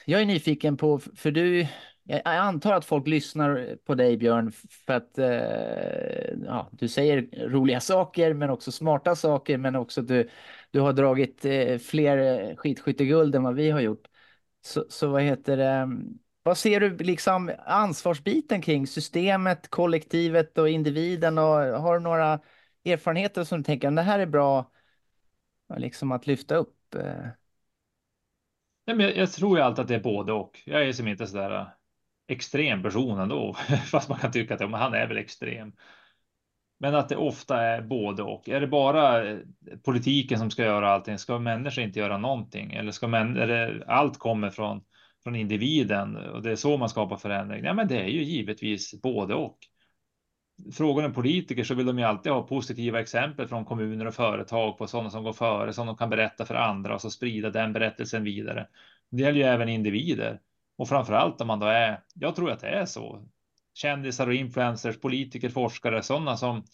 Jag 0.07 0.20
är 0.20 0.26
nyfiken 0.26 0.76
på, 0.76 0.98
för 0.98 1.31
du 1.31 1.66
jag 2.08 2.26
antar 2.26 2.72
att 2.72 2.84
folk 2.84 3.06
lyssnar 3.06 3.76
på 3.84 3.94
dig 3.94 4.16
Björn 4.16 4.52
för 4.86 4.92
att 4.92 5.18
eh, 5.18 6.46
ja, 6.46 6.68
du 6.72 6.88
säger 6.88 7.48
roliga 7.48 7.80
saker 7.80 8.34
men 8.34 8.50
också 8.50 8.72
smarta 8.72 9.16
saker 9.16 9.58
men 9.58 9.76
också 9.76 10.00
att 10.00 10.08
du, 10.08 10.28
du 10.70 10.80
har 10.80 10.92
dragit 10.92 11.44
eh, 11.44 11.78
fler 11.78 12.18
eh, 12.18 12.56
skidskytteguld 12.56 13.34
än 13.34 13.42
vad 13.42 13.54
vi 13.54 13.70
har 13.70 13.80
gjort. 13.80 14.06
Så, 14.60 14.84
så 14.88 15.08
vad 15.08 15.22
heter 15.22 15.56
det? 15.56 15.88
Vad 16.42 16.58
ser 16.58 16.80
du 16.80 16.96
liksom 16.96 17.52
ansvarsbiten 17.66 18.62
kring 18.62 18.86
systemet, 18.86 19.70
kollektivet 19.70 20.58
och 20.58 20.68
individen 20.68 21.38
och 21.38 21.44
har 21.44 21.94
du 21.94 22.00
några 22.00 22.40
erfarenheter 22.84 23.44
som 23.44 23.58
du 23.58 23.64
tänker 23.64 23.90
det 23.90 24.02
här 24.02 24.18
är 24.18 24.26
bra 24.26 24.70
liksom 25.76 26.12
att 26.12 26.26
lyfta 26.26 26.54
upp? 26.54 26.94
Eh? 26.94 27.26
Nej, 28.86 28.96
men 28.96 29.00
jag, 29.00 29.16
jag 29.16 29.32
tror 29.32 29.58
ju 29.58 29.64
alltid 29.64 29.82
att 29.82 29.88
det 29.88 29.94
är 29.94 30.00
både 30.00 30.32
och. 30.32 30.62
Jag 30.64 30.88
är 30.88 30.92
som 30.92 31.08
inte 31.08 31.26
sådär 31.26 31.50
eh, 31.50 31.66
extrem 32.28 32.82
person 32.82 33.18
ändå, 33.18 33.54
fast 33.90 34.08
man 34.08 34.18
kan 34.18 34.32
tycka 34.32 34.54
att 34.54 34.60
ja, 34.60 34.68
men 34.68 34.80
han 34.80 34.94
är 34.94 35.06
väl 35.08 35.16
extrem. 35.16 35.72
Men 36.80 36.94
att 36.94 37.08
det 37.08 37.16
ofta 37.16 37.60
är 37.60 37.82
både 37.82 38.22
och. 38.22 38.48
Är 38.48 38.60
det 38.60 38.66
bara 38.66 39.30
eh, 39.30 39.38
politiken 39.84 40.38
som 40.38 40.50
ska 40.50 40.62
göra 40.62 40.90
allting? 40.90 41.18
Ska 41.18 41.38
människor 41.38 41.84
inte 41.84 41.98
göra 41.98 42.18
någonting? 42.18 42.72
Eller 42.72 42.92
ska 42.92 43.08
män, 43.08 43.36
är 43.36 43.46
det, 43.46 43.84
allt 43.86 44.18
kommer 44.18 44.50
från, 44.50 44.80
från 45.22 45.36
individen 45.36 46.16
och 46.16 46.42
det 46.42 46.50
är 46.50 46.56
så 46.56 46.76
man 46.76 46.88
skapar 46.88 47.16
förändring? 47.16 47.64
Ja, 47.64 47.74
men 47.74 47.88
det 47.88 48.00
är 48.00 48.08
ju 48.08 48.22
givetvis 48.22 49.00
både 49.02 49.34
och. 49.34 49.58
Frågar 50.72 51.04
en 51.04 51.12
politiker 51.12 51.64
så 51.64 51.74
vill 51.74 51.86
de 51.86 51.98
ju 51.98 52.04
alltid 52.04 52.32
ha 52.32 52.42
positiva 52.42 53.00
exempel 53.00 53.48
från 53.48 53.64
kommuner 53.64 54.06
och 54.06 54.14
företag 54.14 54.78
på 54.78 54.86
sådana 54.86 55.10
som 55.10 55.24
går 55.24 55.32
före, 55.32 55.72
som 55.72 55.86
de 55.86 55.96
kan 55.96 56.10
berätta 56.10 56.44
för 56.44 56.54
andra 56.54 56.94
och 56.94 57.00
så 57.00 57.10
sprida 57.10 57.50
den 57.50 57.72
berättelsen 57.72 58.24
vidare. 58.24 58.68
Det 59.10 59.22
gäller 59.22 59.38
ju 59.38 59.44
även 59.44 59.68
individer. 59.68 60.40
Och 60.78 60.88
framför 60.88 61.12
allt 61.12 61.40
om 61.40 61.46
man 61.46 61.58
då 61.58 61.66
är, 61.66 62.04
jag 62.14 62.36
tror 62.36 62.50
att 62.50 62.60
det 62.60 62.68
är 62.68 62.86
så, 62.86 63.28
kändisar 63.74 64.26
och 64.26 64.34
influencers, 64.34 65.00
politiker, 65.00 65.48
forskare, 65.48 66.02
sådana 66.02 66.36
som 66.36 66.64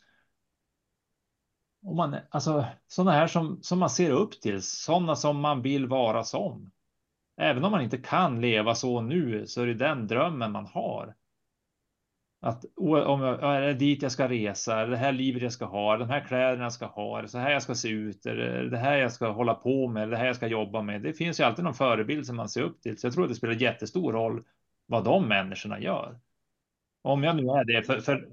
om 1.83 1.97
man, 1.97 2.17
alltså 2.31 2.65
sådana 2.87 3.13
här 3.13 3.27
som, 3.27 3.59
som 3.63 3.79
man 3.79 3.91
ser 3.91 4.11
upp 4.11 4.41
till, 4.41 4.63
sådana 4.63 5.17
som 5.17 5.41
man 5.41 5.63
vill 5.63 5.87
vara 5.87 6.25
som. 6.25 6.71
Även 7.37 7.65
om 7.65 7.71
man 7.71 7.83
inte 7.83 7.99
kan 7.99 8.41
leva 8.41 8.75
så 8.75 9.01
nu 9.01 9.47
så 9.47 9.63
är 9.63 9.67
det 9.67 9.75
den 9.75 10.07
drömmen 10.07 10.53
man 10.53 10.67
har. 10.67 11.15
Att 12.45 12.65
om 12.77 13.23
jag, 13.23 13.57
är 13.57 13.61
det 13.61 13.75
dit 13.75 14.03
jag 14.03 14.13
ska 14.13 14.29
resa, 14.29 14.81
är 14.81 14.87
det 14.87 14.97
här 14.97 15.13
livet 15.13 15.43
jag 15.43 15.53
ska 15.53 15.65
ha, 15.65 15.97
de 15.97 16.09
här 16.09 16.21
kläderna 16.21 16.63
jag 16.63 16.73
ska 16.73 16.87
ha, 16.87 17.19
är 17.19 17.23
det 17.23 17.29
så 17.29 17.39
här 17.39 17.51
jag 17.51 17.63
ska 17.63 17.75
se 17.75 17.89
ut, 17.89 18.27
är 18.27 18.37
det, 18.37 18.71
det 18.71 18.79
här 18.79 18.97
jag 18.97 19.13
ska 19.13 19.31
hålla 19.31 19.55
på 19.55 19.89
med, 19.89 20.11
det 20.11 20.17
här 20.17 20.27
jag 20.27 20.37
ska 20.37 20.47
jobba 20.47 20.83
med. 20.83 21.03
Det 21.03 21.13
finns 21.13 21.41
ju 21.41 21.45
alltid 21.45 21.65
någon 21.65 21.75
förebild 21.75 22.27
som 22.27 22.37
man 22.37 22.49
ser 22.49 22.63
upp 22.63 22.83
till, 22.83 22.99
så 22.99 23.07
jag 23.07 23.15
tror 23.15 23.25
att 23.25 23.31
det 23.31 23.35
spelar 23.35 23.55
jättestor 23.55 24.13
roll 24.13 24.45
vad 24.87 25.05
de 25.05 25.29
människorna 25.29 25.81
gör. 25.81 26.19
Om 27.03 27.25
jag 27.25 27.37
nu 27.37 27.43
är 27.43 27.65
det, 27.65 27.83
för, 27.83 28.01
för 28.01 28.29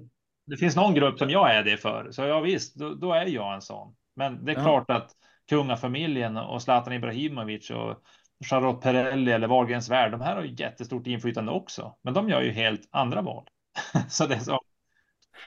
det 0.46 0.56
finns 0.56 0.76
någon 0.76 0.94
grupp 0.94 1.18
som 1.18 1.30
jag 1.30 1.54
är 1.54 1.64
det 1.64 1.76
för, 1.76 2.10
så 2.10 2.22
ja 2.22 2.40
visst, 2.40 2.76
då, 2.76 2.94
då 2.94 3.12
är 3.12 3.26
jag 3.26 3.54
en 3.54 3.62
sån. 3.62 3.94
Men 4.16 4.44
det 4.44 4.52
är 4.52 4.56
ja. 4.56 4.62
klart 4.62 4.90
att 4.90 5.10
kungafamiljen 5.48 6.36
och 6.36 6.62
Zlatan 6.62 6.92
Ibrahimovic 6.92 7.70
och 7.70 8.02
Charlotte 8.50 8.82
Perrelli 8.82 9.32
eller 9.32 9.48
Wahlgrens 9.48 9.90
värld, 9.90 10.12
de 10.12 10.20
här 10.20 10.36
har 10.36 10.42
ju 10.42 10.54
jättestort 10.58 11.06
inflytande 11.06 11.52
också, 11.52 11.96
men 12.02 12.14
de 12.14 12.28
gör 12.28 12.42
ju 12.42 12.50
helt 12.50 12.88
andra 12.90 13.22
val. 13.22 13.46
så 14.08 14.26
det 14.26 14.34
är 14.34 14.40
så. 14.40 14.60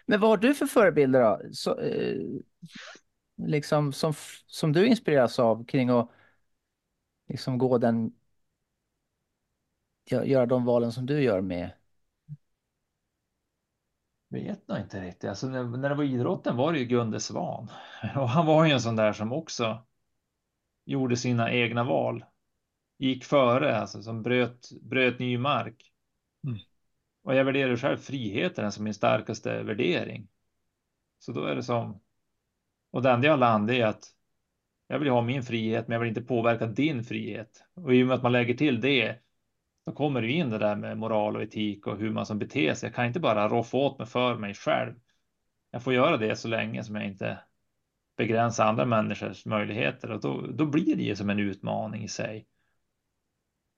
Men 0.05 0.19
vad 0.19 0.29
har 0.29 0.38
du 0.38 0.55
för 0.55 0.65
förebilder 0.65 1.21
då? 1.21 1.53
Så, 1.53 1.79
eh, 1.79 2.17
liksom 3.38 3.93
som, 3.93 4.13
som 4.47 4.73
du 4.73 4.88
inspireras 4.88 5.39
av 5.39 5.65
kring 5.65 5.89
att 5.89 6.11
liksom 7.27 7.57
gå 7.57 7.77
den, 7.77 8.13
göra 10.05 10.45
de 10.45 10.65
valen 10.65 10.91
som 10.91 11.05
du 11.05 11.21
gör 11.21 11.41
med? 11.41 11.71
vet 14.35 14.67
nog 14.67 14.79
inte 14.79 15.01
riktigt. 15.01 15.29
Alltså 15.29 15.47
när, 15.47 15.63
när 15.63 15.89
det 15.89 15.95
var 15.95 16.03
idrotten 16.03 16.57
var 16.57 16.73
det 16.73 16.79
ju 16.79 16.85
Gunde 16.85 17.19
Svan 17.19 17.71
och 18.15 18.29
han 18.29 18.45
var 18.45 18.65
ju 18.65 18.71
en 18.71 18.81
sån 18.81 18.95
där 18.95 19.13
som 19.13 19.33
också 19.33 19.85
gjorde 20.85 21.17
sina 21.17 21.51
egna 21.51 21.83
val. 21.83 22.25
Gick 22.97 23.25
före, 23.25 23.77
alltså 23.77 24.01
som 24.01 24.21
bröt, 24.21 24.69
bröt 24.81 25.19
ny 25.19 25.38
mark. 25.38 25.91
Mm. 26.47 26.59
Och 27.25 27.35
jag 27.35 27.45
värderar 27.45 27.77
själv 27.77 27.97
friheten 27.97 28.71
som 28.71 28.83
min 28.83 28.93
starkaste 28.93 29.63
värdering. 29.63 30.27
Så 31.19 31.31
då 31.31 31.45
är 31.45 31.55
det 31.55 31.63
som. 31.63 32.01
Och 32.91 33.01
det 33.01 33.11
enda 33.11 33.27
jag 33.27 33.39
landar 33.39 33.73
är 33.73 33.85
att 33.85 34.03
jag 34.88 34.99
vill 34.99 35.09
ha 35.09 35.21
min 35.21 35.43
frihet, 35.43 35.88
men 35.88 35.93
jag 35.93 35.99
vill 35.99 36.09
inte 36.09 36.21
påverka 36.21 36.65
din 36.65 37.03
frihet. 37.03 37.63
Och 37.73 37.95
i 37.95 38.03
och 38.03 38.07
med 38.07 38.15
att 38.15 38.23
man 38.23 38.31
lägger 38.31 38.53
till 38.53 38.81
det, 38.81 39.15
då 39.85 39.91
kommer 39.91 40.21
det 40.21 40.31
in 40.31 40.49
det 40.49 40.57
där 40.57 40.75
med 40.75 40.97
moral 40.97 41.35
och 41.35 41.43
etik 41.43 41.88
och 41.88 41.97
hur 41.97 42.11
man 42.11 42.25
som 42.25 42.39
beter 42.39 42.73
sig. 42.73 42.88
Jag 42.88 42.95
kan 42.95 43.05
inte 43.05 43.19
bara 43.19 43.47
roffa 43.47 43.77
åt 43.77 43.99
mig 43.99 44.07
för 44.07 44.35
mig 44.35 44.53
själv. 44.53 44.93
jag 45.71 45.83
får 45.83 45.93
göra 45.93 46.17
det 46.17 46.35
så 46.35 46.47
länge 46.47 46.83
som 46.83 46.95
jag 46.95 47.05
inte 47.05 47.39
begränsar 48.17 48.65
andra 48.65 48.85
människors 48.85 49.45
möjligheter 49.45 50.11
och 50.11 50.21
då, 50.21 50.47
då 50.47 50.65
blir 50.65 50.95
det 50.95 51.03
ju 51.03 51.15
som 51.15 51.29
en 51.29 51.39
utmaning 51.39 52.03
i 52.03 52.07
sig. 52.07 52.47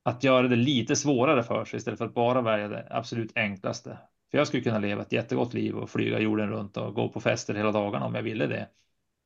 Att 0.07 0.23
göra 0.23 0.47
det 0.47 0.55
lite 0.55 0.95
svårare 0.95 1.43
för 1.43 1.65
sig 1.65 1.77
istället 1.77 1.97
för 1.97 2.05
att 2.05 2.13
bara 2.13 2.41
välja 2.41 2.67
det 2.67 2.87
absolut 2.89 3.31
enklaste. 3.37 3.97
För 4.31 4.37
jag 4.37 4.47
skulle 4.47 4.63
kunna 4.63 4.79
leva 4.79 5.01
ett 5.01 5.11
jättegott 5.11 5.53
liv 5.53 5.75
och 5.75 5.89
flyga 5.89 6.19
jorden 6.19 6.49
runt 6.49 6.77
och 6.77 6.93
gå 6.93 7.09
på 7.09 7.19
fester 7.19 7.53
hela 7.53 7.71
dagarna 7.71 8.05
om 8.05 8.15
jag 8.15 8.23
ville 8.23 8.47
det. 8.47 8.69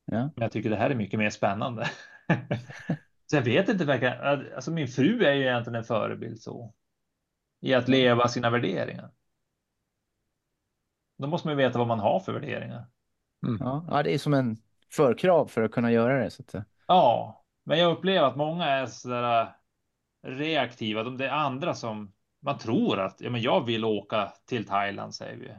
Ja. 0.06 0.18
Men 0.20 0.34
jag 0.36 0.52
tycker 0.52 0.70
det 0.70 0.76
här 0.76 0.90
är 0.90 0.96
mycket 0.96 1.20
mer 1.20 1.30
spännande. 1.30 1.90
så 3.26 3.36
jag 3.36 3.42
vet 3.42 3.70
inte, 3.70 3.86
verkligen, 3.86 4.54
alltså 4.56 4.72
min 4.72 4.88
fru 4.88 5.26
är 5.26 5.34
ju 5.34 5.42
egentligen 5.42 5.76
en 5.76 5.84
förebild 5.84 6.42
så. 6.42 6.74
I 7.62 7.74
att 7.74 7.88
leva 7.88 8.28
sina 8.28 8.50
värderingar. 8.50 9.12
Då 11.18 11.28
måste 11.28 11.48
man 11.48 11.58
ju 11.58 11.64
veta 11.64 11.80
vad 11.80 11.88
man 11.88 12.00
har 12.00 12.20
för 12.20 12.34
värderingar. 12.34 12.86
Mm. 13.48 13.58
Ja, 13.60 13.86
ja, 13.90 14.04
det 14.04 14.14
är 14.14 14.18
som 14.18 14.34
en 14.34 14.58
förkrav 14.92 15.48
för 15.48 15.62
att 15.62 15.72
kunna 15.72 15.92
göra 15.92 16.24
det. 16.24 16.30
Så 16.30 16.44
att... 16.48 16.66
Ja, 16.88 17.44
men 17.64 17.80
jag 17.80 17.92
upplever 17.92 18.28
att 18.28 18.36
många 18.36 18.66
är 18.66 18.86
sådär 18.86 19.56
reaktiva. 20.24 21.04
Det 21.04 21.26
är 21.26 21.32
andra 21.32 21.74
som 21.74 22.14
man 22.42 22.58
tror 22.58 23.00
att 23.00 23.22
ja, 23.22 23.30
men 23.30 23.42
jag 23.42 23.66
vill 23.66 23.86
åka 23.86 24.34
till 24.46 24.66
Thailand 24.66 25.16
säger 25.16 25.38
vi. 25.38 25.50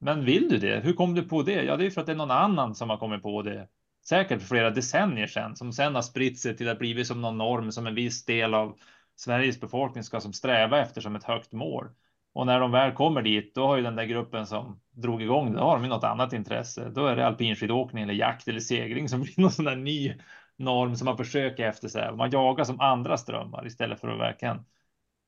Men 0.00 0.24
vill 0.24 0.48
du 0.48 0.58
det? 0.58 0.80
Hur 0.80 0.92
kom 0.92 1.14
du 1.14 1.22
på 1.22 1.42
det? 1.42 1.62
Ja, 1.64 1.76
det 1.76 1.86
är 1.86 1.90
för 1.90 2.00
att 2.00 2.06
det 2.06 2.12
är 2.12 2.16
någon 2.16 2.30
annan 2.30 2.74
som 2.74 2.90
har 2.90 2.96
kommit 2.96 3.22
på 3.22 3.42
det. 3.42 3.68
Säkert 4.08 4.40
för 4.40 4.48
flera 4.48 4.70
decennier 4.70 5.26
sedan 5.26 5.56
som 5.56 5.72
sedan 5.72 5.94
har 5.94 6.02
spritt 6.02 6.40
sig 6.40 6.56
till 6.56 6.68
att 6.68 6.78
bli 6.78 7.04
som 7.04 7.20
någon 7.20 7.38
norm 7.38 7.72
som 7.72 7.86
en 7.86 7.94
viss 7.94 8.24
del 8.24 8.54
av 8.54 8.76
Sveriges 9.16 9.60
befolkning 9.60 10.04
ska 10.04 10.20
som 10.20 10.32
sträva 10.32 10.80
efter 10.80 11.00
som 11.00 11.16
ett 11.16 11.24
högt 11.24 11.52
mål. 11.52 11.88
Och 12.32 12.46
när 12.46 12.60
de 12.60 12.70
väl 12.70 12.92
kommer 12.92 13.22
dit, 13.22 13.54
då 13.54 13.66
har 13.66 13.76
ju 13.76 13.82
den 13.82 13.96
där 13.96 14.04
gruppen 14.04 14.46
som 14.46 14.80
drog 14.90 15.22
igång 15.22 15.52
det, 15.52 15.58
då 15.58 15.64
har 15.64 15.74
de 15.74 15.82
ju 15.82 15.88
något 15.88 16.04
annat 16.04 16.32
intresse. 16.32 16.90
Då 16.94 17.06
är 17.06 17.16
det 17.16 17.26
alpinskidåkning 17.26 18.02
eller 18.02 18.14
jakt 18.14 18.48
eller 18.48 18.60
segling 18.60 19.08
som 19.08 19.20
blir 19.20 19.34
någon 19.40 19.50
sån 19.50 19.64
där 19.64 19.76
ny 19.76 20.14
norm 20.56 20.96
som 20.96 21.04
man 21.04 21.16
försöker 21.16 21.64
efter 21.68 21.88
sig. 21.88 22.12
Man 22.16 22.30
jagar 22.30 22.64
som 22.64 22.80
andra 22.80 23.16
strömmar 23.16 23.66
istället 23.66 24.00
för 24.00 24.08
att 24.08 24.20
verkligen 24.20 24.64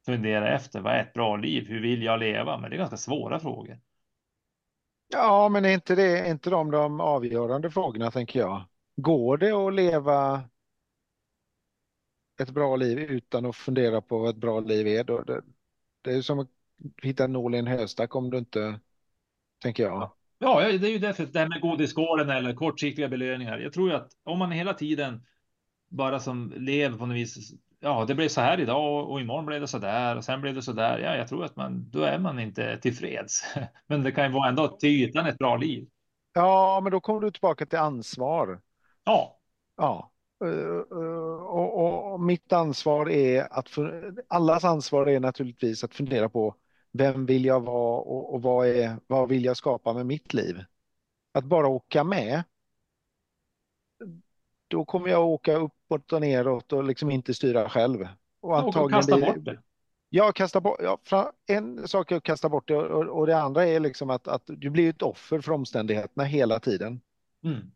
fundera 0.06 0.54
efter 0.54 0.80
vad 0.80 0.92
är 0.94 1.00
ett 1.02 1.12
bra 1.12 1.36
liv? 1.36 1.68
Hur 1.68 1.80
vill 1.82 2.02
jag 2.02 2.20
leva? 2.20 2.58
Men 2.58 2.70
det 2.70 2.76
är 2.76 2.78
ganska 2.78 2.96
svåra 2.96 3.40
frågor. 3.40 3.80
Ja, 5.08 5.48
men 5.48 5.64
är 5.64 5.70
inte 5.74 5.94
det 5.94 6.18
är 6.18 6.30
inte 6.30 6.50
de 6.50 6.70
de 6.70 7.00
avgörande 7.00 7.70
frågorna 7.70 8.10
tänker 8.10 8.40
jag. 8.40 8.64
Går 8.96 9.36
det 9.36 9.52
att 9.52 9.74
leva 9.74 10.48
ett 12.40 12.50
bra 12.50 12.76
liv 12.76 12.98
utan 12.98 13.46
att 13.46 13.56
fundera 13.56 14.00
på 14.00 14.18
vad 14.18 14.30
ett 14.30 14.36
bra 14.36 14.60
liv 14.60 14.86
är? 14.86 15.04
Då 15.04 15.22
det, 15.22 15.42
det 16.02 16.12
är 16.12 16.22
som 16.22 16.38
att 16.38 16.50
hitta 17.02 17.24
en 17.24 17.32
nål 17.32 17.54
i 17.54 17.58
en 17.58 17.66
höstack 17.66 18.14
om 18.14 18.30
du 18.30 18.38
inte, 18.38 18.80
tänker 19.62 19.82
jag. 19.82 20.15
Ja, 20.38 20.60
det 20.60 20.86
är 20.86 20.92
ju 20.92 20.98
därför 20.98 21.26
det 21.26 21.38
här 21.38 21.48
med 21.48 21.60
godisskålen 21.60 22.30
eller 22.30 22.54
kortsiktiga 22.54 23.08
belöningar. 23.08 23.58
Jag 23.58 23.72
tror 23.72 23.90
ju 23.90 23.96
att 23.96 24.08
om 24.24 24.38
man 24.38 24.50
hela 24.50 24.74
tiden 24.74 25.22
bara 25.88 26.20
som 26.20 26.52
lever 26.56 26.98
på 26.98 27.06
något 27.06 27.16
vis. 27.16 27.52
Ja, 27.80 28.04
det 28.04 28.14
blev 28.14 28.28
så 28.28 28.40
här 28.40 28.60
idag 28.60 29.10
och 29.10 29.20
imorgon 29.20 29.46
blev 29.46 29.60
det 29.60 29.68
så 29.68 29.78
där 29.78 30.16
och 30.16 30.24
sen 30.24 30.40
blev 30.40 30.54
det 30.54 30.62
så 30.62 30.72
där. 30.72 30.98
Ja, 30.98 31.16
jag 31.16 31.28
tror 31.28 31.44
att 31.44 31.56
man 31.56 31.90
då 31.90 32.02
är 32.02 32.18
man 32.18 32.38
inte 32.38 32.76
tillfreds. 32.76 33.44
Men 33.86 34.02
det 34.02 34.12
kan 34.12 34.26
ju 34.26 34.32
vara 34.32 34.48
ändå 34.48 34.68
till 34.68 34.90
ytan 34.90 35.26
ett 35.26 35.38
bra 35.38 35.56
liv. 35.56 35.88
Ja, 36.32 36.80
men 36.82 36.92
då 36.92 37.00
kommer 37.00 37.20
du 37.20 37.30
tillbaka 37.30 37.66
till 37.66 37.78
ansvar. 37.78 38.60
Ja. 39.04 39.38
Ja, 39.76 40.12
eh, 40.44 40.50
eh, 40.50 41.42
och, 41.42 41.78
och, 41.78 42.12
och 42.12 42.20
mitt 42.20 42.52
ansvar 42.52 43.10
är 43.10 43.58
att 43.58 43.68
för, 43.68 44.14
allas 44.28 44.64
ansvar 44.64 45.06
är 45.06 45.20
naturligtvis 45.20 45.84
att 45.84 45.94
fundera 45.94 46.28
på 46.28 46.54
vem 46.96 47.26
vill 47.26 47.44
jag 47.44 47.60
vara 47.60 48.00
och, 48.00 48.34
och 48.34 48.42
vad, 48.42 48.66
är, 48.66 48.96
vad 49.06 49.28
vill 49.28 49.44
jag 49.44 49.56
skapa 49.56 49.92
med 49.92 50.06
mitt 50.06 50.34
liv? 50.34 50.64
Att 51.32 51.44
bara 51.44 51.68
åka 51.68 52.04
med, 52.04 52.42
då 54.68 54.84
kommer 54.84 55.08
jag 55.08 55.26
åka 55.26 55.56
uppåt 55.56 56.12
och 56.12 56.20
neråt 56.20 56.72
och 56.72 56.84
liksom 56.84 57.10
inte 57.10 57.34
styra 57.34 57.68
själv. 57.68 58.08
Och 58.40 58.58
antagligen 58.58 59.00
kasta 59.00 59.20
bort 59.20 59.44
det. 59.44 59.62
Ja, 60.08 60.32
kasta 60.32 60.60
bort, 60.60 60.80
ja, 61.10 61.32
en 61.46 61.88
sak 61.88 62.12
är 62.12 62.16
att 62.16 62.22
kasta 62.22 62.48
bort 62.48 62.68
det 62.68 62.76
och, 62.76 63.18
och 63.18 63.26
det 63.26 63.38
andra 63.38 63.66
är 63.66 63.80
liksom 63.80 64.10
att, 64.10 64.28
att 64.28 64.42
du 64.46 64.70
blir 64.70 64.90
ett 64.90 65.02
offer 65.02 65.40
för 65.40 65.52
omständigheterna 65.52 66.24
hela 66.24 66.60
tiden. 66.60 67.00
Mm. 67.44 67.72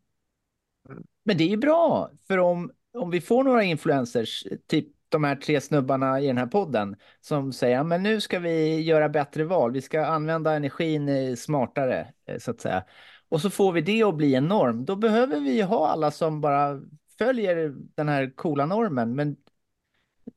Men 1.23 1.37
det 1.37 1.43
är 1.43 1.47
ju 1.47 1.57
bra, 1.57 2.11
för 2.27 2.37
om, 2.37 2.71
om 2.93 3.11
vi 3.11 3.21
får 3.21 3.43
några 3.43 3.63
influencers, 3.63 4.47
typ 4.67 4.87
de 5.11 5.23
här 5.23 5.35
tre 5.35 5.61
snubbarna 5.61 6.21
i 6.21 6.27
den 6.27 6.37
här 6.37 6.47
podden 6.47 6.95
som 7.21 7.53
säger 7.53 7.83
men 7.83 8.03
nu 8.03 8.21
ska 8.21 8.39
vi 8.39 8.81
göra 8.81 9.09
bättre 9.09 9.43
val. 9.43 9.71
Vi 9.71 9.81
ska 9.81 10.05
använda 10.05 10.53
energin 10.53 11.09
eh, 11.09 11.35
smartare 11.35 12.13
eh, 12.27 12.37
så 12.37 12.51
att 12.51 12.61
säga. 12.61 12.83
Och 13.29 13.41
så 13.41 13.49
får 13.49 13.71
vi 13.71 13.81
det 13.81 14.03
att 14.03 14.15
bli 14.15 14.35
en 14.35 14.47
norm. 14.47 14.85
Då 14.85 14.95
behöver 14.95 15.39
vi 15.39 15.61
ha 15.61 15.87
alla 15.87 16.11
som 16.11 16.41
bara 16.41 16.81
följer 17.17 17.73
den 17.95 18.09
här 18.09 18.35
coola 18.35 18.65
normen. 18.65 19.15
Men 19.15 19.35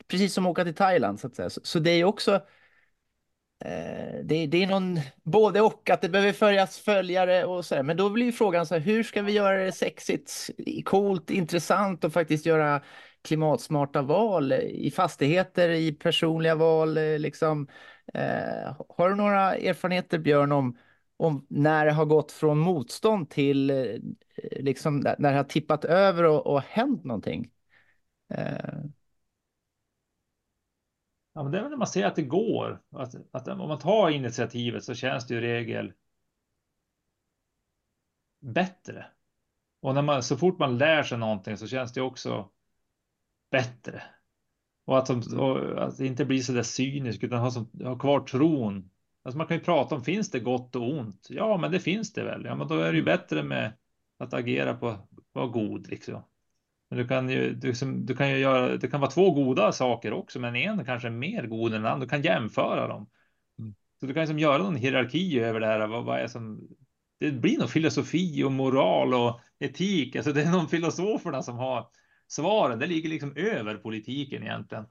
precis 0.08 0.34
som 0.34 0.46
att 0.46 0.50
åka 0.50 0.64
till 0.64 0.74
Thailand 0.74 1.20
så 1.20 1.26
att 1.26 1.36
säga. 1.36 1.50
Så, 1.50 1.60
så 1.64 1.78
det 1.78 1.90
är 1.90 2.04
också 2.04 2.40
Eh, 3.64 4.24
det, 4.24 4.46
det, 4.46 4.62
är 4.62 4.66
någon 4.66 5.00
både 5.22 5.60
och, 5.60 5.90
att 5.90 6.00
det 6.00 6.08
behöver 6.08 6.32
följas 6.32 6.78
följare 6.78 7.44
och 7.44 7.64
så. 7.64 7.74
där. 7.74 7.82
Men 7.82 7.96
då 7.96 8.10
blir 8.10 8.32
frågan 8.32 8.66
så 8.66 8.74
här, 8.74 8.80
hur 8.80 9.02
ska 9.02 9.22
vi 9.22 9.32
göra 9.32 9.64
det 9.64 9.72
sexigt, 9.72 10.50
coolt, 10.84 11.30
intressant 11.30 12.04
och 12.04 12.12
faktiskt 12.12 12.46
göra 12.46 12.82
klimatsmarta 13.24 14.02
val 14.02 14.52
i 14.52 14.90
fastigheter, 14.90 15.68
i 15.68 15.92
personliga 15.92 16.54
val? 16.54 16.94
Liksom. 16.94 17.68
Eh, 18.14 18.76
har 18.88 19.08
du 19.08 19.14
några 19.14 19.56
erfarenheter, 19.56 20.18
Björn, 20.18 20.52
om, 20.52 20.78
om 21.16 21.46
när 21.50 21.86
det 21.86 21.92
har 21.92 22.04
gått 22.04 22.32
från 22.32 22.58
motstånd 22.58 23.30
till 23.30 23.70
eh, 23.70 23.96
liksom, 24.50 25.00
när 25.00 25.30
det 25.32 25.36
har 25.36 25.44
tippat 25.44 25.84
över 25.84 26.24
och, 26.24 26.46
och 26.46 26.62
hänt 26.62 27.04
någonting? 27.04 27.50
Eh. 28.34 28.84
Ja, 31.32 31.42
men 31.42 31.52
det 31.52 31.58
är 31.58 31.62
väl 31.62 31.70
när 31.70 31.78
man 31.78 31.86
ser 31.86 32.06
att 32.06 32.16
det 32.16 32.22
går. 32.22 32.82
Att, 32.90 33.14
att 33.32 33.48
om 33.48 33.68
man 33.68 33.78
tar 33.78 34.10
initiativet 34.10 34.84
så 34.84 34.94
känns 34.94 35.26
det 35.26 35.34
i 35.34 35.40
regel 35.40 35.92
bättre. 38.40 39.06
Och 39.80 39.94
när 39.94 40.02
man, 40.02 40.22
så 40.22 40.36
fort 40.36 40.58
man 40.58 40.78
lär 40.78 41.02
sig 41.02 41.18
någonting 41.18 41.56
så 41.56 41.66
känns 41.66 41.92
det 41.92 42.00
också 42.00 42.50
bättre. 43.54 44.02
Och 44.86 44.98
att, 44.98 45.10
och 45.34 45.84
att 45.84 46.00
inte 46.00 46.24
bli 46.24 46.42
så 46.42 46.52
där 46.52 46.62
cynisk 46.62 47.22
utan 47.22 47.38
ha, 47.38 47.50
som, 47.50 47.70
ha 47.82 47.98
kvar 47.98 48.20
tron. 48.20 48.90
Alltså 49.22 49.38
man 49.38 49.46
kan 49.46 49.56
ju 49.56 49.62
prata 49.62 49.94
om 49.94 50.04
finns 50.04 50.30
det 50.30 50.40
gott 50.40 50.76
och 50.76 50.90
ont? 50.90 51.26
Ja, 51.30 51.56
men 51.56 51.72
det 51.72 51.80
finns 51.80 52.12
det 52.12 52.24
väl. 52.24 52.44
Ja, 52.44 52.54
men 52.54 52.68
då 52.68 52.74
är 52.74 52.92
det 52.92 52.98
ju 52.98 53.04
bättre 53.04 53.42
med 53.42 53.72
att 54.18 54.34
agera 54.34 54.74
på 54.74 55.08
vara 55.32 55.46
god 55.46 55.88
liksom. 55.88 56.24
Men 56.90 56.98
du 56.98 57.08
kan 57.08 57.28
ju, 57.28 57.54
du, 57.54 57.72
du, 57.94 58.16
kan 58.16 58.30
ju 58.30 58.38
göra, 58.38 58.76
det 58.76 58.88
kan 58.88 59.00
vara 59.00 59.10
två 59.10 59.30
goda 59.30 59.72
saker 59.72 60.12
också, 60.12 60.40
men 60.40 60.56
en 60.56 60.84
kanske 60.84 61.08
är 61.08 61.12
mer 61.12 61.46
god 61.46 61.74
än 61.74 61.82
den 61.82 61.92
andra. 61.92 62.06
Du 62.06 62.10
kan 62.10 62.22
jämföra 62.22 62.88
dem. 62.88 63.10
Mm. 63.58 63.74
Så 64.00 64.06
du 64.06 64.14
kan 64.14 64.20
liksom 64.20 64.38
göra 64.38 64.62
någon 64.62 64.76
hierarki 64.76 65.40
över 65.40 65.60
det 65.60 65.66
här. 65.66 65.86
Vad, 65.86 66.04
vad 66.04 66.18
är 66.18 66.26
som, 66.26 66.68
det 67.20 67.32
blir 67.32 67.58
nog 67.58 67.70
filosofi 67.70 68.44
och 68.44 68.52
moral 68.52 69.14
och 69.14 69.40
etik. 69.58 70.16
Alltså 70.16 70.32
det 70.32 70.42
är 70.42 70.50
nog 70.50 70.70
filosoferna 70.70 71.42
som 71.42 71.56
har 71.56 71.88
svaren. 72.28 72.78
Det 72.78 72.86
ligger 72.86 73.08
liksom 73.08 73.36
över 73.36 73.74
politiken 73.74 74.42
egentligen. 74.42 74.86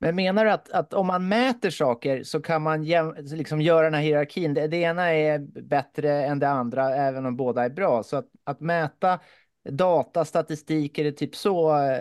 Men 0.00 0.16
menar 0.16 0.44
du 0.44 0.50
att, 0.50 0.70
att 0.70 0.94
om 0.94 1.06
man 1.06 1.28
mäter 1.28 1.70
saker 1.70 2.22
så 2.22 2.40
kan 2.40 2.62
man 2.62 2.84
liksom 3.16 3.60
göra 3.60 3.84
den 3.84 3.94
här 3.94 4.00
hierarkin? 4.00 4.54
Det, 4.54 4.68
det, 4.68 4.76
ena 4.76 5.12
är 5.12 5.38
bättre 5.62 6.24
än 6.24 6.38
det 6.38 6.48
andra, 6.48 6.94
även 6.94 7.26
om 7.26 7.36
båda 7.36 7.64
är 7.64 7.70
bra. 7.70 8.02
Så 8.02 8.16
att, 8.16 8.26
att 8.44 8.60
mäta 8.60 9.20
data, 9.68 10.24
statistik, 10.24 10.98
är 10.98 11.04
det 11.04 11.12
typ 11.12 11.36
så? 11.36 11.58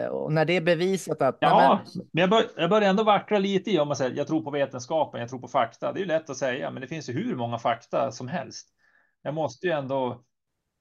Och 0.09 0.33
när 0.33 0.45
det 0.45 0.53
är 0.53 0.61
bevisat 0.61 1.21
att... 1.21 1.37
Ja, 1.39 1.81
men, 1.95 2.05
men 2.11 2.21
jag, 2.21 2.29
bör, 2.29 2.43
jag 2.55 2.69
börjar 2.69 2.89
ändå 2.89 3.03
vackla 3.03 3.39
lite 3.39 3.71
i 3.71 3.79
om 3.79 3.87
man 3.87 3.97
säger 3.97 4.17
jag 4.17 4.27
tror 4.27 4.41
på 4.41 4.51
vetenskapen, 4.51 5.21
jag 5.21 5.29
tror 5.29 5.39
på 5.39 5.47
fakta. 5.47 5.93
Det 5.93 5.99
är 5.99 6.01
ju 6.01 6.07
lätt 6.07 6.29
att 6.29 6.37
säga, 6.37 6.71
men 6.71 6.81
det 6.81 6.87
finns 6.87 7.09
ju 7.09 7.13
hur 7.13 7.35
många 7.35 7.57
fakta 7.57 8.11
som 8.11 8.27
helst. 8.27 8.67
Jag 9.21 9.33
måste 9.33 9.67
ju 9.67 9.73
ändå 9.73 10.23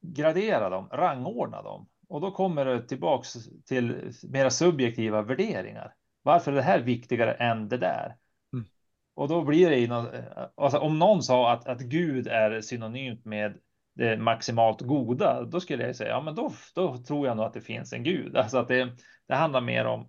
gradera 0.03 0.71
dem, 0.71 0.89
rangordna 0.93 1.63
dem. 1.63 1.89
Och 2.09 2.21
då 2.21 2.31
kommer 2.31 2.65
det 2.65 2.83
tillbaks 2.83 3.35
till 3.67 4.13
mera 4.23 4.51
subjektiva 4.51 5.23
värderingar. 5.23 5.95
Varför 6.23 6.53
är 6.53 6.57
det 6.57 6.63
här 6.63 6.81
viktigare 6.81 7.33
än 7.33 7.69
det 7.69 7.79
där? 7.79 8.17
Mm. 8.53 8.67
Och 9.15 9.29
då 9.29 9.45
blir 9.45 9.71
det 9.71 10.13
alltså 10.55 10.79
om 10.79 10.99
någon 10.99 11.23
sa 11.23 11.53
att, 11.53 11.69
att 11.69 11.81
Gud 11.81 12.27
är 12.27 12.61
synonymt 12.61 13.25
med 13.25 13.59
det 13.95 14.17
maximalt 14.17 14.81
goda, 14.81 15.43
då 15.43 15.61
skulle 15.61 15.87
jag 15.87 15.97
säga, 15.97 16.11
ja, 16.11 16.21
men 16.21 16.35
då, 16.35 16.53
då 16.75 16.97
tror 16.97 17.27
jag 17.27 17.37
nog 17.37 17.47
att 17.47 17.55
det 17.55 17.61
finns 17.61 17.93
en 17.93 18.03
gud. 18.03 18.37
Alltså 18.37 18.59
att 18.59 18.69
det, 18.69 18.93
det 19.29 19.35
handlar 19.35 19.61
mer 19.61 19.85
om 19.85 20.09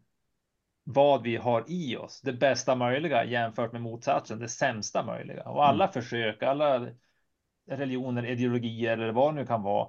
vad 0.84 1.24
vi 1.24 1.36
har 1.36 1.64
i 1.68 1.98
oss, 1.98 2.22
det 2.22 2.34
bästa 2.34 2.76
möjliga 2.76 3.26
jämfört 3.26 3.72
med 3.72 3.82
motsatsen, 3.82 4.40
det 4.40 4.50
sämsta 4.50 5.06
möjliga. 5.06 5.44
Och 5.44 5.68
alla 5.68 5.84
mm. 5.84 5.94
försök, 5.94 6.44
alla 6.44 6.88
religioner, 7.70 8.26
ideologier 8.26 8.98
eller 8.98 9.12
vad 9.12 9.34
det 9.34 9.42
nu 9.42 9.48
kan 9.48 9.64
vara, 9.64 9.88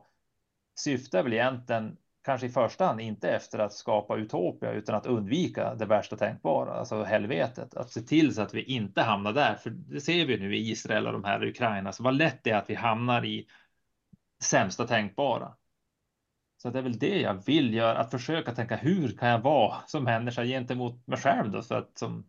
syftar 0.81 1.23
väl 1.23 1.33
egentligen 1.33 1.97
kanske 2.25 2.47
i 2.47 2.51
första 2.51 2.85
hand 2.85 3.01
inte 3.01 3.31
efter 3.31 3.59
att 3.59 3.73
skapa 3.73 4.17
utopia 4.17 4.73
utan 4.73 4.95
att 4.95 5.07
undvika 5.07 5.75
det 5.75 5.87
värsta 5.87 6.17
tänkbara, 6.17 6.73
alltså 6.75 7.03
helvetet. 7.03 7.75
Att 7.75 7.91
se 7.91 8.01
till 8.01 8.35
så 8.35 8.43
att 8.43 8.55
vi 8.55 8.63
inte 8.63 9.03
hamnar 9.03 9.33
där, 9.33 9.55
för 9.55 9.71
det 9.71 10.01
ser 10.01 10.27
vi 10.27 10.39
nu 10.39 10.57
i 10.57 10.71
Israel 10.71 11.07
och 11.07 11.13
de 11.13 11.25
här 11.25 11.45
Ukraina, 11.45 11.93
så 11.93 12.03
vad 12.03 12.15
lätt 12.15 12.45
det 12.45 12.51
är 12.51 12.57
att 12.57 12.71
vi 12.71 12.75
hamnar 12.75 13.25
i 13.25 13.47
sämsta 14.43 14.87
tänkbara. 14.87 15.55
Så 16.63 16.71
det 16.71 16.79
är 16.79 16.83
väl 16.83 16.99
det 16.99 17.21
jag 17.21 17.47
vill 17.47 17.75
göra, 17.75 17.99
att 17.99 18.11
försöka 18.11 18.53
tänka 18.55 18.77
hur 18.77 19.17
kan 19.17 19.29
jag 19.29 19.39
vara 19.41 19.77
som 19.87 20.05
människa 20.05 20.45
gentemot 20.45 21.07
mig 21.07 21.19
själv 21.19 21.51
då, 21.51 21.63
för 21.63 21.75
att 21.75 21.99
som. 21.99 22.27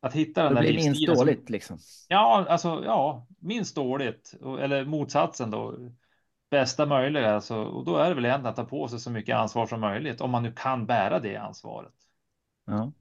Att 0.00 0.14
hitta 0.14 0.42
den 0.42 0.54
Det 0.54 0.60
där 0.60 0.62
blir 0.62 0.72
minst 0.74 0.86
livsstilen. 0.88 1.16
som- 1.16 1.26
dåligt 1.26 1.50
liksom. 1.50 1.78
Ja, 2.08 2.46
alltså 2.48 2.82
ja, 2.84 3.26
minst 3.40 3.74
dåligt 3.76 4.34
eller 4.60 4.84
motsatsen 4.84 5.50
då. 5.50 5.74
Bästa 6.52 6.86
möjliga, 6.86 7.34
alltså, 7.34 7.56
och 7.56 7.84
då 7.84 7.96
är 7.96 8.08
det 8.08 8.14
väl 8.14 8.24
egentligen 8.24 8.50
att 8.50 8.56
ta 8.56 8.64
på 8.64 8.88
sig 8.88 8.98
så 8.98 9.10
mycket 9.10 9.36
ansvar 9.36 9.66
som 9.66 9.80
möjligt 9.80 10.20
om 10.20 10.30
man 10.30 10.42
nu 10.42 10.52
kan 10.52 10.86
bära 10.86 11.18
det 11.18 11.36
ansvaret. 11.36 11.92
Ja. 12.66 12.92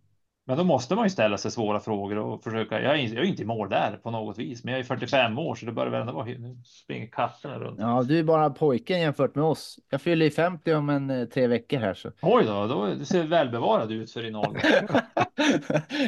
Men 0.45 0.57
då 0.57 0.63
måste 0.63 0.95
man 0.95 1.05
ju 1.05 1.09
ställa 1.09 1.37
sig 1.37 1.51
svåra 1.51 1.79
frågor 1.79 2.17
och 2.17 2.43
försöka. 2.43 2.81
Jag 2.81 2.99
är, 2.99 3.15
jag 3.15 3.25
är 3.25 3.29
inte 3.29 3.41
i 3.41 3.45
mål 3.45 3.69
där 3.69 3.99
på 4.03 4.11
något 4.11 4.37
vis, 4.37 4.63
men 4.63 4.71
jag 4.71 4.79
är 4.79 4.83
45 4.83 5.39
år 5.39 5.55
så 5.55 5.65
det 5.65 5.71
börjar 5.71 5.91
väl 5.91 6.01
ändå 6.01 6.13
vara. 6.13 6.25
Nu 6.25 6.57
springer 6.65 7.07
katterna 7.07 7.59
runt. 7.59 7.79
ja, 7.79 8.03
du 8.03 8.19
är 8.19 8.23
bara 8.23 8.49
pojken 8.49 8.99
jämfört 8.99 9.35
med 9.35 9.43
oss. 9.43 9.79
Jag 9.89 10.01
fyller 10.01 10.25
i 10.25 10.31
50 10.31 10.73
om 10.73 10.89
en 10.89 11.09
eh, 11.09 11.25
tre 11.25 11.47
veckor 11.47 11.77
här 11.77 11.93
så. 11.93 12.11
Oj 12.21 12.43
då, 12.45 12.67
då 12.67 12.85
du 12.85 13.05
ser 13.05 13.23
välbevarad 13.23 13.91
ut 13.91 14.11
för 14.11 14.21
din 14.21 14.35
ålder. 14.35 14.61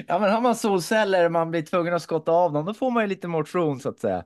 ja, 0.07 0.19
men 0.19 0.31
har 0.31 0.41
man 0.41 0.55
solceller 0.55 1.25
och 1.25 1.31
man 1.31 1.51
blir 1.51 1.61
tvungen 1.61 1.93
att 1.93 2.01
skotta 2.01 2.31
av 2.31 2.53
dem, 2.53 2.65
då 2.65 2.73
får 2.73 2.91
man 2.91 3.03
ju 3.03 3.07
lite 3.07 3.27
motion 3.27 3.79
så 3.79 3.89
att 3.89 3.99
säga. 3.99 4.23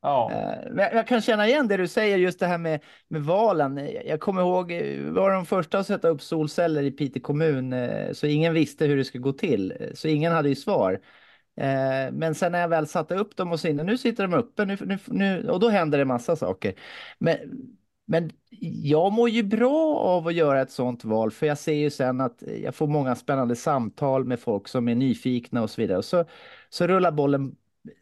Ja, 0.00 0.30
eh, 0.32 0.70
Men 0.72 0.84
jag- 0.84 0.94
jag 0.94 1.06
kan 1.08 1.20
känna 1.20 1.46
igen 1.48 1.68
det 1.68 1.76
du 1.76 1.88
säger, 1.88 2.16
just 2.18 2.40
det 2.40 2.46
här 2.46 2.58
med, 2.58 2.80
med 3.08 3.22
valen. 3.22 3.76
Jag- 4.04 4.20
kommer 4.20 4.42
ihåg, 4.42 4.72
eh, 4.72 4.78
vi 4.82 5.10
var 5.10 5.30
de 5.30 5.46
första 5.46 5.78
att 5.78 5.86
sätta 5.86 6.08
upp 6.08 6.22
solceller 6.22 6.82
i 6.82 6.90
Piteå 6.90 7.22
kommun, 7.22 7.72
eh, 7.72 8.12
så 8.12 8.26
ingen 8.26 8.54
visste 8.54 8.86
hur 8.86 8.96
det 8.96 9.04
skulle 9.04 9.22
gå 9.22 9.32
till. 9.32 9.90
Så 9.94 10.08
ingen 10.08 10.32
hade 10.32 10.48
ju 10.48 10.54
svar. 10.54 11.00
Men 12.12 12.34
sen 12.34 12.52
när 12.52 12.60
jag 12.60 12.68
väl 12.68 12.86
satte 12.86 13.14
upp 13.14 13.36
dem 13.36 13.52
och 13.52 13.60
så 13.60 13.68
inne, 13.68 13.82
nu 13.82 13.98
sitter 13.98 14.26
de 14.28 14.34
uppe, 14.38 14.64
nu, 14.64 14.76
nu, 14.80 14.98
nu, 15.06 15.48
och 15.50 15.60
då 15.60 15.68
händer 15.68 15.98
det 15.98 16.04
massa 16.04 16.36
saker. 16.36 16.74
Men, 17.18 17.36
men 18.06 18.30
jag 18.82 19.12
mår 19.12 19.28
ju 19.28 19.42
bra 19.42 19.96
av 19.98 20.26
att 20.26 20.34
göra 20.34 20.60
ett 20.60 20.70
sånt 20.70 21.04
val, 21.04 21.30
för 21.30 21.46
jag 21.46 21.58
ser 21.58 21.72
ju 21.74 21.90
sen 21.90 22.20
att 22.20 22.42
jag 22.62 22.74
får 22.74 22.86
många 22.86 23.14
spännande 23.14 23.56
samtal 23.56 24.24
med 24.24 24.40
folk 24.40 24.68
som 24.68 24.88
är 24.88 24.94
nyfikna 24.94 25.62
och 25.62 25.70
så 25.70 25.80
vidare. 25.80 25.98
Och 25.98 26.04
så, 26.04 26.24
så 26.70 26.86
rullar 26.86 27.12
bollen 27.12 27.56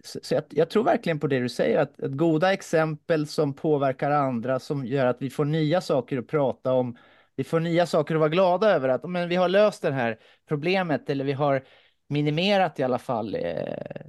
så 0.04 0.34
jag, 0.34 0.44
jag 0.50 0.70
tror 0.70 0.84
verkligen 0.84 1.20
på 1.20 1.26
det 1.26 1.38
du 1.38 1.48
säger, 1.48 1.78
att, 1.78 2.02
att 2.02 2.12
goda 2.12 2.52
exempel 2.52 3.26
som 3.26 3.54
påverkar 3.54 4.10
andra, 4.10 4.58
som 4.58 4.86
gör 4.86 5.06
att 5.06 5.22
vi 5.22 5.30
får 5.30 5.44
nya 5.44 5.80
saker 5.80 6.18
att 6.18 6.26
prata 6.26 6.72
om. 6.72 6.96
Vi 7.36 7.44
får 7.44 7.60
nya 7.60 7.86
saker 7.86 8.14
att 8.14 8.20
vara 8.20 8.30
glada 8.30 8.70
över, 8.70 8.88
att 8.88 9.10
men 9.10 9.28
vi 9.28 9.36
har 9.36 9.48
löst 9.48 9.82
det 9.82 9.92
här 9.92 10.18
problemet 10.48 11.10
eller 11.10 11.24
vi 11.24 11.32
har 11.32 11.64
minimerat 12.08 12.80
i 12.80 12.82
alla 12.82 12.98
fall. 12.98 13.34
Eh, 13.34 14.06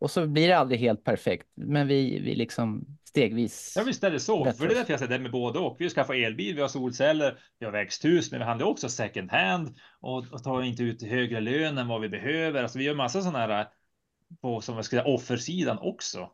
och 0.00 0.10
så 0.10 0.26
blir 0.26 0.48
det 0.48 0.58
aldrig 0.58 0.80
helt 0.80 1.04
perfekt, 1.04 1.46
men 1.54 1.86
vi, 1.86 2.20
vi 2.20 2.34
liksom 2.34 2.86
stegvis. 3.04 3.74
Ja, 3.76 3.82
visst 3.82 4.04
är 4.04 4.10
det 4.10 4.20
så. 4.20 4.44
Bättre 4.44 4.58
För 4.58 4.66
det 4.66 4.74
är 4.74 4.76
därför 4.76 4.92
jag 4.92 5.00
säger 5.00 5.12
det 5.12 5.18
med 5.18 5.32
både 5.32 5.58
och. 5.58 5.76
Vi 5.78 5.88
skaffar 5.88 6.14
elbil, 6.14 6.54
vi 6.54 6.60
har 6.60 6.68
solceller, 6.68 7.38
vi 7.58 7.66
har 7.66 7.72
växthus, 7.72 8.30
men 8.30 8.40
vi 8.40 8.46
handlar 8.46 8.66
också 8.66 8.88
second 8.88 9.30
hand 9.30 9.76
och, 10.00 10.32
och 10.32 10.42
tar 10.42 10.62
inte 10.62 10.82
ut 10.82 11.02
högre 11.02 11.40
lön 11.40 11.78
än 11.78 11.88
vad 11.88 12.00
vi 12.00 12.08
behöver. 12.08 12.62
Alltså 12.62 12.78
vi 12.78 12.84
gör 12.84 12.94
massa 12.94 13.22
sådana 13.22 13.38
här 13.38 13.66
på 14.40 14.60
som 14.60 14.76
jag 14.76 14.84
ska 14.84 14.96
säga 14.96 15.14
offersidan 15.14 15.78
också. 15.78 16.30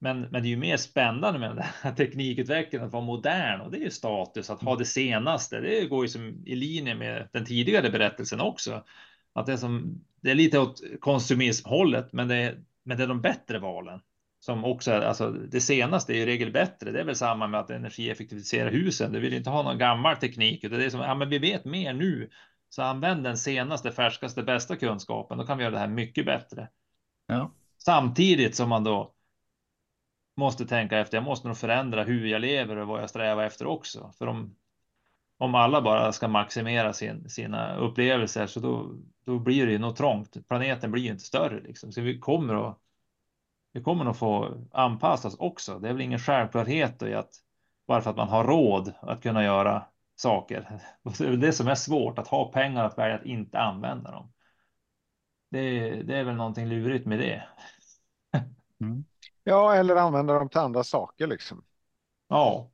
Men, 0.00 0.20
men 0.20 0.42
det 0.42 0.48
är 0.48 0.50
ju 0.50 0.56
mer 0.56 0.76
spännande 0.76 1.38
med 1.38 1.50
den 1.50 1.64
här 1.82 1.92
teknikutvecklingen 1.96 2.86
att 2.86 2.92
vara 2.92 3.04
modern 3.04 3.60
och 3.60 3.70
det 3.70 3.78
är 3.78 3.84
ju 3.84 3.90
status 3.90 4.50
att 4.50 4.62
ha 4.62 4.76
det 4.76 4.84
senaste. 4.84 5.60
Det 5.60 5.86
går 5.86 6.04
ju 6.04 6.08
som 6.08 6.42
i 6.46 6.54
linje 6.54 6.94
med 6.94 7.28
den 7.32 7.44
tidigare 7.44 7.90
berättelsen 7.90 8.40
också. 8.40 8.84
Att 9.32 9.46
det 9.46 9.52
är 9.52 9.56
som 9.56 10.04
det 10.20 10.30
är 10.30 10.34
lite 10.34 10.58
åt 10.58 10.82
konsumismhållet, 11.00 12.12
men 12.12 12.28
det 12.28 12.36
är, 12.36 12.64
men 12.84 12.96
det 12.96 13.02
är 13.02 13.08
de 13.08 13.20
bättre 13.20 13.58
valen 13.58 14.00
som 14.44 14.64
också 14.64 14.92
alltså 14.92 15.30
det 15.30 15.60
senaste 15.60 16.12
är 16.12 16.16
i 16.16 16.26
regel 16.26 16.52
bättre. 16.52 16.92
Det 16.92 17.00
är 17.00 17.04
väl 17.04 17.16
samma 17.16 17.46
med 17.46 17.60
att 17.60 17.70
energieffektivisera 17.70 18.68
husen. 18.68 19.12
Du 19.12 19.20
vill 19.20 19.32
inte 19.32 19.50
ha 19.50 19.62
någon 19.62 19.78
gammal 19.78 20.16
teknik, 20.16 20.64
utan 20.64 20.78
det 20.78 20.84
är 20.84 20.90
som 20.90 21.00
ja, 21.00 21.14
men 21.14 21.28
vi 21.28 21.38
vet 21.38 21.64
mer 21.64 21.92
nu. 21.92 22.30
Så 22.68 22.82
använd 22.82 23.24
den 23.24 23.38
senaste, 23.38 23.92
färskaste, 23.92 24.42
bästa 24.42 24.76
kunskapen. 24.76 25.38
Då 25.38 25.46
kan 25.46 25.58
vi 25.58 25.64
göra 25.64 25.74
det 25.74 25.80
här 25.80 25.88
mycket 25.88 26.26
bättre. 26.26 26.68
Ja. 27.26 27.50
Samtidigt 27.78 28.56
som 28.56 28.68
man 28.68 28.84
då 28.84 29.14
måste 30.36 30.66
tänka 30.66 30.98
efter. 30.98 31.16
Jag 31.16 31.24
måste 31.24 31.48
nog 31.48 31.56
förändra 31.56 32.04
hur 32.04 32.26
jag 32.26 32.40
lever 32.40 32.76
och 32.76 32.88
vad 32.88 33.02
jag 33.02 33.10
strävar 33.10 33.44
efter 33.44 33.66
också. 33.66 34.12
För 34.18 34.26
om, 34.26 34.56
om 35.38 35.54
alla 35.54 35.82
bara 35.82 36.12
ska 36.12 36.28
maximera 36.28 36.92
sin, 36.92 37.28
sina 37.28 37.76
upplevelser 37.76 38.46
så 38.46 38.60
då, 38.60 38.94
då 39.24 39.38
blir 39.38 39.66
det 39.66 39.72
ju 39.72 39.78
nog 39.78 39.96
trångt. 39.96 40.48
Planeten 40.48 40.92
blir 40.92 41.02
ju 41.02 41.10
inte 41.10 41.24
större 41.24 41.60
liksom. 41.60 41.92
Så 41.92 42.00
vi 42.00 42.18
kommer 42.18 42.68
att 42.68 42.78
vi 43.72 43.82
kommer 43.82 44.04
nog 44.04 44.16
få 44.16 44.54
anpassas 44.72 45.34
också. 45.34 45.78
Det 45.78 45.88
är 45.88 45.92
väl 45.92 46.02
ingen 46.02 46.18
självklarhet 46.18 47.02
i 47.02 47.14
att 47.14 47.30
bara 47.86 48.00
för 48.00 48.10
att 48.10 48.16
man 48.16 48.28
har 48.28 48.44
råd 48.44 48.92
att 49.00 49.22
kunna 49.22 49.44
göra 49.44 49.84
saker. 50.16 50.80
Det 51.18 51.24
är 51.24 51.30
väl 51.30 51.40
det 51.40 51.52
som 51.52 51.68
är 51.68 51.74
svårt, 51.74 52.18
att 52.18 52.28
ha 52.28 52.52
pengar 52.52 52.84
att 52.84 52.98
välja 52.98 53.14
att 53.14 53.26
inte 53.26 53.58
använda 53.58 54.10
dem. 54.10 54.32
Det, 55.52 56.02
det 56.02 56.16
är 56.16 56.24
väl 56.24 56.34
någonting 56.36 56.66
lurigt 56.66 57.06
med 57.06 57.18
det. 57.18 57.48
Mm. 58.80 59.04
Ja, 59.44 59.74
eller 59.74 59.96
använda 59.96 60.34
dem 60.38 60.48
till 60.48 60.60
andra 60.60 60.84
saker 60.84 61.26
liksom. 61.26 61.64
Ja, 62.28 62.72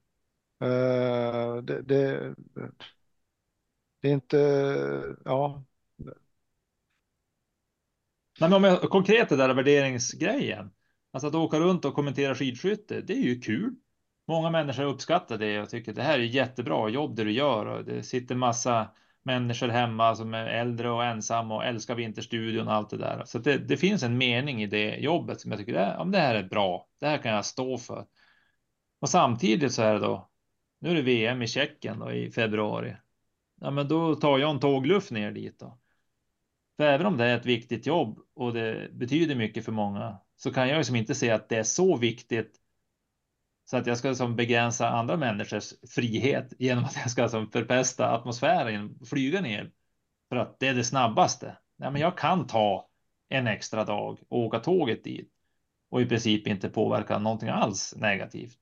Eh, 0.60 1.56
det, 1.62 1.82
det, 1.82 2.34
det 4.00 4.08
är 4.08 4.12
inte, 4.12 4.36
ja, 5.24 5.64
Nej, 8.40 8.50
men 8.50 8.52
om 8.52 8.64
jag 8.64 8.80
konkret 8.90 9.28
det 9.28 9.36
där 9.36 9.54
värderingsgrejen. 9.54 10.70
Alltså 11.12 11.28
att 11.28 11.34
åka 11.34 11.60
runt 11.60 11.84
och 11.84 11.94
kommentera 11.94 12.34
skidskytte, 12.34 13.00
det 13.00 13.12
är 13.12 13.22
ju 13.22 13.40
kul. 13.40 13.74
Många 14.28 14.50
människor 14.50 14.84
uppskattar 14.84 15.38
det 15.38 15.60
och 15.60 15.68
tycker 15.68 15.92
det 15.92 16.02
här 16.02 16.18
är 16.18 16.22
jättebra 16.22 16.88
jobb 16.88 17.16
det 17.16 17.24
du 17.24 17.32
gör 17.32 17.66
och 17.66 17.84
det 17.84 18.02
sitter 18.02 18.34
massa 18.34 18.90
människor 19.28 19.68
hemma 19.68 20.14
som 20.14 20.34
är 20.34 20.46
äldre 20.46 20.90
och 20.90 21.04
ensamma 21.04 21.54
och 21.56 21.64
älskar 21.64 21.94
Vinterstudion 21.94 22.68
och 22.68 22.74
allt 22.74 22.90
det 22.90 22.96
där. 22.96 23.22
Så 23.24 23.38
det, 23.38 23.58
det 23.58 23.76
finns 23.76 24.02
en 24.02 24.18
mening 24.18 24.62
i 24.62 24.66
det 24.66 24.96
jobbet 24.96 25.40
som 25.40 25.50
jag 25.50 25.60
tycker 25.60 25.72
det, 25.72 25.96
om 25.96 26.10
det 26.10 26.18
här 26.18 26.34
är 26.34 26.42
bra. 26.42 26.86
Det 27.00 27.06
här 27.06 27.18
kan 27.18 27.32
jag 27.32 27.44
stå 27.44 27.78
för. 27.78 28.06
Och 29.00 29.08
samtidigt 29.08 29.72
så 29.72 29.82
är 29.82 29.94
det 29.94 30.00
då. 30.00 30.28
Nu 30.80 30.90
är 30.90 30.94
det 30.94 31.02
VM 31.02 31.42
i 31.42 31.46
Tjeckien 31.46 31.98
då 31.98 32.12
i 32.12 32.30
februari. 32.30 32.96
Ja, 33.60 33.70
men 33.70 33.88
då 33.88 34.14
tar 34.14 34.38
jag 34.38 34.50
en 34.50 34.60
tågluff 34.60 35.10
ner 35.10 35.32
dit 35.32 35.58
då. 35.58 35.78
För 36.76 36.84
även 36.84 37.06
om 37.06 37.16
det 37.16 37.24
är 37.24 37.36
ett 37.36 37.46
viktigt 37.46 37.86
jobb 37.86 38.18
och 38.34 38.52
det 38.52 38.88
betyder 38.92 39.34
mycket 39.34 39.64
för 39.64 39.72
många 39.72 40.18
så 40.36 40.52
kan 40.52 40.68
jag 40.68 40.78
ju 40.78 40.84
som 40.84 40.96
inte 40.96 41.14
se 41.14 41.30
att 41.30 41.48
det 41.48 41.56
är 41.56 41.62
så 41.62 41.96
viktigt 41.96 42.57
så 43.70 43.76
att 43.76 43.86
jag 43.86 43.98
ska 43.98 44.14
som 44.14 44.36
begränsa 44.36 44.88
andra 44.88 45.16
människors 45.16 45.72
frihet 45.88 46.52
genom 46.58 46.84
att 46.84 46.96
jag 46.96 47.10
ska 47.10 47.28
som 47.28 47.50
förpesta 47.50 48.08
atmosfären 48.08 48.98
flyga 49.06 49.40
ner 49.40 49.70
för 50.28 50.36
att 50.36 50.58
det 50.58 50.68
är 50.68 50.74
det 50.74 50.84
snabbaste. 50.84 51.56
Nej, 51.78 51.90
men 51.90 52.00
jag 52.00 52.18
kan 52.18 52.46
ta 52.46 52.88
en 53.28 53.46
extra 53.46 53.84
dag 53.84 54.18
och 54.28 54.38
åka 54.38 54.58
tåget 54.58 55.04
dit 55.04 55.28
och 55.90 56.00
i 56.00 56.06
princip 56.06 56.46
inte 56.46 56.68
påverka 56.68 57.18
någonting 57.18 57.48
alls 57.48 57.94
negativt. 57.96 58.58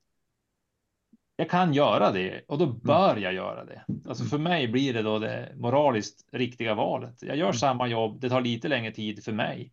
Jag 1.35 1.49
kan 1.49 1.73
göra 1.73 2.11
det 2.11 2.41
och 2.47 2.57
då 2.57 2.65
bör 2.65 3.17
jag 3.17 3.33
göra 3.33 3.65
det. 3.65 3.85
Alltså 4.07 4.23
för 4.23 4.37
mig 4.37 4.67
blir 4.67 4.93
det 4.93 5.01
då 5.01 5.19
det 5.19 5.53
moraliskt 5.55 6.29
riktiga 6.31 6.73
valet. 6.73 7.21
Jag 7.21 7.37
gör 7.37 7.51
samma 7.51 7.87
jobb. 7.87 8.19
Det 8.21 8.29
tar 8.29 8.41
lite 8.41 8.67
längre 8.67 8.91
tid 8.91 9.23
för 9.23 9.31
mig 9.31 9.71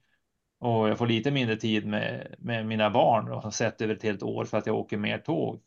och 0.58 0.88
jag 0.88 0.98
får 0.98 1.06
lite 1.06 1.30
mindre 1.30 1.56
tid 1.56 1.86
med, 1.86 2.34
med 2.38 2.66
mina 2.66 2.90
barn 2.90 3.32
och 3.32 3.54
sett 3.54 3.80
över 3.80 3.94
ett 3.94 4.02
helt 4.02 4.22
år 4.22 4.44
för 4.44 4.58
att 4.58 4.66
jag 4.66 4.76
åker 4.76 4.96
mer 4.96 5.18
tåg. 5.18 5.62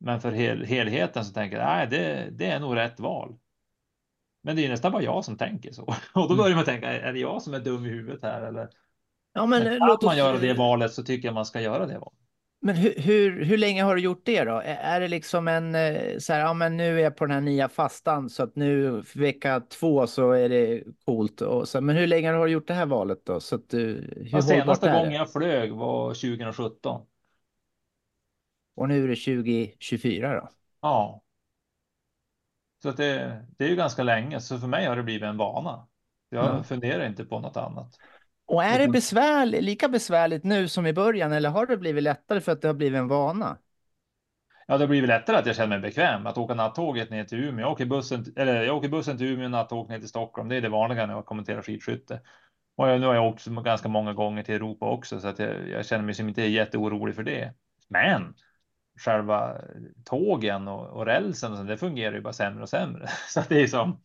Men 0.00 0.20
för 0.20 0.32
hel, 0.32 0.64
helheten 0.64 1.24
så 1.24 1.32
tänker 1.32 1.56
jag 1.56 1.66
nej, 1.66 1.86
det, 1.86 2.30
det 2.30 2.46
är 2.46 2.60
nog 2.60 2.76
rätt 2.76 3.00
val. 3.00 3.38
Men 4.42 4.56
det 4.56 4.66
är 4.66 4.68
nästan 4.68 4.92
bara 4.92 5.02
jag 5.02 5.24
som 5.24 5.36
tänker 5.36 5.72
så. 5.72 5.82
Och 6.14 6.28
då 6.28 6.36
börjar 6.36 6.56
man 6.56 6.64
tänka, 6.64 6.92
är 7.00 7.12
det 7.12 7.18
jag 7.18 7.42
som 7.42 7.54
är 7.54 7.60
dum 7.60 7.86
i 7.86 7.88
huvudet 7.88 8.22
här 8.22 8.42
eller? 8.42 8.68
Ja, 9.32 9.46
men, 9.46 9.62
Men 9.64 9.78
låt 9.78 10.02
man 10.02 10.12
oss, 10.12 10.18
göra 10.18 10.38
det 10.38 10.54
valet 10.54 10.92
så 10.92 11.02
tycker 11.02 11.28
jag 11.28 11.34
man 11.34 11.46
ska 11.46 11.60
göra 11.60 11.86
det 11.86 11.98
valet. 11.98 12.27
Men 12.60 12.76
hur, 12.76 12.94
hur, 12.96 13.44
hur 13.44 13.56
länge 13.58 13.82
har 13.82 13.94
du 13.96 14.02
gjort 14.02 14.22
det 14.24 14.44
då? 14.44 14.62
Är 14.64 15.00
det 15.00 15.08
liksom 15.08 15.48
en 15.48 15.74
eh, 15.74 16.18
så 16.18 16.32
här, 16.32 16.40
ja 16.40 16.54
men 16.54 16.76
nu 16.76 16.98
är 16.98 17.02
jag 17.02 17.16
på 17.16 17.24
den 17.26 17.34
här 17.34 17.40
nya 17.40 17.68
fastan 17.68 18.30
så 18.30 18.42
att 18.42 18.56
nu 18.56 19.02
vecka 19.14 19.60
två 19.60 20.06
så 20.06 20.30
är 20.32 20.48
det 20.48 20.84
coolt. 21.04 21.40
Och 21.40 21.68
så, 21.68 21.80
men 21.80 21.96
hur 21.96 22.06
länge 22.06 22.30
har 22.32 22.46
du 22.46 22.52
gjort 22.52 22.68
det 22.68 22.74
här 22.74 22.86
valet 22.86 23.24
då? 23.24 23.40
Så 23.40 23.54
att 23.54 23.68
du, 23.70 24.10
hur 24.32 24.40
senaste 24.40 24.88
gången 24.88 25.12
jag 25.12 25.32
flög 25.32 25.72
var 25.72 26.14
2017. 26.14 27.06
Och 28.74 28.88
nu 28.88 29.04
är 29.04 29.08
det 29.08 29.16
2024 29.16 30.34
då? 30.34 30.48
Ja. 30.82 31.22
Så 32.82 32.88
att 32.88 32.96
det, 32.96 33.46
det 33.58 33.64
är 33.64 33.68
ju 33.68 33.76
ganska 33.76 34.02
länge, 34.02 34.40
så 34.40 34.58
för 34.58 34.66
mig 34.66 34.86
har 34.86 34.96
det 34.96 35.02
blivit 35.02 35.22
en 35.22 35.36
vana. 35.36 35.88
Jag 36.28 36.44
Ja. 36.44 36.62
funderar 36.64 37.06
inte 37.06 37.24
på 37.24 37.40
något 37.40 37.56
annat. 37.56 38.00
Och 38.48 38.64
är 38.64 38.78
det 38.78 38.88
Mhm. 38.88 38.92
besvärligt, 38.92 39.62
lika 39.64 39.88
besvärligt 39.88 40.44
nu 40.44 40.68
som 40.68 40.86
i 40.86 40.92
början 40.92 41.32
eller 41.32 41.50
har 41.50 41.66
det 41.66 41.76
blivit 41.76 42.02
lättare 42.04 42.40
för 42.40 42.52
att 42.52 42.62
det 42.62 42.68
har 42.68 42.74
blivit 42.74 42.98
en 42.98 43.08
vana? 43.08 43.58
Ja, 44.66 44.78
det 44.78 44.86
blir 44.86 45.00
väl 45.00 45.08
lättare 45.08 45.36
att 45.36 45.46
jag 45.46 45.56
känner 45.56 45.68
mig 45.68 45.78
bekväm 45.78 46.26
att 46.26 46.38
åka 46.38 46.54
nattåget 46.54 47.10
ner 47.10 47.24
till 47.24 47.38
Umeå. 47.44 47.60
Jag 47.64 47.72
åker 47.72 47.86
bussen, 47.86 48.24
eller 48.36 48.62
jag 48.62 48.76
åker 48.76 48.88
bussen 48.88 49.18
till 49.18 49.26
Umeå, 49.26 49.48
nattåg 49.48 49.88
ner 49.88 49.98
till 49.98 50.08
Stockholm. 50.08 50.48
Det 50.48 50.56
är 50.56 50.60
det 50.60 50.68
vanliga 50.68 51.06
när 51.06 51.14
jag 51.14 51.26
kommenterar 51.26 51.62
skidskytte. 51.62 52.20
Och 52.76 52.88
jag, 52.88 53.00
nu 53.00 53.06
har 53.06 53.14
jag 53.14 53.26
åkt 53.26 53.46
ganska 53.46 53.88
många 53.88 54.12
gånger 54.14 54.42
till 54.42 54.54
Europa 54.54 54.86
också, 54.90 55.20
så 55.20 55.28
att 55.28 55.38
jag, 55.38 55.68
jag 55.68 55.86
känner 55.86 56.04
mig 56.04 56.14
som 56.14 56.28
inte 56.28 56.42
jätteorolig 56.42 57.14
för 57.16 57.22
det. 57.22 57.54
Men 57.88 58.34
själva 59.00 59.56
tågen 60.04 60.68
och, 60.68 60.86
och 60.88 61.06
rälsen 61.06 61.52
och 61.52 61.58
så, 61.58 61.64
det 61.64 61.78
fungerar 61.78 62.14
ju 62.16 62.20
bara 62.22 62.32
sämre 62.32 62.62
och 62.62 62.68
sämre. 62.68 63.08
Så 63.28 63.40
att 63.40 63.48
det 63.48 63.62
är 63.62 63.66
som. 63.66 64.00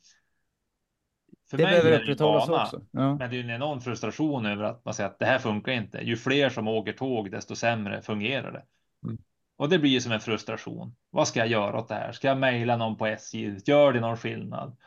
För 1.54 1.58
det 1.58 1.64
mig 1.64 1.82
behöver 1.82 2.02
upprätthållas 2.02 2.50
också. 2.50 2.82
Ja. 2.92 3.16
Men 3.16 3.30
det 3.30 3.36
är 3.36 3.38
ju 3.38 3.42
en 3.42 3.50
enorm 3.50 3.82
frustration 3.82 4.46
över 4.46 4.64
att 4.64 4.86
man 4.86 4.94
säger 4.94 5.10
att 5.10 5.20
det 5.20 5.26
här 5.26 5.40
funkar 5.40 5.72
inte. 5.72 5.98
Ju 5.98 6.18
fler 6.18 6.50
som 6.50 6.68
åker 6.68 6.94
tåg, 6.94 7.32
desto 7.32 7.56
sämre 7.56 8.02
fungerar 8.02 8.52
det. 8.52 8.64
Mm. 9.08 9.18
Och 9.58 9.70
det 9.70 9.80
blir 9.80 9.92
ju 9.92 10.02
som 10.02 10.12
en 10.12 10.20
frustration. 10.20 10.96
Vad 11.10 11.28
ska 11.28 11.40
jag 11.40 11.48
göra 11.48 11.80
åt 11.80 11.88
det 11.88 11.96
här? 11.96 12.12
Ska 12.12 12.28
jag 12.28 12.38
mejla 12.38 12.78
någon 12.78 12.98
på 12.98 13.06
SJ? 13.06 13.58
Gör 13.66 13.94
det 13.94 14.00
någon 14.00 14.18
skillnad? 14.18 14.78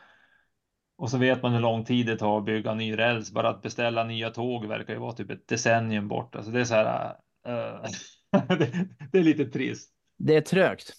Och 0.97 1.09
så 1.09 1.17
vet 1.17 1.41
man 1.41 1.53
hur 1.53 1.59
lång 1.59 1.85
tid 1.85 2.05
det 2.05 2.17
tar 2.17 2.37
att 2.37 2.45
bygga 2.45 2.73
ny 2.73 2.97
räls. 2.97 3.31
Bara 3.31 3.49
att 3.49 3.61
beställa 3.61 4.03
nya 4.03 4.29
tåg 4.29 4.65
verkar 4.65 4.93
ju 4.93 4.99
vara 4.99 5.13
typ 5.13 5.31
ett 5.31 5.47
decennium 5.47 6.07
bort. 6.07 6.35
Alltså 6.35 6.51
det 6.51 6.59
är 6.59 6.65
så 6.65 6.75
här. 6.75 7.15
Uh, 7.47 7.85
det, 8.47 8.87
det, 9.11 9.19
är 9.19 9.23
lite 9.23 9.45
trist. 9.45 9.93
Det 10.17 10.35
är 10.35 10.41
trögt. 10.41 10.93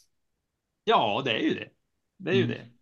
Ja, 0.84 1.22
det 1.24 1.30
är 1.30 1.42
ju 1.42 1.54
det. 1.54 1.68
Det 2.18 2.30
är 2.30 2.34
ju 2.34 2.44
mm. 2.44 2.56
det. 2.56 2.77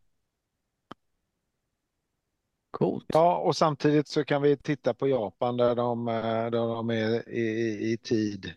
Coolt. 2.78 3.06
Ja, 3.08 3.36
och 3.36 3.56
samtidigt 3.56 4.08
så 4.08 4.24
kan 4.24 4.42
vi 4.42 4.56
titta 4.56 4.94
på 4.94 5.08
Japan 5.08 5.56
där 5.56 5.74
de, 5.74 6.08
eh, 6.08 6.22
där 6.22 6.50
de 6.50 6.90
är 6.90 7.28
i, 7.28 7.92
i 7.92 7.98
tid. 8.02 8.52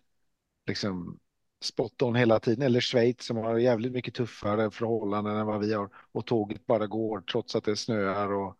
Liksom 0.67 1.19
spot 1.63 2.01
on 2.01 2.15
hela 2.15 2.39
tiden. 2.39 2.65
Eller 2.65 2.81
Schweiz 2.81 3.25
som 3.25 3.37
har 3.37 3.57
jävligt 3.57 3.91
mycket 3.91 4.13
tuffare 4.13 4.71
förhållanden 4.71 5.35
än 5.35 5.45
vad 5.45 5.59
vi 5.59 5.73
har. 5.73 5.89
Och 6.11 6.25
tåget 6.25 6.65
bara 6.65 6.87
går 6.87 7.21
trots 7.21 7.55
att 7.55 7.63
det 7.63 7.75
snöar 7.75 8.33
och 8.33 8.57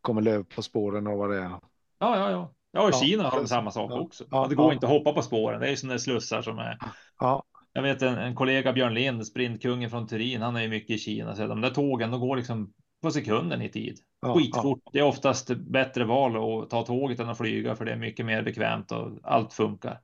kommer 0.00 0.22
löv 0.22 0.44
på 0.44 0.62
spåren 0.62 1.06
och 1.06 1.18
vad 1.18 1.30
det 1.30 1.36
är. 1.36 1.50
Ja, 1.50 1.60
ja, 1.98 2.30
ja. 2.30 2.52
Ja, 2.70 2.82
och 2.82 2.88
ja, 2.88 3.00
Kina 3.00 3.28
har 3.28 3.38
de 3.38 3.48
samma 3.48 3.70
sak 3.70 3.90
ja, 3.90 4.00
också. 4.00 4.24
Ja, 4.30 4.46
det 4.48 4.54
går 4.54 4.66
ja. 4.66 4.74
inte 4.74 4.86
att 4.86 4.92
hoppa 4.92 5.12
på 5.12 5.22
spåren. 5.22 5.60
Det 5.60 5.66
är 5.66 5.70
ju 5.70 5.76
sådana 5.76 5.98
slussar 5.98 6.42
som 6.42 6.58
är. 6.58 6.78
Ja. 7.18 7.44
Jag 7.72 7.82
vet 7.82 8.02
en, 8.02 8.18
en 8.18 8.34
kollega 8.34 8.72
Björn 8.72 8.94
Lind, 8.94 9.26
sprintkungen 9.26 9.90
från 9.90 10.06
Turin. 10.06 10.42
Han 10.42 10.56
är 10.56 10.62
ju 10.62 10.68
mycket 10.68 10.90
i 10.90 10.98
Kina, 10.98 11.34
så 11.34 11.46
de 11.46 11.60
där 11.60 11.70
tågen, 11.70 12.10
de 12.10 12.20
går 12.20 12.36
liksom 12.36 12.72
på 13.06 13.10
sekunden 13.10 13.62
i 13.62 13.68
tid. 13.68 13.98
Skitfort. 14.34 14.80
Det 14.92 14.98
är 14.98 15.04
oftast 15.04 15.50
bättre 15.56 16.04
val 16.04 16.36
att 16.36 16.70
ta 16.70 16.82
tåget 16.82 17.20
än 17.20 17.28
att 17.28 17.38
flyga, 17.38 17.76
för 17.76 17.84
det 17.84 17.92
är 17.92 17.96
mycket 17.96 18.26
mer 18.26 18.42
bekvämt 18.42 18.92
och 18.92 19.10
allt 19.22 19.52
funkar. 19.52 20.00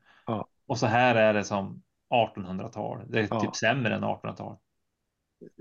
Och 0.67 0.79
så 0.79 0.87
här 0.87 1.15
är 1.15 1.35
det 1.35 1.45
som 1.45 1.83
1800-tal. 2.15 2.99
Det 3.09 3.21
är 3.21 3.41
typ 3.41 3.57
sämre 3.57 3.95
än 3.95 4.05
1800-tal. 4.05 4.57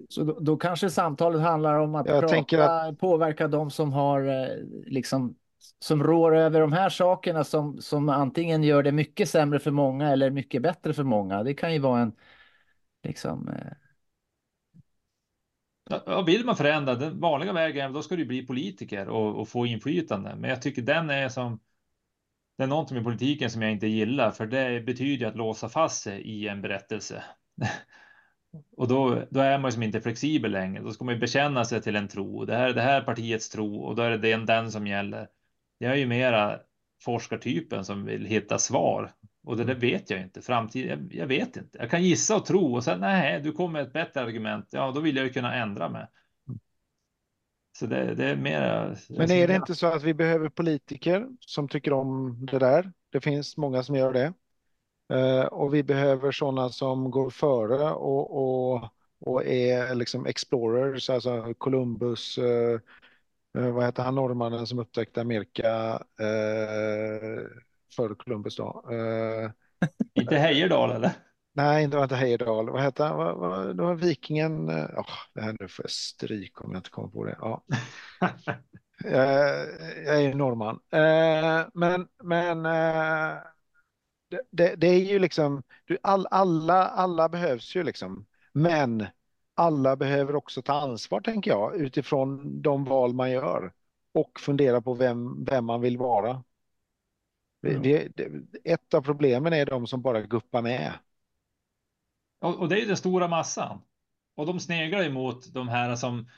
Så 0.10 0.24
då, 0.24 0.40
då, 0.40 0.58
kanske 0.58 0.90
samtalet 0.90 1.42
handlar 1.42 1.80
om 1.80 1.96
att 1.96 2.08
jag 2.08 2.30
prata, 2.30 2.82
att... 2.82 3.00
påverka 3.00 3.48
de 3.48 3.72
som 3.72 3.94
har 3.94 4.22
eh, 4.22 4.58
liksom 4.86 5.36
som 5.80 6.04
rår 6.04 6.36
över 6.36 6.62
de 6.62 6.74
här 6.74 6.90
sakerna 6.90 7.44
som, 7.44 7.82
som 7.82 8.10
antingen 8.10 8.64
gör 8.64 8.84
det 8.84 8.92
mycket 8.92 9.30
sämre 9.30 9.60
för 9.60 9.72
många 9.72 10.10
eller 10.10 10.30
mycket 10.30 10.62
bättre 10.62 10.94
för 10.94 11.04
många. 11.04 11.44
Det 11.44 11.54
kan 11.54 11.74
ju 11.74 11.80
vara 11.80 12.02
en 12.02 12.14
liksom. 13.04 13.50
Ja, 16.06 16.22
vill 16.22 16.46
man 16.46 16.56
förändra 16.56 16.96
den 16.96 17.20
vanliga 17.20 17.54
vägen, 17.54 17.94
då 17.94 18.02
ska 18.02 18.16
du 18.16 18.26
bli 18.26 18.46
politiker 18.46 19.10
och, 19.10 19.40
och, 19.40 19.48
få 19.48 19.66
inflytande. 19.66 20.36
Men 20.36 20.50
jag 20.50 20.62
tycker 20.62 20.82
den 20.82 21.10
är 21.10 21.30
som. 21.30 21.60
Det 22.58 22.64
är 22.64 22.68
någonting 22.68 22.96
med 22.96 23.04
politiken 23.04 23.50
som 23.50 23.62
jag 23.62 23.72
inte 23.72 23.88
gillar, 23.88 24.32
för 24.32 24.46
det 24.46 24.82
betyder 24.82 25.28
att 25.28 25.36
låsa 25.36 25.70
fast 25.70 26.04
sig 26.04 26.22
i 26.22 26.48
en 26.48 26.62
berättelse. 26.62 27.24
Och 28.78 28.88
då, 28.88 29.24
då 29.30 29.40
är 29.40 29.58
man 29.58 29.68
ju 29.68 29.72
som 29.72 29.84
inte 29.84 30.02
flexibel 30.02 30.52
längre. 30.52 30.84
Då 30.84 30.92
ska 30.92 31.06
man 31.06 31.14
ju 31.14 31.20
bekänna 31.20 31.66
sig 31.66 31.82
till 31.82 31.96
en 31.96 32.08
tro. 32.08 32.46
Det 32.46 32.56
här 32.56 32.70
är 32.70 32.74
det 32.74 32.82
här 32.82 33.02
partiets 33.02 33.50
tro 33.50 33.82
och 33.82 33.96
då 33.96 34.02
är 34.02 34.10
det 34.10 34.18
den, 34.18 34.46
den 34.46 34.72
som 34.72 34.88
gäller. 34.88 35.28
Jag 35.78 35.92
är 35.92 35.96
ju 35.96 36.06
mera 36.06 36.60
forskartypen 37.04 37.86
som 37.86 38.06
vill 38.06 38.26
hitta 38.26 38.58
svar 38.58 39.12
och 39.44 39.58
det 39.58 39.64
där 39.64 39.74
mm. 39.74 39.82
vet 39.82 40.10
jag 40.10 40.22
inte. 40.22 40.42
Framtiden, 40.42 40.90
jag, 40.90 41.22
jag, 41.22 41.28
vet 41.28 41.58
inte. 41.58 41.78
Jag 41.78 41.90
kan 41.90 42.04
gissa 42.04 42.36
och 42.36 42.46
tro 42.46 42.76
och 42.76 42.84
sen 42.84 43.00
nej, 43.00 43.42
du 43.42 43.52
kommer 43.52 43.82
ett 43.82 43.94
bättre 43.94 44.22
argument. 44.22 44.68
Ja, 44.72 44.92
då 44.92 45.00
vill 45.00 45.16
jag 45.16 45.26
ju 45.26 45.34
kunna 45.34 45.56
ändra 45.56 45.90
mig. 45.90 46.08
Mm. 46.48 46.60
Så 47.80 47.86
det, 47.86 48.16
det 48.16 48.26
är 48.26 48.36
mera. 48.36 48.96
Men 49.10 49.32
är 49.32 49.48
det 49.48 49.56
inte 49.56 49.76
så 49.76 49.88
att 49.88 50.04
vi 50.04 50.14
behöver 50.14 50.50
politiker 50.50 51.28
som 51.40 51.68
tycker 51.68 51.94
om 51.94 52.38
det 52.52 52.60
där? 52.60 52.92
Det 53.12 53.22
finns 53.22 53.58
många 53.58 53.84
som 53.84 53.96
gör 53.96 54.14
det. 54.14 54.34
Uh, 55.14 55.46
och 55.46 55.74
vi 55.74 55.84
behöver 55.84 56.32
sådana 56.32 56.70
som 56.70 57.12
går 57.12 57.30
före 57.30 57.92
och, 57.92 58.38
och, 58.38 58.90
och 59.20 59.46
är 59.46 59.96
liksom 59.96 60.26
explorers, 60.26 61.10
alltså 61.10 61.54
Columbus, 61.54 62.38
uh, 62.38 62.80
Eh, 63.58 63.72
vad 63.72 63.86
heter 63.86 64.04
han 64.04 64.16
norrmannen 64.16 64.68
som 64.68 64.80
upptäckte 64.80 65.22
Amerika 65.22 66.04
eh, 66.20 67.48
före 67.96 68.16
Columbus 68.16 68.56
då? 68.56 68.86
Eh, 68.92 69.52
inte 70.22 70.38
Heyerdahl 70.38 70.92
eller? 70.92 71.12
Nej, 71.54 71.88
det 71.88 71.98
var 71.98 72.04
inte 72.04 72.16
Heyerdahl. 72.16 72.70
Vad 72.70 72.82
hette 72.82 73.04
han? 73.04 73.18
Vad, 73.18 73.38
vad, 73.38 73.78
det 73.78 73.84
var 73.84 73.96
vikingen. 73.96 74.70
Oh, 74.70 75.10
det 75.34 75.42
här 75.42 75.56
nu 75.60 75.68
får 75.68 75.86
jag 75.86 75.92
stryk 75.92 76.62
om 76.62 76.72
jag 76.72 76.80
inte 76.80 76.90
kommer 76.90 77.08
på 77.08 77.26
det. 77.26 77.38
Ja. 77.42 77.64
jag 80.06 80.24
är 80.24 80.34
norrman. 80.34 80.80
men 81.74 82.08
men 82.24 82.64
det, 84.52 84.76
det, 84.76 84.88
är 84.88 85.00
ju 85.00 85.20
liksom, 85.20 85.64
all, 86.02 86.28
alla, 86.32 86.88
alla 86.88 87.30
behövs 87.30 87.76
ju 87.76 87.84
liksom. 87.84 88.26
Men 88.54 89.06
alla 89.56 89.96
behöver 89.96 90.36
också 90.36 90.62
ta 90.62 90.74
ansvar, 90.74 91.22
tänker 91.22 91.52
jag, 91.52 91.76
utifrån 91.76 92.62
de 92.62 92.86
val 92.86 93.14
man 93.14 93.32
gör 93.32 93.74
och 94.14 94.40
fundera 94.40 94.82
på 94.82 94.94
vem, 94.94 95.44
vem 95.44 95.66
man 95.66 95.82
vill 95.82 95.98
vara. 95.98 96.44
Mm. 97.64 97.82
Det, 97.82 98.08
det, 98.16 98.32
ett 98.64 98.94
av 98.94 99.02
problemen 99.02 99.54
är 99.54 99.66
de 99.66 99.88
som 99.88 100.02
bara 100.02 100.22
guppar 100.22 100.62
med. 100.62 100.94
Och, 102.40 102.60
och 102.60 102.70
det 102.70 102.76
är 102.76 102.80
ju 102.80 102.86
den 102.86 102.98
stora 102.98 103.28
massan. 103.28 103.82
Och 104.36 104.46
de 104.46 104.60
sneglar 104.60 105.04
emot 105.04 105.54
de 105.54 105.68
här 105.68 105.96
som, 105.96 106.30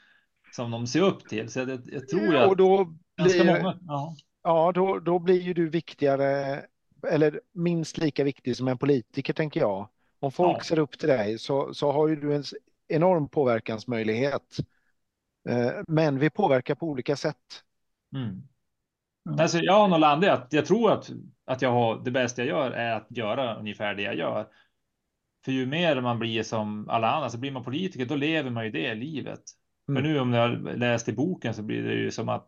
som 0.51 0.71
de 0.71 0.87
ser 0.87 1.01
upp 1.01 1.29
till. 1.29 1.49
Så 1.49 1.59
jag, 1.59 1.69
jag 1.85 2.07
tror 2.07 2.21
ju 2.21 2.37
att 2.37 2.49
och 2.49 2.57
då 2.57 2.85
blir, 3.15 3.45
många, 3.45 3.79
ja. 3.87 4.15
ja, 4.43 4.71
då, 4.71 4.99
då 4.99 5.19
blir 5.19 5.41
ju 5.41 5.53
du 5.53 5.69
viktigare 5.69 6.61
eller 7.07 7.41
minst 7.51 7.97
lika 7.97 8.23
viktig 8.23 8.57
som 8.57 8.67
en 8.67 8.77
politiker, 8.77 9.33
tänker 9.33 9.59
jag. 9.59 9.89
Om 10.19 10.31
folk 10.31 10.57
ja. 10.57 10.63
ser 10.63 10.79
upp 10.79 10.99
till 10.99 11.09
dig 11.09 11.39
så, 11.39 11.73
så 11.73 11.91
har 11.91 12.07
ju 12.07 12.15
du 12.15 12.35
en 12.35 12.43
enorm 12.87 13.27
påverkansmöjlighet. 13.29 14.57
Eh, 15.49 15.71
men 15.87 16.19
vi 16.19 16.29
påverkar 16.29 16.75
på 16.75 16.87
olika 16.87 17.15
sätt. 17.15 17.63
Mm. 18.15 18.47
Mm. 19.25 19.39
Alltså, 19.39 19.57
jag 19.57 19.73
har 19.73 19.87
nog 19.87 19.99
landat 19.99 20.43
att 20.43 20.53
jag 20.53 20.65
tror 20.65 20.91
att, 20.91 21.09
att 21.45 21.61
jag 21.61 21.71
har 21.71 22.03
det 22.03 22.11
bästa 22.11 22.41
jag 22.41 22.47
gör 22.47 22.71
är 22.71 22.95
att 22.95 23.07
göra 23.09 23.55
ungefär 23.55 23.95
det 23.95 24.01
jag 24.01 24.15
gör. 24.15 24.47
För 25.45 25.51
ju 25.51 25.65
mer 25.65 26.01
man 26.01 26.19
blir 26.19 26.43
som 26.43 26.89
alla 26.89 27.11
andra, 27.11 27.29
så 27.29 27.37
blir 27.37 27.51
man 27.51 27.63
politiker, 27.63 28.05
då 28.05 28.15
lever 28.15 28.49
man 28.49 28.65
ju 28.65 28.71
det 28.71 28.95
livet. 28.95 29.41
Mm. 29.89 30.03
För 30.03 30.09
nu 30.09 30.19
om 30.19 30.33
jag 30.33 30.77
läst 30.77 31.09
i 31.09 31.13
boken 31.13 31.53
så 31.53 31.63
blir 31.63 31.83
det 31.83 31.93
ju 31.93 32.11
som 32.11 32.29
att 32.29 32.47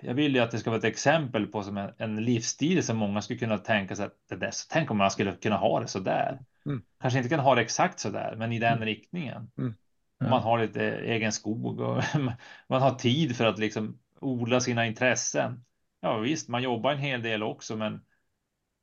jag 0.00 0.14
vill 0.14 0.34
ju 0.34 0.40
att 0.40 0.50
det 0.50 0.58
ska 0.58 0.70
vara 0.70 0.78
ett 0.78 0.84
exempel 0.84 1.46
på 1.46 1.62
som 1.62 1.76
en, 1.76 1.90
en 1.98 2.24
livsstil 2.24 2.82
som 2.82 2.96
många 2.96 3.22
skulle 3.22 3.38
kunna 3.38 3.58
tänka 3.58 3.96
sig 3.96 4.06
att 4.06 4.16
det 4.28 4.36
där, 4.36 4.50
så 4.50 4.66
tänk 4.70 4.90
om 4.90 4.96
man 4.96 5.10
skulle 5.10 5.32
kunna 5.32 5.56
ha 5.56 5.80
det 5.80 5.86
så 5.86 5.98
där. 5.98 6.38
Mm. 6.66 6.82
Kanske 7.00 7.18
inte 7.18 7.28
kan 7.28 7.40
ha 7.40 7.54
det 7.54 7.62
exakt 7.62 8.00
så 8.00 8.10
där, 8.10 8.36
men 8.36 8.52
i 8.52 8.58
den 8.58 8.72
mm. 8.72 8.84
riktningen. 8.84 9.50
Mm. 9.58 9.74
Ja. 10.18 10.28
Man 10.30 10.42
har 10.42 10.58
lite 10.58 10.84
egen 10.90 11.32
skog 11.32 11.80
och 11.80 12.02
man 12.68 12.82
har 12.82 12.94
tid 12.94 13.36
för 13.36 13.46
att 13.46 13.58
liksom 13.58 13.98
odla 14.20 14.60
sina 14.60 14.86
intressen. 14.86 15.64
Ja 16.00 16.18
visst, 16.18 16.48
man 16.48 16.62
jobbar 16.62 16.92
en 16.92 16.98
hel 16.98 17.22
del 17.22 17.42
också, 17.42 17.76
men 17.76 18.00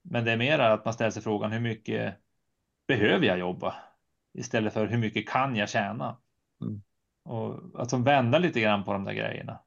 men 0.10 0.26
det 0.26 0.32
är 0.32 0.38
mer 0.38 0.60
att 0.60 0.86
man 0.86 0.94
ställer 0.94 1.12
sig 1.12 1.22
frågan 1.22 1.52
hur 1.52 1.60
mycket 1.60 2.16
behöver 2.88 3.26
jag 3.26 3.40
jobba 3.40 3.76
istället 4.34 4.74
för 4.74 4.88
hur 4.88 4.98
mycket 4.98 5.30
kan 5.30 5.56
jag 5.56 5.70
tjäna? 5.70 6.18
Mm. 6.62 6.82
Och 7.24 7.82
att 7.82 7.94
vända 7.94 8.38
lite 8.38 8.62
grann 8.62 8.84
på 8.84 8.94
de 8.94 9.04
där 9.04 9.14
grejerna. 9.14 9.60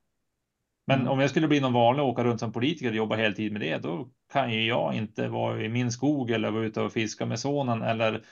Men 0.87 1.01
mm. 1.01 1.13
om 1.13 1.21
jag 1.21 1.31
skulle 1.31 1.49
bli 1.49 1.61
någon 1.61 1.73
vanlig 1.73 2.03
och 2.05 2.11
åka 2.11 2.25
runt 2.25 2.41
som 2.41 2.53
politiker 2.53 2.91
och 2.91 2.97
jobba 2.97 3.17
heltid 3.17 3.53
med 3.53 3.61
det, 3.61 3.79
då 3.79 4.11
kan 4.33 4.53
ju 4.53 4.67
jag 4.67 4.95
inte 4.95 5.29
vara 5.29 5.63
i 5.63 5.69
min 5.69 5.93
skog 5.93 6.31
eller 6.31 6.51
vara 6.51 6.65
ute 6.65 6.81
och 6.81 6.93
fiska 6.93 7.27
med 7.27 7.39
sonen 7.41 7.83
eller 7.83 8.25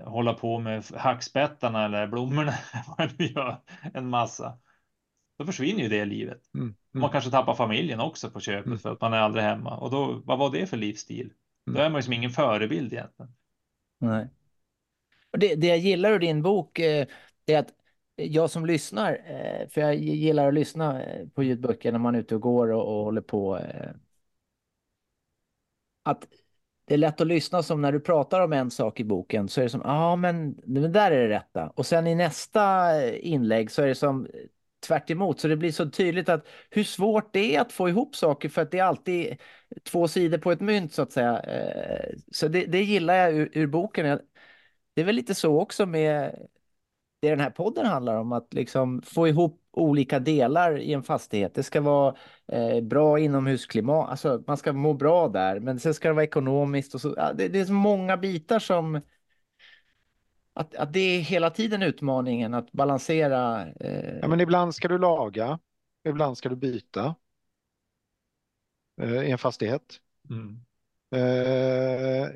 hålla 0.00 0.34
på 0.34 0.58
med 0.58 0.84
hackspettarna 0.96 1.84
eller 1.84 2.06
blommorna, 2.06 2.54
vad 2.98 3.20
gör, 3.20 3.62
en 3.94 4.08
massa. 4.08 4.58
Då 5.38 5.46
försvinner 5.46 5.82
ju 5.82 5.88
det 5.88 6.04
livet. 6.04 6.40
Mm. 6.54 6.64
Mm. 6.66 6.76
Man 6.92 7.10
kanske 7.10 7.30
tappar 7.30 7.54
familjen 7.54 8.00
också 8.00 8.30
på 8.30 8.40
köpet 8.40 8.66
mm. 8.66 8.78
för 8.78 8.92
att 8.92 9.00
man 9.00 9.12
är 9.12 9.18
aldrig 9.18 9.44
hemma. 9.44 9.76
Och 9.76 9.90
då, 9.90 10.22
vad 10.24 10.38
var 10.38 10.50
det 10.50 10.66
för 10.66 10.76
livsstil? 10.76 11.32
Då 11.66 11.72
mm. 11.72 11.82
är 11.82 11.90
man 11.90 11.98
ju 11.98 12.02
som 12.02 12.12
ingen 12.12 12.30
förebild 12.30 12.92
egentligen. 12.92 13.32
Nej. 14.00 14.28
Och 15.32 15.38
det, 15.38 15.54
det 15.54 15.66
jag 15.66 15.78
gillar 15.78 16.12
ur 16.12 16.18
din 16.18 16.42
bok 16.42 16.78
eh, 16.78 17.06
är 17.46 17.58
att 17.58 17.74
jag 18.16 18.50
som 18.50 18.66
lyssnar, 18.66 19.12
eh, 19.12 19.68
för 19.68 19.80
jag 19.80 19.94
gillar 19.94 20.48
att 20.48 20.54
lyssna 20.54 21.02
eh, 21.02 21.28
på 21.28 21.42
ljudböcker 21.42 21.92
när 21.92 21.98
man 21.98 22.14
är 22.14 22.18
ute 22.18 22.34
och 22.34 22.40
går 22.40 22.72
och, 22.72 22.98
och 22.98 23.04
håller 23.04 23.20
på. 23.20 23.58
Eh, 23.58 23.90
att 26.02 26.26
det 26.86 26.94
är 26.94 26.98
lätt 26.98 27.20
att 27.20 27.26
lyssna 27.26 27.62
som 27.62 27.80
när 27.80 27.92
du 27.92 28.00
pratar 28.00 28.40
om 28.40 28.52
en 28.52 28.70
sak 28.70 29.00
i 29.00 29.04
boken 29.04 29.48
så 29.48 29.60
är 29.60 29.64
det 29.64 29.70
som, 29.70 29.82
ja 29.84 30.12
ah, 30.12 30.16
men 30.16 30.60
det 30.66 30.88
där 30.88 31.10
är 31.10 31.28
det 31.28 31.34
rätta. 31.34 31.68
Och 31.68 31.86
sen 31.86 32.06
i 32.06 32.14
nästa 32.14 33.00
inlägg 33.16 33.70
så 33.70 33.82
är 33.82 33.86
det 33.86 33.94
som 33.94 34.28
tvärt 34.84 35.10
emot. 35.10 35.40
Så 35.40 35.48
det 35.48 35.56
blir 35.56 35.72
så 35.72 35.90
tydligt 35.90 36.28
att 36.28 36.46
hur 36.70 36.84
svårt 36.84 37.32
det 37.32 37.56
är 37.56 37.60
att 37.60 37.72
få 37.72 37.88
ihop 37.88 38.16
saker 38.16 38.48
för 38.48 38.62
att 38.62 38.70
det 38.70 38.78
är 38.78 38.84
alltid 38.84 39.36
två 39.82 40.08
sidor 40.08 40.38
på 40.38 40.52
ett 40.52 40.60
mynt 40.60 40.92
så 40.92 41.02
att 41.02 41.12
säga. 41.12 41.40
Eh, 41.40 42.14
så 42.32 42.48
det, 42.48 42.66
det 42.66 42.82
gillar 42.82 43.14
jag 43.14 43.32
ur, 43.34 43.50
ur 43.52 43.66
boken. 43.66 44.20
det 44.94 45.00
är 45.00 45.04
väl 45.04 45.16
lite 45.16 45.34
så 45.34 45.60
också 45.60 45.86
med 45.86 46.34
det 47.24 47.30
den 47.30 47.40
här 47.40 47.50
podden 47.50 47.86
handlar 47.86 48.16
om, 48.16 48.32
att 48.32 48.54
liksom 48.54 49.02
få 49.02 49.28
ihop 49.28 49.60
olika 49.70 50.18
delar 50.18 50.78
i 50.78 50.92
en 50.92 51.02
fastighet. 51.02 51.54
Det 51.54 51.62
ska 51.62 51.80
vara 51.80 52.14
eh, 52.52 52.80
bra 52.80 53.18
inomhusklimat, 53.18 54.10
alltså 54.10 54.42
man 54.46 54.56
ska 54.56 54.72
må 54.72 54.94
bra 54.94 55.28
där, 55.28 55.60
men 55.60 55.80
sen 55.80 55.94
ska 55.94 56.08
det 56.08 56.14
vara 56.14 56.24
ekonomiskt 56.24 56.94
och 56.94 57.00
så. 57.00 57.14
Ja, 57.16 57.32
det, 57.32 57.48
det, 57.48 57.60
är 57.60 57.64
så 57.64 57.72
många 57.72 58.16
bitar 58.16 58.58
som 58.58 59.00
att, 60.54 60.74
att 60.74 60.92
det 60.92 61.00
är 61.00 61.20
hela 61.20 61.50
tiden 61.50 61.82
utmaningen 61.82 62.54
att 62.54 62.72
balansera. 62.72 63.66
Eh... 63.80 64.18
Ja, 64.22 64.28
men 64.28 64.40
ibland 64.40 64.74
ska 64.74 64.88
du 64.88 64.98
laga, 64.98 65.58
ibland 66.08 66.38
ska 66.38 66.48
du 66.48 66.56
byta 66.56 67.14
eh, 69.02 69.22
i 69.22 69.30
en 69.30 69.38
fastighet. 69.38 70.00
Mm. 70.30 70.60
Eh, 71.10 72.28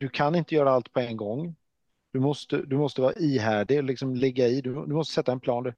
du 0.00 0.08
kan 0.08 0.34
inte 0.34 0.54
göra 0.54 0.70
allt 0.70 0.92
på 0.92 1.00
en 1.00 1.16
gång. 1.16 1.56
Du 2.12 2.20
måste, 2.20 2.56
du 2.56 2.76
måste 2.76 3.00
vara 3.00 3.14
ihärdig, 3.14 3.84
liksom 3.84 4.14
ligga 4.14 4.48
i. 4.48 4.60
Du, 4.60 4.72
du 4.74 4.94
måste 4.94 5.14
sätta 5.14 5.32
en 5.32 5.40
plan. 5.40 5.72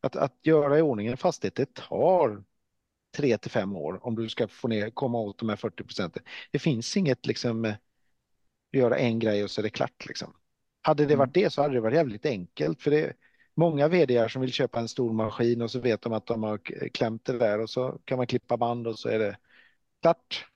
Att, 0.00 0.16
att 0.16 0.36
göra 0.42 0.78
i 0.78 0.82
ordning 0.82 1.06
en 1.06 1.16
fastighet, 1.16 1.54
det 1.54 1.74
tar 1.74 2.44
tre 3.16 3.38
till 3.38 3.50
fem 3.50 3.76
år 3.76 4.06
om 4.06 4.16
du 4.16 4.28
ska 4.28 4.48
få 4.48 4.68
ner, 4.68 4.90
komma 4.90 5.18
åt 5.18 5.38
de 5.38 5.48
här 5.48 5.56
40 5.56 5.84
procenten. 5.84 6.22
Det 6.50 6.58
finns 6.58 6.96
inget 6.96 7.26
liksom 7.26 7.74
göra 8.72 8.98
en 8.98 9.18
grej 9.18 9.44
och 9.44 9.50
så 9.50 9.60
är 9.60 9.62
det 9.62 9.70
klart 9.70 10.06
liksom. 10.06 10.34
Hade 10.82 11.06
det 11.06 11.16
varit 11.16 11.36
mm. 11.36 11.44
det 11.44 11.50
så 11.50 11.62
hade 11.62 11.74
det 11.74 11.80
varit 11.80 11.94
jävligt 11.94 12.26
enkelt 12.26 12.82
för 12.82 12.90
det 12.90 13.00
är 13.00 13.12
många 13.54 13.88
vd 13.88 14.28
som 14.28 14.40
vill 14.40 14.52
köpa 14.52 14.80
en 14.80 14.88
stor 14.88 15.12
maskin 15.12 15.62
och 15.62 15.70
så 15.70 15.80
vet 15.80 16.02
de 16.02 16.12
att 16.12 16.26
de 16.26 16.42
har 16.42 16.58
klämt 16.88 17.24
det 17.24 17.38
där 17.38 17.60
och 17.60 17.70
så 17.70 17.98
kan 18.04 18.16
man 18.16 18.26
klippa 18.26 18.56
band 18.56 18.86
och 18.86 18.98
så 18.98 19.08
är 19.08 19.18
det 19.18 19.36
klart. 20.02 20.46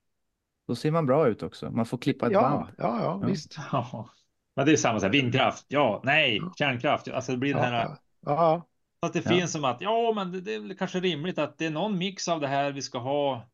Då 0.69 0.75
ser 0.75 0.91
man 0.91 1.07
bra 1.07 1.29
ut 1.29 1.43
också. 1.43 1.71
Man 1.71 1.87
får 1.87 1.99
klippa 1.99 2.27
ett 2.27 2.33
ja, 2.33 2.41
band. 2.41 2.67
Ja, 2.79 2.99
ja, 3.01 3.21
ja. 3.21 3.27
visst. 3.27 3.57
Ja. 3.73 4.11
Men 4.57 4.67
det 4.67 4.73
är 4.73 4.77
samma, 4.77 5.01
så 5.01 5.07
här, 5.07 5.13
vindkraft, 5.13 5.67
ja, 5.69 6.01
nej, 6.05 6.41
kärnkraft, 6.59 7.09
alltså 7.09 7.33
det 7.33 7.39
blir 7.39 7.55
den 7.55 7.63
här. 7.63 7.97
Ja. 8.27 8.67
Så 9.01 9.07
att 9.07 9.13
det 9.13 9.23
finns 9.23 9.53
som 9.53 9.65
att, 9.65 9.81
ja, 9.81 10.13
men 10.17 10.33
det, 10.33 10.41
det 10.41 10.55
är 10.55 10.75
kanske 10.75 11.01
rimligt 11.01 11.39
att 11.39 11.59
det 11.59 11.67
är 11.67 11.71
någon 11.71 11.99
mix 11.99 12.29
av 12.29 12.41
det 12.41 12.47
här 12.47 12.73
vi 12.73 12.83
ska 12.83 12.99
ha. 12.99 13.49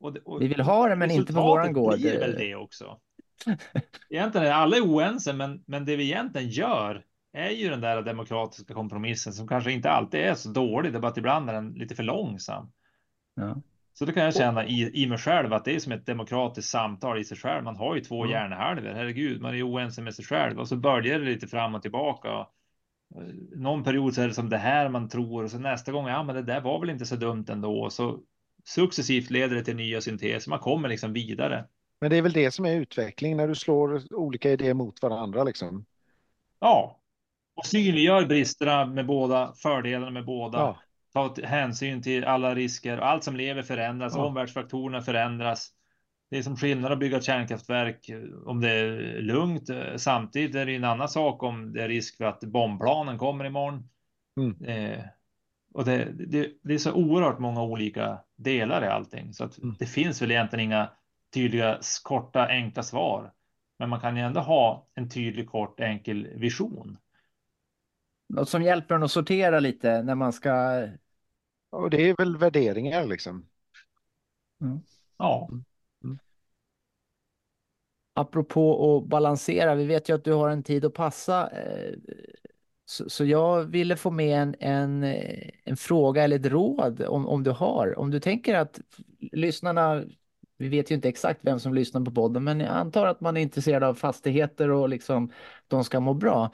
Och 0.00 0.12
det, 0.12 0.20
och 0.20 0.42
vi 0.42 0.48
vill 0.48 0.60
ha 0.60 0.88
det, 0.88 0.96
men 0.96 1.10
inte 1.10 1.32
på 1.32 1.42
våran 1.42 1.72
gård. 1.72 1.94
blir 1.94 2.18
väl 2.18 2.34
det 2.38 2.54
också. 2.54 2.98
Egentligen 4.10 4.46
är 4.46 4.52
alla 4.52 4.76
oense, 4.82 5.32
men, 5.32 5.64
men 5.66 5.84
det 5.84 5.96
vi 5.96 6.04
egentligen 6.04 6.48
gör 6.48 7.04
är 7.32 7.50
ju 7.50 7.68
den 7.68 7.80
där 7.80 8.02
demokratiska 8.02 8.74
kompromissen 8.74 9.32
som 9.32 9.48
kanske 9.48 9.72
inte 9.72 9.90
alltid 9.90 10.20
är 10.20 10.34
så 10.34 10.48
dålig. 10.48 10.92
Det 10.92 10.98
är 10.98 11.00
bara 11.00 11.08
att 11.08 11.18
ibland 11.18 11.50
är 11.50 11.54
den 11.54 11.72
lite 11.72 11.94
för 11.94 12.02
långsam. 12.02 12.72
Ja. 13.34 13.56
Så 13.92 14.04
det 14.04 14.12
kan 14.12 14.24
jag 14.24 14.34
känna 14.34 14.66
i, 14.66 15.02
i 15.02 15.06
mig 15.06 15.18
själv 15.18 15.52
att 15.52 15.64
det 15.64 15.74
är 15.74 15.78
som 15.78 15.92
ett 15.92 16.06
demokratiskt 16.06 16.70
samtal 16.70 17.18
i 17.18 17.24
sig 17.24 17.36
själv. 17.36 17.64
Man 17.64 17.76
har 17.76 17.94
ju 17.94 18.00
två 18.00 18.24
mm. 18.24 18.30
hjärnhalvor. 18.30 18.90
Herregud, 18.94 19.40
man 19.40 19.54
är 19.54 19.68
oense 19.70 20.02
med 20.02 20.14
sig 20.14 20.24
själv 20.24 20.58
och 20.58 20.68
så 20.68 20.76
böljar 20.76 21.18
det 21.18 21.24
lite 21.24 21.46
fram 21.46 21.74
och 21.74 21.82
tillbaka. 21.82 22.46
Någon 23.56 23.84
period 23.84 24.14
så 24.14 24.22
är 24.22 24.28
det 24.28 24.34
som 24.34 24.48
det 24.48 24.58
här 24.58 24.88
man 24.88 25.08
tror 25.08 25.44
och 25.44 25.50
så 25.50 25.58
nästa 25.58 25.92
gång, 25.92 26.06
ja, 26.06 26.22
men 26.22 26.34
det 26.34 26.42
där 26.42 26.60
var 26.60 26.80
väl 26.80 26.90
inte 26.90 27.06
så 27.06 27.16
dumt 27.16 27.44
ändå. 27.48 27.90
Så 27.90 28.20
successivt 28.64 29.30
leder 29.30 29.56
det 29.56 29.64
till 29.64 29.76
nya 29.76 30.00
synteser. 30.00 30.50
Man 30.50 30.58
kommer 30.58 30.88
liksom 30.88 31.12
vidare. 31.12 31.64
Men 32.00 32.10
det 32.10 32.16
är 32.16 32.22
väl 32.22 32.32
det 32.32 32.50
som 32.50 32.64
är 32.64 32.74
utveckling 32.74 33.36
när 33.36 33.48
du 33.48 33.54
slår 33.54 34.14
olika 34.14 34.50
idéer 34.50 34.74
mot 34.74 35.02
varandra 35.02 35.44
liksom. 35.44 35.84
Ja, 36.60 37.00
och 37.54 37.66
synliggör 37.66 38.26
bristerna 38.26 38.86
med 38.86 39.06
båda, 39.06 39.54
fördelarna 39.56 40.10
med 40.10 40.24
båda. 40.24 40.58
Ja 40.58 40.78
ta 41.14 41.34
hänsyn 41.44 42.02
till 42.02 42.24
alla 42.24 42.54
risker. 42.54 42.98
Allt 42.98 43.24
som 43.24 43.36
lever 43.36 43.62
förändras, 43.62 44.12
ja. 44.16 44.24
omvärldsfaktorerna 44.24 45.02
förändras. 45.02 45.70
Det 46.30 46.38
är 46.38 46.42
som 46.42 46.56
skillnad 46.56 46.92
att 46.92 46.98
bygga 46.98 47.20
kärnkraftverk 47.20 48.10
om 48.46 48.60
det 48.60 48.70
är 48.70 49.20
lugnt. 49.20 49.70
Samtidigt 49.96 50.56
är 50.56 50.66
det 50.66 50.76
en 50.76 50.84
annan 50.84 51.08
sak 51.08 51.42
om 51.42 51.72
det 51.72 51.82
är 51.82 51.88
risk 51.88 52.16
för 52.16 52.24
att 52.24 52.40
bombplanen 52.40 53.18
kommer 53.18 53.44
imorgon. 53.44 53.88
Mm. 54.40 54.64
Eh, 54.64 55.04
och 55.74 55.84
det, 55.84 56.12
det, 56.12 56.50
det, 56.62 56.74
är 56.74 56.78
så 56.78 56.92
oerhört 56.92 57.38
många 57.38 57.62
olika 57.62 58.18
delar 58.36 58.84
i 58.84 58.88
allting 58.88 59.32
så 59.32 59.44
att 59.44 59.58
mm. 59.58 59.76
det 59.78 59.86
finns 59.86 60.22
väl 60.22 60.30
egentligen 60.30 60.64
inga 60.64 60.90
tydliga, 61.34 61.80
korta, 62.02 62.46
enkla 62.46 62.82
svar. 62.82 63.32
Men 63.78 63.88
man 63.88 64.00
kan 64.00 64.16
ju 64.16 64.22
ändå 64.22 64.40
ha 64.40 64.88
en 64.94 65.08
tydlig, 65.08 65.48
kort, 65.48 65.80
enkel 65.80 66.28
vision. 66.34 66.98
Något 68.28 68.48
som 68.48 68.62
hjälper 68.62 68.94
en 68.94 69.02
att 69.02 69.10
sortera 69.10 69.60
lite 69.60 70.02
när 70.02 70.14
man 70.14 70.32
ska 70.32 70.82
och 71.74 71.90
det 71.90 72.08
är 72.08 72.16
väl 72.18 72.36
värderingar 72.36 73.06
liksom. 73.06 73.46
Mm. 74.60 74.80
Ja. 75.18 75.48
Mm. 75.50 75.64
mm. 76.04 76.18
Apropå 78.14 78.96
att 78.96 79.08
balansera, 79.08 79.74
vi 79.74 79.84
vet 79.86 80.08
ju 80.08 80.14
att 80.14 80.24
du 80.24 80.32
har 80.32 80.48
en 80.48 80.62
tid 80.62 80.84
att 80.84 80.94
passa. 80.94 81.50
Eh, 81.50 81.94
så 82.86 83.24
jag 83.24 83.64
ville 83.64 83.96
få 83.96 84.10
med 84.10 84.42
en, 84.42 84.54
en, 84.60 85.04
en 85.64 85.76
fråga 85.76 86.24
eller 86.24 86.36
ett 86.36 86.46
råd 86.46 87.02
om, 87.02 87.26
om 87.26 87.42
du 87.42 87.50
har. 87.50 87.98
Om 87.98 88.10
du 88.10 88.20
tänker 88.20 88.54
att 88.54 88.80
lyssnarna, 89.18 90.04
vi 90.56 90.68
vet 90.68 90.90
ju 90.90 90.94
inte 90.94 91.08
exakt 91.08 91.40
vem 91.42 91.60
som 91.60 91.74
lyssnar 91.74 92.00
på 92.00 92.10
podden, 92.10 92.44
men 92.44 92.60
jag 92.60 92.68
antar 92.70 93.06
att 93.06 93.20
man 93.20 93.36
är 93.36 93.40
intresserad 93.40 93.82
av 93.82 93.94
fastigheter 93.94 94.70
och 94.70 94.88
liksom 94.88 95.32
de 95.68 95.84
ska 95.84 96.00
må 96.00 96.14
bra. 96.14 96.52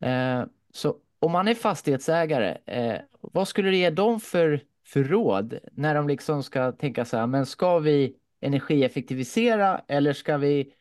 Eh, 0.00 0.44
så 0.72 0.96
om 1.18 1.32
man 1.32 1.48
är 1.48 1.54
fastighetsägare, 1.54 2.58
eh, 2.66 3.00
vad 3.20 3.48
skulle 3.48 3.70
du 3.70 3.76
ge 3.76 3.90
dem 3.90 4.20
för, 4.20 4.60
för 4.86 5.04
råd 5.04 5.58
när 5.72 5.94
de 5.94 6.08
liksom 6.08 6.42
ska 6.42 6.72
tänka 6.72 7.04
så 7.04 7.16
här, 7.16 7.26
men 7.26 7.46
ska 7.46 7.78
vi 7.78 8.16
energieffektivisera 8.40 9.82
eller 9.88 10.12
ska 10.12 10.36
vi 10.36 10.72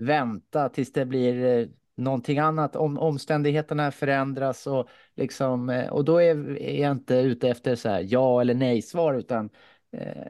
vänta 0.00 0.68
tills 0.68 0.92
det 0.92 1.06
blir 1.06 1.44
eh, 1.44 1.66
någonting 1.96 2.38
annat, 2.38 2.76
om 2.76 2.98
omständigheterna 2.98 3.92
förändras 3.92 4.66
och 4.66 4.88
liksom, 5.16 5.70
eh, 5.70 5.88
och 5.92 6.04
då 6.04 6.18
är, 6.18 6.58
är 6.58 6.82
jag 6.82 6.92
inte 6.92 7.14
ute 7.14 7.48
efter 7.48 7.76
så 7.76 7.88
här 7.88 8.06
ja 8.08 8.40
eller 8.40 8.54
nej 8.54 8.82
svar 8.82 9.14
utan 9.14 9.44
eh, 9.44 9.50
Eh, 9.92 10.26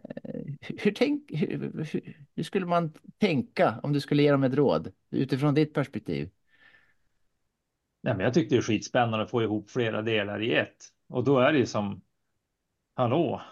hur, 0.60 0.92
tänk, 0.92 1.30
hur, 1.30 1.84
hur, 1.92 2.16
hur 2.36 2.42
skulle 2.42 2.66
man 2.66 2.92
tänka 3.18 3.80
om 3.82 3.92
du 3.92 4.00
skulle 4.00 4.22
ge 4.22 4.30
dem 4.30 4.44
ett 4.44 4.54
råd 4.54 4.92
utifrån 5.10 5.54
ditt 5.54 5.74
perspektiv? 5.74 6.30
Nej, 8.02 8.14
men 8.14 8.24
jag 8.24 8.34
tyckte 8.34 8.54
det 8.54 8.58
är 8.58 8.62
skitspännande 8.62 9.22
att 9.24 9.30
få 9.30 9.42
ihop 9.42 9.70
flera 9.70 10.02
delar 10.02 10.42
i 10.42 10.54
ett. 10.54 10.76
Och 11.08 11.24
då 11.24 11.38
är 11.38 11.52
det 11.52 11.58
ju 11.58 11.66
som, 11.66 12.02
hallå, 12.94 13.42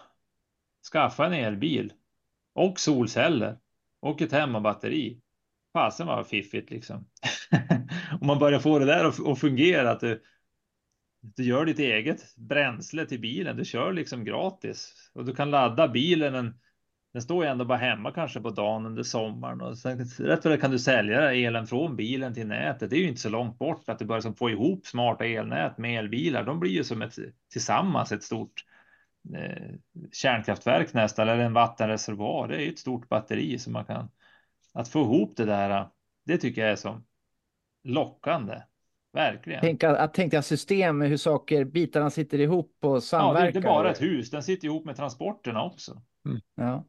skaffa 0.91 1.25
en 1.25 1.33
elbil 1.33 1.93
och 2.53 2.79
solceller 2.79 3.57
och 3.99 4.21
ett 4.21 4.31
hemmabatteri. 4.31 5.21
Fasen 5.73 6.07
var 6.07 6.23
fiffigt 6.23 6.69
liksom. 6.69 7.05
Om 8.21 8.27
man 8.27 8.39
börjar 8.39 8.59
få 8.59 8.79
det 8.79 8.85
där 8.85 9.31
att 9.31 9.39
fungera, 9.39 9.91
att 9.91 9.99
du, 9.99 10.23
du 11.21 11.43
gör 11.43 11.65
ditt 11.65 11.79
eget 11.79 12.35
bränsle 12.35 13.05
till 13.05 13.19
bilen, 13.19 13.57
du 13.57 13.65
kör 13.65 13.93
liksom 13.93 14.23
gratis 14.23 14.93
och 15.13 15.25
du 15.25 15.35
kan 15.35 15.51
ladda 15.51 15.87
bilen 15.87 16.35
en 16.35 16.59
den 17.13 17.21
står 17.21 17.43
ju 17.43 17.49
ändå 17.49 17.65
bara 17.65 17.77
hemma 17.77 18.11
kanske 18.11 18.41
på 18.41 18.49
dagen 18.49 18.85
under 18.85 19.03
sommaren 19.03 19.61
och 19.61 19.77
sen 19.77 19.99
rätt 19.99 20.43
för 20.43 20.49
det 20.49 20.57
kan 20.57 20.71
du 20.71 20.79
sälja 20.79 21.33
elen 21.33 21.67
från 21.67 21.95
bilen 21.95 22.33
till 22.33 22.47
nätet. 22.47 22.89
Det 22.89 22.95
är 22.95 23.01
ju 23.01 23.07
inte 23.07 23.21
så 23.21 23.29
långt 23.29 23.59
bort 23.59 23.89
att 23.89 23.99
du 23.99 24.05
börjar 24.05 24.21
som 24.21 24.31
liksom 24.31 24.37
få 24.37 24.49
ihop 24.49 24.85
smarta 24.85 25.25
elnät 25.25 25.77
med 25.77 25.99
elbilar. 25.99 26.43
De 26.43 26.59
blir 26.59 26.71
ju 26.71 26.83
som 26.83 27.01
ett 27.01 27.15
tillsammans 27.51 28.11
ett 28.11 28.23
stort 28.23 28.65
eh, 29.35 29.75
kärnkraftverk 30.11 30.93
nästan 30.93 31.29
eller 31.29 31.43
en 31.43 31.53
vattenreservoar. 31.53 32.47
Det 32.47 32.55
är 32.55 32.61
ju 32.61 32.69
ett 32.69 32.79
stort 32.79 33.09
batteri 33.09 33.59
som 33.59 33.73
man 33.73 33.85
kan 33.85 34.09
att 34.73 34.89
få 34.89 34.99
ihop 34.99 35.37
det 35.37 35.45
där. 35.45 35.89
Det 36.25 36.37
tycker 36.37 36.61
jag 36.61 36.71
är 36.71 36.75
som 36.75 37.05
lockande. 37.83 38.61
Verkligen. 39.19 39.61
Tänka, 39.61 39.89
att 39.89 40.13
tänka 40.13 40.41
system 40.41 41.01
hur 41.01 41.17
saker, 41.17 41.65
bitarna 41.65 42.09
sitter 42.09 42.39
ihop 42.39 42.77
och 42.81 43.03
samverkar. 43.03 43.39
Ja, 43.39 43.41
det 43.41 43.45
är 43.45 43.47
inte 43.47 43.61
bara 43.67 43.91
ett 43.91 44.01
hus, 44.01 44.29
den 44.29 44.43
sitter 44.43 44.65
ihop 44.65 44.85
med 44.85 44.95
transporterna 44.95 45.63
också. 45.63 46.01
Mm. 46.25 46.41
Ja. 46.55 46.85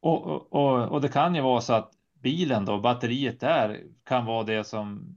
Och, 0.00 0.52
och, 0.52 0.92
och 0.92 1.00
det 1.00 1.08
kan 1.08 1.34
ju 1.34 1.40
vara 1.40 1.60
så 1.60 1.72
att 1.72 1.92
bilen 2.22 2.64
då, 2.64 2.80
batteriet 2.80 3.40
där 3.40 3.80
kan 4.04 4.26
vara 4.26 4.42
det 4.42 4.64
som 4.64 5.16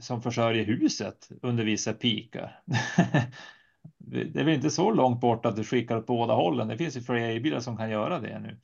som 0.00 0.22
försörjer 0.22 0.64
huset 0.64 1.28
under 1.42 1.64
vissa 1.64 1.92
pikar. 1.92 2.60
det 3.98 4.40
är 4.40 4.44
väl 4.44 4.54
inte 4.54 4.70
så 4.70 4.90
långt 4.90 5.20
bort 5.20 5.46
att 5.46 5.56
du 5.56 5.64
skickar 5.64 5.96
åt 5.96 6.06
båda 6.06 6.34
hållen. 6.34 6.68
Det 6.68 6.78
finns 6.78 6.96
ju 6.96 7.00
fler 7.00 7.14
elbilar 7.14 7.60
som 7.60 7.76
kan 7.76 7.90
göra 7.90 8.20
det 8.20 8.38
nu. 8.38 8.60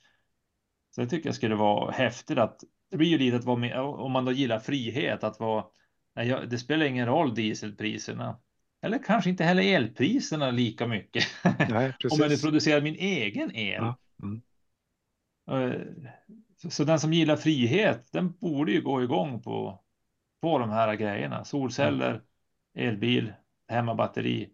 Så 0.95 1.01
det 1.01 1.07
tycker 1.07 1.29
jag 1.29 1.35
skulle 1.35 1.55
vara 1.55 1.91
häftigt 1.91 2.37
att 2.37 2.63
det 2.91 2.97
blir 2.97 3.07
ju 3.07 3.17
lite 3.17 3.37
att 3.37 3.43
vara 3.43 3.57
med 3.57 3.79
om 3.79 4.11
man 4.11 4.25
då 4.25 4.31
gillar 4.31 4.59
frihet 4.59 5.23
att 5.23 5.39
vara. 5.39 5.65
Det 6.25 6.57
spelar 6.57 6.85
ingen 6.85 7.05
roll 7.05 7.35
dieselpriserna 7.35 8.39
eller 8.81 9.03
kanske 9.03 9.29
inte 9.29 9.43
heller 9.43 9.63
elpriserna 9.63 10.51
lika 10.51 10.87
mycket. 10.87 11.23
Nej, 11.69 11.93
om 12.11 12.17
jag 12.19 12.29
nu 12.29 12.37
producerar 12.37 12.81
min 12.81 12.95
egen 12.95 13.55
el. 13.55 13.83
Ja. 13.83 13.97
Mm. 14.23 14.41
Eh, 15.51 15.81
så 16.69 16.83
den 16.83 16.99
som 16.99 17.13
gillar 17.13 17.35
frihet, 17.35 18.11
den 18.11 18.31
borde 18.31 18.71
ju 18.71 18.81
gå 18.81 19.03
igång 19.03 19.41
på, 19.41 19.83
på 20.41 20.59
de 20.59 20.69
här 20.69 20.95
grejerna. 20.95 21.43
Solceller, 21.43 22.09
mm. 22.11 22.23
elbil, 22.73 23.33
hemmabatteri. 23.67 24.49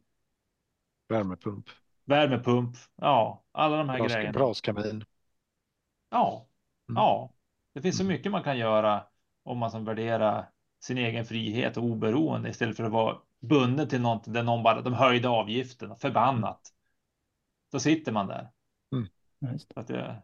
Värmepump. 1.07 1.69
Värmepump, 2.05 2.77
ja, 2.95 3.45
alla 3.51 3.77
de 3.77 3.89
här 3.89 3.97
Bras, 3.97 4.13
grejerna. 4.13 4.31
Braskamin. 4.31 5.05
Ja, 6.09 6.47
mm. 6.89 6.95
ja, 6.97 7.33
det 7.73 7.81
finns 7.81 7.97
så 7.97 8.03
mm. 8.03 8.13
mycket 8.13 8.31
man 8.31 8.43
kan 8.43 8.57
göra 8.57 9.03
om 9.43 9.57
man 9.57 9.71
som 9.71 9.85
värderar 9.85 10.49
sin 10.85 10.97
egen 10.97 11.25
frihet 11.25 11.77
och 11.77 11.83
oberoende 11.83 12.49
istället 12.49 12.77
för 12.77 12.83
att 12.83 12.91
vara 12.91 13.17
bunden 13.39 13.87
till 13.87 14.01
något 14.01 14.33
där 14.33 14.43
någon 14.43 14.63
bara 14.63 14.81
de 14.81 14.93
höjda 14.93 15.29
avgifterna 15.29 15.95
förbannat. 15.95 16.61
Då 17.71 17.79
sitter 17.79 18.11
man 18.11 18.27
där. 18.27 18.49
Mm. 18.93 19.57
Att 19.75 19.87
det... 19.87 20.21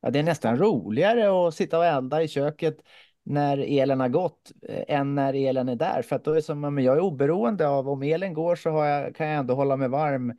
Ja, 0.00 0.10
det 0.10 0.18
är 0.18 0.22
nästan 0.22 0.58
roligare 0.58 1.48
att 1.48 1.54
sitta 1.54 1.78
och 1.78 1.84
elda 1.84 2.22
i 2.22 2.28
köket 2.28 2.76
när 3.22 3.58
elen 3.58 4.00
har 4.00 4.08
gått 4.08 4.52
eh, 4.68 4.96
än 4.96 5.14
när 5.14 5.34
elen 5.34 5.68
är 5.68 5.76
där. 5.76 6.02
För 6.02 6.16
att 6.16 6.24
då 6.24 6.30
är 6.30 6.34
det 6.34 6.42
som 6.42 6.64
att 6.64 6.84
jag 6.84 6.96
är 6.96 7.00
oberoende 7.00 7.68
av 7.68 7.88
om 7.88 8.02
elen 8.02 8.34
går 8.34 8.56
så 8.56 8.70
har 8.70 8.84
jag, 8.84 9.16
kan 9.16 9.26
jag 9.26 9.38
ändå 9.38 9.54
hålla 9.54 9.76
mig 9.76 9.88
varm. 9.88 10.30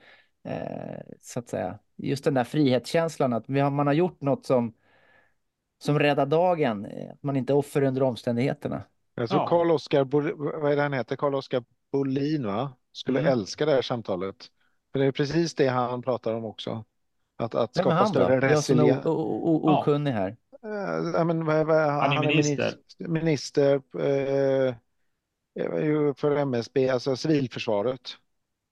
Eh, 0.43 0.99
så 1.21 1.39
att 1.39 1.49
säga. 1.49 1.79
Just 1.95 2.23
den 2.23 2.33
där 2.33 2.43
frihetskänslan 2.43 3.33
att 3.33 3.47
man 3.47 3.87
har 3.87 3.93
gjort 3.93 4.21
något 4.21 4.45
som, 4.45 4.73
som 5.79 5.99
räddar 5.99 6.25
dagen. 6.25 6.85
Eh, 6.85 7.11
att 7.11 7.23
man 7.23 7.35
inte 7.35 7.53
är 7.53 7.57
offer 7.57 7.81
under 7.81 8.03
omständigheterna. 8.03 8.83
Alltså 9.15 9.35
ja. 9.35 9.47
Carl 9.47 9.71
Oskar, 9.71 10.03
vad 10.61 10.71
är 10.71 10.75
det 10.75 10.81
han 10.81 10.93
heter? 10.93 11.15
Carl 11.15 11.35
Oskar 11.35 11.63
Bolin 11.91 12.47
va? 12.47 12.73
Skulle 12.91 13.19
mm. 13.19 13.31
älska 13.31 13.65
det 13.65 13.71
här 13.71 13.81
samtalet. 13.81 14.35
För 14.91 14.99
det 14.99 15.05
är 15.05 15.11
precis 15.11 15.55
det 15.55 15.67
han 15.67 16.01
pratar 16.01 16.33
om 16.33 16.45
också. 16.45 16.85
Att, 17.37 17.55
att 17.55 17.75
skapa 17.75 17.95
han 17.95 18.07
större 18.07 18.39
resiliens. 18.39 19.05
Jag 19.05 19.13
är 19.13 19.79
okunnig 19.79 20.11
här. 20.11 20.37
Uh, 20.65 21.11
ja, 21.13 21.23
men, 21.23 21.45
vad, 21.45 21.67
vad, 21.67 21.91
han, 21.91 22.17
är 22.17 22.27
minister. 22.27 22.73
Minister 22.97 23.75
uh, 23.75 24.73
för 26.13 26.35
MSB, 26.35 26.89
alltså 26.89 27.15
civilförsvaret. 27.15 28.01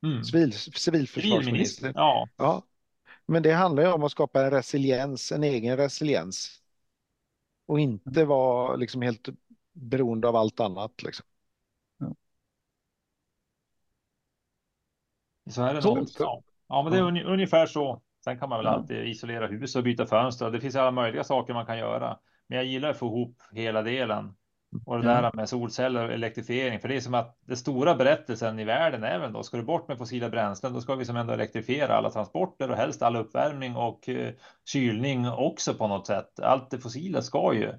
Mm. 0.05 0.23
Civil, 0.23 0.53
civilförsvarsminister. 0.53 1.91
Ja. 1.95 2.27
ja. 2.37 2.63
Men 3.25 3.43
det 3.43 3.51
handlar 3.51 3.83
ju 3.83 3.91
om 3.91 4.03
att 4.03 4.11
skapa 4.11 4.45
en 4.45 4.51
resiliens, 4.51 5.31
en 5.31 5.43
egen 5.43 5.77
resiliens. 5.77 6.59
Och 7.65 7.79
inte 7.79 8.25
vara 8.25 8.75
liksom 8.75 9.01
helt 9.01 9.29
beroende 9.73 10.27
av 10.27 10.35
allt 10.35 10.59
annat. 10.59 11.03
Liksom. 11.03 11.25
Ja. 11.97 12.15
Så 15.49 15.63
är 15.63 15.73
det. 15.73 15.81
Ja. 16.19 16.43
ja, 16.67 16.83
men 16.83 16.91
det 16.91 16.97
är 16.97 17.03
un 17.03 17.17
ungefär 17.17 17.65
så. 17.65 18.01
Sen 18.23 18.39
kan 18.39 18.49
man 18.49 18.59
väl 18.59 18.67
alltid 18.67 19.07
isolera 19.07 19.47
huset 19.47 19.79
och 19.79 19.83
byta 19.83 20.05
fönster. 20.05 20.51
Det 20.51 20.59
finns 20.59 20.75
alla 20.75 20.91
möjliga 20.91 21.23
saker 21.23 21.53
man 21.53 21.65
kan 21.65 21.77
göra. 21.77 22.19
Men 22.47 22.57
jag 22.57 22.65
gillar 22.65 22.89
att 22.89 22.97
få 22.97 23.05
ihop 23.05 23.41
hela 23.51 23.81
delen. 23.81 24.33
Och 24.85 25.01
det 25.01 25.07
där 25.07 25.31
med 25.33 25.49
solceller 25.49 26.07
och 26.07 26.13
elektrifiering. 26.13 26.79
För 26.79 26.87
det 26.87 26.95
är 26.95 27.01
som 27.01 27.13
att 27.13 27.37
det 27.45 27.55
stora 27.55 27.95
berättelsen 27.95 28.59
i 28.59 28.63
världen 28.63 29.03
är 29.03 29.19
väl 29.19 29.33
då, 29.33 29.43
ska 29.43 29.57
du 29.57 29.63
bort 29.63 29.87
med 29.87 29.97
fossila 29.97 30.29
bränslen, 30.29 30.73
då 30.73 30.81
ska 30.81 30.95
vi 30.95 31.05
som 31.05 31.15
ändå 31.15 31.33
elektrifiera 31.33 31.95
alla 31.95 32.09
transporter 32.09 32.71
och 32.71 32.77
helst 32.77 33.01
all 33.01 33.15
uppvärmning 33.15 33.75
och 33.75 34.07
uh, 34.07 34.29
kylning 34.65 35.29
också 35.29 35.73
på 35.73 35.87
något 35.87 36.07
sätt. 36.07 36.39
Allt 36.39 36.71
det 36.71 36.79
fossila 36.79 37.21
ska 37.21 37.53
ju 37.53 37.73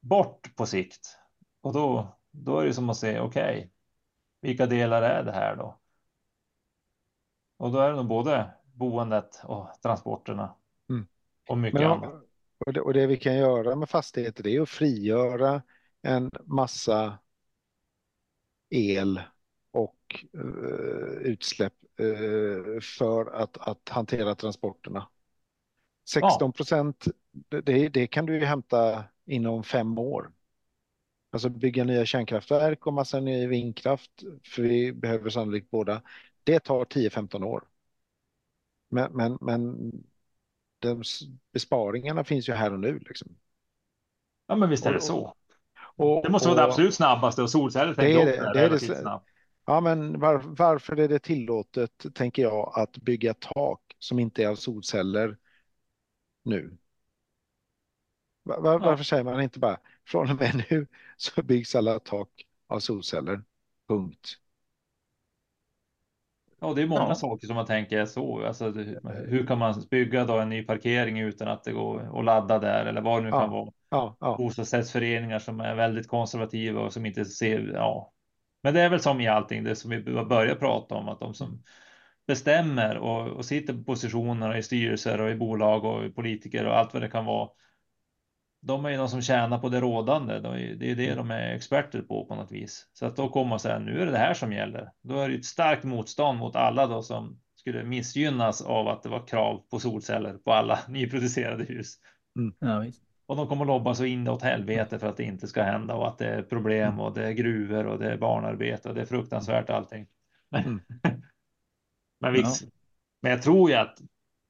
bort 0.00 0.56
på 0.56 0.66
sikt. 0.66 1.18
Och 1.60 1.72
då, 1.72 2.16
då 2.30 2.58
är 2.58 2.66
det 2.66 2.74
som 2.74 2.90
att 2.90 2.96
se, 2.96 3.20
okej, 3.20 3.58
okay, 3.58 3.68
vilka 4.40 4.66
delar 4.66 5.02
är 5.02 5.22
det 5.22 5.32
här 5.32 5.56
då? 5.56 5.78
Och 7.56 7.72
då 7.72 7.78
är 7.78 7.90
det 7.90 7.96
nog 7.96 8.06
både 8.06 8.50
boendet 8.64 9.40
och 9.44 9.68
transporterna. 9.82 10.54
Mm. 10.90 11.06
Och 11.48 11.58
mycket 11.58 11.80
Men, 11.80 11.90
annat. 11.90 12.12
Och 12.66 12.72
det, 12.72 12.80
och 12.80 12.92
det 12.92 13.06
vi 13.06 13.16
kan 13.16 13.36
göra 13.36 13.76
med 13.76 13.88
fastigheter 13.88 14.42
det 14.42 14.56
är 14.56 14.60
att 14.60 14.68
frigöra 14.68 15.62
en 16.02 16.30
massa 16.44 17.18
el 18.70 19.20
och 19.70 20.24
uh, 20.36 21.22
utsläpp 21.22 21.74
uh, 22.00 22.80
för 22.80 23.26
att, 23.34 23.58
att 23.58 23.88
hantera 23.88 24.34
transporterna. 24.34 25.08
16 26.08 26.52
procent, 26.52 27.04
ja. 27.48 27.60
det, 27.60 27.88
det, 27.88 28.06
kan 28.06 28.26
du 28.26 28.38
ju 28.38 28.44
hämta 28.44 29.04
inom 29.28 29.64
fem 29.64 29.98
år. 29.98 30.32
Alltså 31.30 31.48
bygga 31.48 31.84
nya 31.84 32.06
kärnkraftverk 32.06 32.86
och 32.86 32.92
massa 32.92 33.20
ny 33.20 33.46
vindkraft, 33.46 34.10
för 34.44 34.62
vi 34.62 34.92
behöver 34.92 35.30
sannolikt 35.30 35.70
båda. 35.70 36.02
Det 36.44 36.60
tar 36.60 36.84
10-15 36.84 37.44
år. 37.44 37.64
Men, 38.90 39.12
men, 39.12 39.38
men 39.40 39.92
de 40.78 41.02
besparingarna 41.52 42.24
finns 42.24 42.48
ju 42.48 42.52
här 42.52 42.72
och 42.72 42.80
nu. 42.80 42.98
Liksom. 42.98 43.36
Ja, 44.46 44.56
men 44.56 44.70
visst 44.70 44.86
är 44.86 44.92
det 44.92 45.00
så. 45.00 45.34
Och, 45.96 46.22
det 46.22 46.30
måste 46.30 46.48
och, 46.48 46.54
vara 46.54 46.66
det 46.66 46.70
absolut 46.70 46.94
snabbaste 46.94 47.42
och 47.42 47.50
solceller 47.50 47.94
det 47.94 48.12
är 48.12 48.26
det, 48.26 48.52
det, 48.54 48.60
är 48.60 48.70
det 48.70 48.78
snabbt. 48.78 49.28
Ja, 49.66 49.80
men 49.80 50.20
var, 50.20 50.42
varför 50.44 50.96
är 50.96 51.08
det 51.08 51.18
tillåtet, 51.18 52.06
tänker 52.14 52.42
jag, 52.42 52.72
att 52.74 52.96
bygga 52.96 53.34
tak 53.34 53.80
som 53.98 54.18
inte 54.18 54.44
är 54.44 54.48
av 54.48 54.54
solceller 54.54 55.36
nu? 56.44 56.76
Var. 58.48 58.78
Varför 58.78 59.04
säger 59.04 59.24
man 59.24 59.42
inte 59.42 59.58
bara 59.58 59.78
från 60.06 60.30
och 60.30 60.40
med 60.40 60.64
nu 60.70 60.86
så 61.16 61.42
byggs 61.42 61.74
alla 61.74 61.98
tak 61.98 62.28
av 62.66 62.80
solceller? 62.80 63.42
Punkt. 63.88 64.38
Ja, 66.60 66.74
det 66.74 66.82
är 66.82 66.86
många 66.86 67.08
ja. 67.08 67.14
saker 67.14 67.46
som 67.46 67.56
man 67.56 67.66
tänker 67.66 68.06
så. 68.06 68.46
Alltså, 68.46 68.70
hur 69.26 69.46
kan 69.46 69.58
man 69.58 69.84
bygga 69.90 70.24
då 70.24 70.38
en 70.38 70.48
ny 70.48 70.62
parkering 70.62 71.18
utan 71.20 71.48
att 71.48 71.64
det 71.64 71.72
går 71.72 72.18
att 72.18 72.24
ladda 72.24 72.58
där 72.58 72.86
eller 72.86 73.00
vad 73.00 73.18
det 73.18 73.24
nu 73.24 73.28
ja. 73.28 73.40
kan 73.40 73.50
vara. 73.50 73.72
Ja, 73.90 74.16
ja. 74.20 74.36
Bostadsrättsföreningar 74.36 75.38
som 75.38 75.60
är 75.60 75.74
väldigt 75.74 76.08
konservativa 76.08 76.80
och 76.80 76.92
som 76.92 77.06
inte 77.06 77.24
ser. 77.24 77.72
Ja, 77.74 78.12
men 78.62 78.74
det 78.74 78.80
är 78.80 78.88
väl 78.88 79.00
som 79.00 79.20
i 79.20 79.28
allting 79.28 79.64
det 79.64 79.76
som 79.76 79.90
vi 79.90 80.00
börjar 80.02 80.54
prata 80.54 80.94
om 80.94 81.08
att 81.08 81.20
de 81.20 81.34
som 81.34 81.62
bestämmer 82.26 82.96
och, 82.98 83.28
och 83.28 83.44
sitter 83.44 83.74
på 83.74 83.84
positioner 83.84 84.56
i 84.56 84.62
styrelser 84.62 85.20
och 85.20 85.30
i 85.30 85.34
bolag 85.34 85.84
och 85.84 86.14
politiker 86.14 86.66
och 86.66 86.76
allt 86.78 86.92
vad 86.92 87.02
det 87.02 87.08
kan 87.08 87.24
vara 87.24 87.48
de 88.68 88.84
är 88.84 88.90
ju 88.90 88.96
de 88.96 89.08
som 89.08 89.22
tjänar 89.22 89.58
på 89.58 89.68
det 89.68 89.80
rådande. 89.80 90.40
Det 90.74 90.90
är 90.90 90.94
det 90.94 91.14
de 91.14 91.30
är 91.30 91.54
experter 91.54 92.02
på 92.02 92.24
på 92.24 92.34
något 92.34 92.52
vis. 92.52 92.86
Så 92.92 93.06
att 93.06 93.16
då 93.16 93.28
kommer 93.28 93.48
man 93.48 93.60
säga 93.60 93.78
nu 93.78 94.00
är 94.00 94.06
det 94.06 94.12
det 94.12 94.18
här 94.18 94.34
som 94.34 94.52
gäller. 94.52 94.90
Då 95.02 95.20
är 95.20 95.28
det 95.28 95.34
ett 95.34 95.44
starkt 95.44 95.84
motstånd 95.84 96.38
mot 96.38 96.56
alla 96.56 96.86
då 96.86 97.02
som 97.02 97.40
skulle 97.54 97.84
missgynnas 97.84 98.62
av 98.62 98.88
att 98.88 99.02
det 99.02 99.08
var 99.08 99.26
krav 99.26 99.62
på 99.70 99.80
solceller 99.80 100.32
på 100.32 100.52
alla 100.52 100.78
nyproducerade 100.88 101.64
hus. 101.64 101.94
Mm. 102.38 102.54
Ja, 102.58 102.92
och 103.26 103.36
de 103.36 103.46
kommer 103.46 103.64
lobba 103.64 103.94
så 103.94 104.04
in 104.04 104.28
åt 104.28 104.42
helvete 104.42 104.98
för 104.98 105.06
att 105.06 105.16
det 105.16 105.24
inte 105.24 105.48
ska 105.48 105.62
hända 105.62 105.94
och 105.94 106.08
att 106.08 106.18
det 106.18 106.26
är 106.26 106.42
problem 106.42 106.88
mm. 106.88 107.00
och 107.00 107.14
det 107.14 107.26
är 107.26 107.32
gruvor 107.32 107.86
och 107.86 107.98
det 107.98 108.12
är 108.12 108.16
barnarbete 108.16 108.88
och 108.88 108.94
det 108.94 109.00
är 109.00 109.06
fruktansvärt 109.06 109.70
allting. 109.70 110.06
Mm. 110.56 110.80
Men 112.20 112.32
visst, 112.32 112.62
ja. 112.62 112.68
men 113.22 113.32
jag 113.32 113.42
tror 113.42 113.70
ju 113.70 113.76
att 113.76 113.98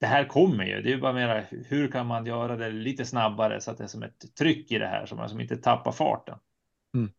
det 0.01 0.07
här 0.07 0.25
kommer 0.25 0.65
ju. 0.65 0.83
Det 0.83 0.93
är 0.93 0.99
bara 0.99 1.13
mera 1.13 1.41
hur 1.51 1.89
kan 1.89 2.07
man 2.07 2.27
göra 2.27 2.57
det 2.57 2.71
lite 2.71 3.05
snabbare 3.05 3.61
så 3.61 3.71
att 3.71 3.79
det 3.79 3.85
är 3.85 3.89
som 3.89 4.03
ett 4.03 4.35
tryck 4.39 4.73
i 4.73 4.79
det 4.79 4.87
här 4.87 5.07
så 5.07 5.17
man 5.17 5.29
som 5.29 5.41
inte 5.41 5.57
tappar 5.57 5.93
farten. 5.93 6.39
Mm. 6.95 7.11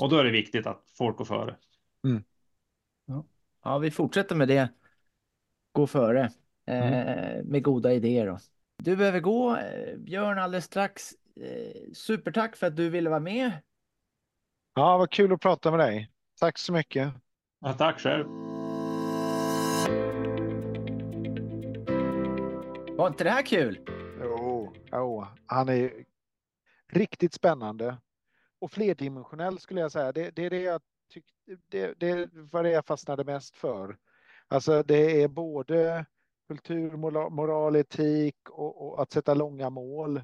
Och 0.00 0.08
då 0.08 0.18
är 0.18 0.24
det 0.24 0.30
viktigt 0.30 0.66
att 0.66 0.84
folk 0.98 1.16
går 1.16 1.24
före. 1.24 1.56
Mm. 2.04 2.24
Ja. 3.06 3.24
ja, 3.64 3.78
vi 3.78 3.90
fortsätter 3.90 4.34
med 4.34 4.48
det. 4.48 4.68
Gå 5.72 5.86
före 5.86 6.30
mm. 6.66 6.92
eh, 6.92 7.44
med 7.44 7.62
goda 7.62 7.92
idéer. 7.92 8.26
Då. 8.26 8.38
Du 8.76 8.96
behöver 8.96 9.20
gå, 9.20 9.56
eh, 9.56 9.96
Björn, 9.96 10.38
alldeles 10.38 10.64
strax. 10.64 11.12
Eh, 11.40 11.92
supertack 11.94 12.56
för 12.56 12.66
att 12.66 12.76
du 12.76 12.90
ville 12.90 13.10
vara 13.10 13.20
med. 13.20 13.52
Ja, 14.74 14.98
vad 14.98 15.10
kul 15.10 15.32
att 15.32 15.40
prata 15.40 15.70
med 15.70 15.80
dig. 15.80 16.10
Tack 16.40 16.58
så 16.58 16.72
mycket. 16.72 17.12
Ja, 17.60 17.72
tack 17.72 18.00
själv. 18.00 18.57
Var 22.98 23.08
inte 23.08 23.24
det 23.24 23.30
här 23.30 23.42
kul? 23.42 23.88
Jo, 24.20 24.72
jo. 24.92 25.26
han 25.46 25.68
är 25.68 26.04
riktigt 26.92 27.34
spännande 27.34 27.96
och 28.60 28.70
flerdimensionell 28.70 29.58
skulle 29.58 29.80
jag 29.80 29.92
säga. 29.92 30.12
Det, 30.12 30.30
det 30.30 30.44
är 30.44 30.50
det 30.50 30.60
jag 30.60 30.80
tyckte, 31.12 31.32
det, 31.68 32.00
det 32.00 32.28
var 32.32 32.62
det 32.62 32.70
jag 32.70 32.86
fastnade 32.86 33.24
mest 33.24 33.56
för. 33.56 33.96
Alltså 34.48 34.82
det 34.82 35.22
är 35.22 35.28
både 35.28 36.06
kultur, 36.48 36.96
moral, 37.30 37.76
etik 37.76 38.50
och, 38.50 38.86
och 38.86 39.02
att 39.02 39.12
sätta 39.12 39.34
långa 39.34 39.70
mål 39.70 40.22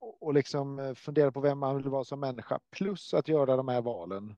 och, 0.00 0.22
och 0.22 0.34
liksom 0.34 0.78
eh, 0.78 0.94
fundera 0.94 1.32
på 1.32 1.40
vem 1.40 1.58
man 1.58 1.76
vill 1.76 1.88
vara 1.88 2.04
som 2.04 2.20
människa 2.20 2.60
plus 2.70 3.14
att 3.14 3.28
göra 3.28 3.56
de 3.56 3.68
här 3.68 3.82
valen. 3.82 4.36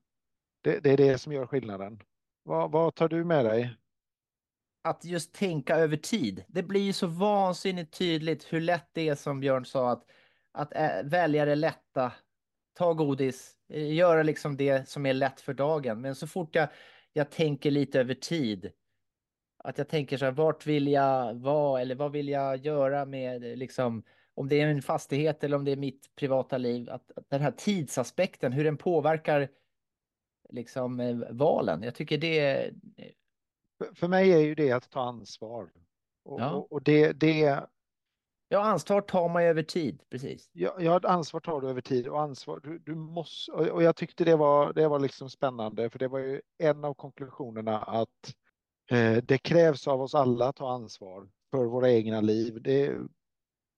Det, 0.60 0.80
det 0.80 0.90
är 0.90 0.96
det 0.96 1.18
som 1.18 1.32
gör 1.32 1.46
skillnaden. 1.46 2.02
Vad, 2.42 2.70
vad 2.70 2.94
tar 2.94 3.08
du 3.08 3.24
med 3.24 3.44
dig? 3.44 3.76
Att 4.88 5.04
just 5.04 5.34
tänka 5.34 5.76
över 5.76 5.96
tid. 5.96 6.44
Det 6.48 6.62
blir 6.62 6.80
ju 6.80 6.92
så 6.92 7.06
vansinnigt 7.06 7.98
tydligt 7.98 8.52
hur 8.52 8.60
lätt 8.60 8.88
det 8.92 9.08
är 9.08 9.14
som 9.14 9.40
Björn 9.40 9.64
sa 9.64 9.90
att, 9.90 10.04
att 10.52 10.74
eh, 10.74 11.02
välja 11.04 11.44
det 11.44 11.54
lätta, 11.54 12.12
ta 12.74 12.92
godis, 12.92 13.52
eh, 13.68 13.94
göra 13.94 14.22
liksom 14.22 14.56
det 14.56 14.88
som 14.88 15.06
är 15.06 15.14
lätt 15.14 15.40
för 15.40 15.54
dagen. 15.54 16.00
Men 16.00 16.14
så 16.14 16.26
fort 16.26 16.54
jag, 16.54 16.68
jag 17.12 17.30
tänker 17.30 17.70
lite 17.70 18.00
över 18.00 18.14
tid, 18.14 18.70
att 19.64 19.78
jag 19.78 19.88
tänker 19.88 20.16
så 20.18 20.24
här, 20.24 20.32
vart 20.32 20.66
vill 20.66 20.88
jag 20.88 21.34
vara 21.34 21.80
eller 21.80 21.94
vad 21.94 22.12
vill 22.12 22.28
jag 22.28 22.56
göra 22.56 23.04
med 23.04 23.58
liksom 23.58 24.02
om 24.34 24.48
det 24.48 24.60
är 24.60 24.66
en 24.66 24.82
fastighet 24.82 25.44
eller 25.44 25.56
om 25.56 25.64
det 25.64 25.72
är 25.72 25.76
mitt 25.76 26.14
privata 26.16 26.58
liv, 26.58 26.90
att, 26.90 27.12
att 27.16 27.30
den 27.30 27.40
här 27.40 27.50
tidsaspekten, 27.50 28.52
hur 28.52 28.64
den 28.64 28.76
påverkar 28.76 29.48
liksom 30.50 31.00
eh, 31.00 31.16
valen. 31.30 31.82
Jag 31.82 31.94
tycker 31.94 32.18
det 32.18 32.70
för 33.94 34.08
mig 34.08 34.32
är 34.32 34.38
ju 34.38 34.54
det 34.54 34.72
att 34.72 34.90
ta 34.90 35.00
ansvar. 35.00 35.70
Och, 36.24 36.40
ja. 36.40 36.66
och 36.70 36.82
det, 36.82 37.12
det, 37.12 37.66
Ja, 38.50 38.60
ansvar 38.60 39.00
tar 39.00 39.28
man 39.28 39.42
ju 39.42 39.48
över 39.48 39.62
tid, 39.62 40.02
precis. 40.10 40.50
Ja, 40.52 40.76
ja, 40.78 41.00
ansvar 41.02 41.40
tar 41.40 41.60
du 41.60 41.68
över 41.68 41.80
tid 41.80 42.08
och 42.08 42.20
ansvar, 42.20 42.60
du, 42.60 42.78
du 42.78 42.94
måste, 42.94 43.52
och 43.52 43.82
jag 43.82 43.96
tyckte 43.96 44.24
det 44.24 44.36
var, 44.36 44.72
det 44.72 44.88
var 44.88 44.98
liksom 44.98 45.30
spännande, 45.30 45.90
för 45.90 45.98
det 45.98 46.08
var 46.08 46.18
ju 46.18 46.40
en 46.58 46.84
av 46.84 46.94
konklusionerna 46.94 47.78
att 47.78 48.34
eh, 48.90 49.16
det 49.16 49.38
krävs 49.38 49.88
av 49.88 50.02
oss 50.02 50.14
alla 50.14 50.48
att 50.48 50.56
ta 50.56 50.70
ansvar 50.70 51.28
för 51.50 51.64
våra 51.64 51.90
egna 51.90 52.20
liv. 52.20 52.62
Det, 52.62 52.96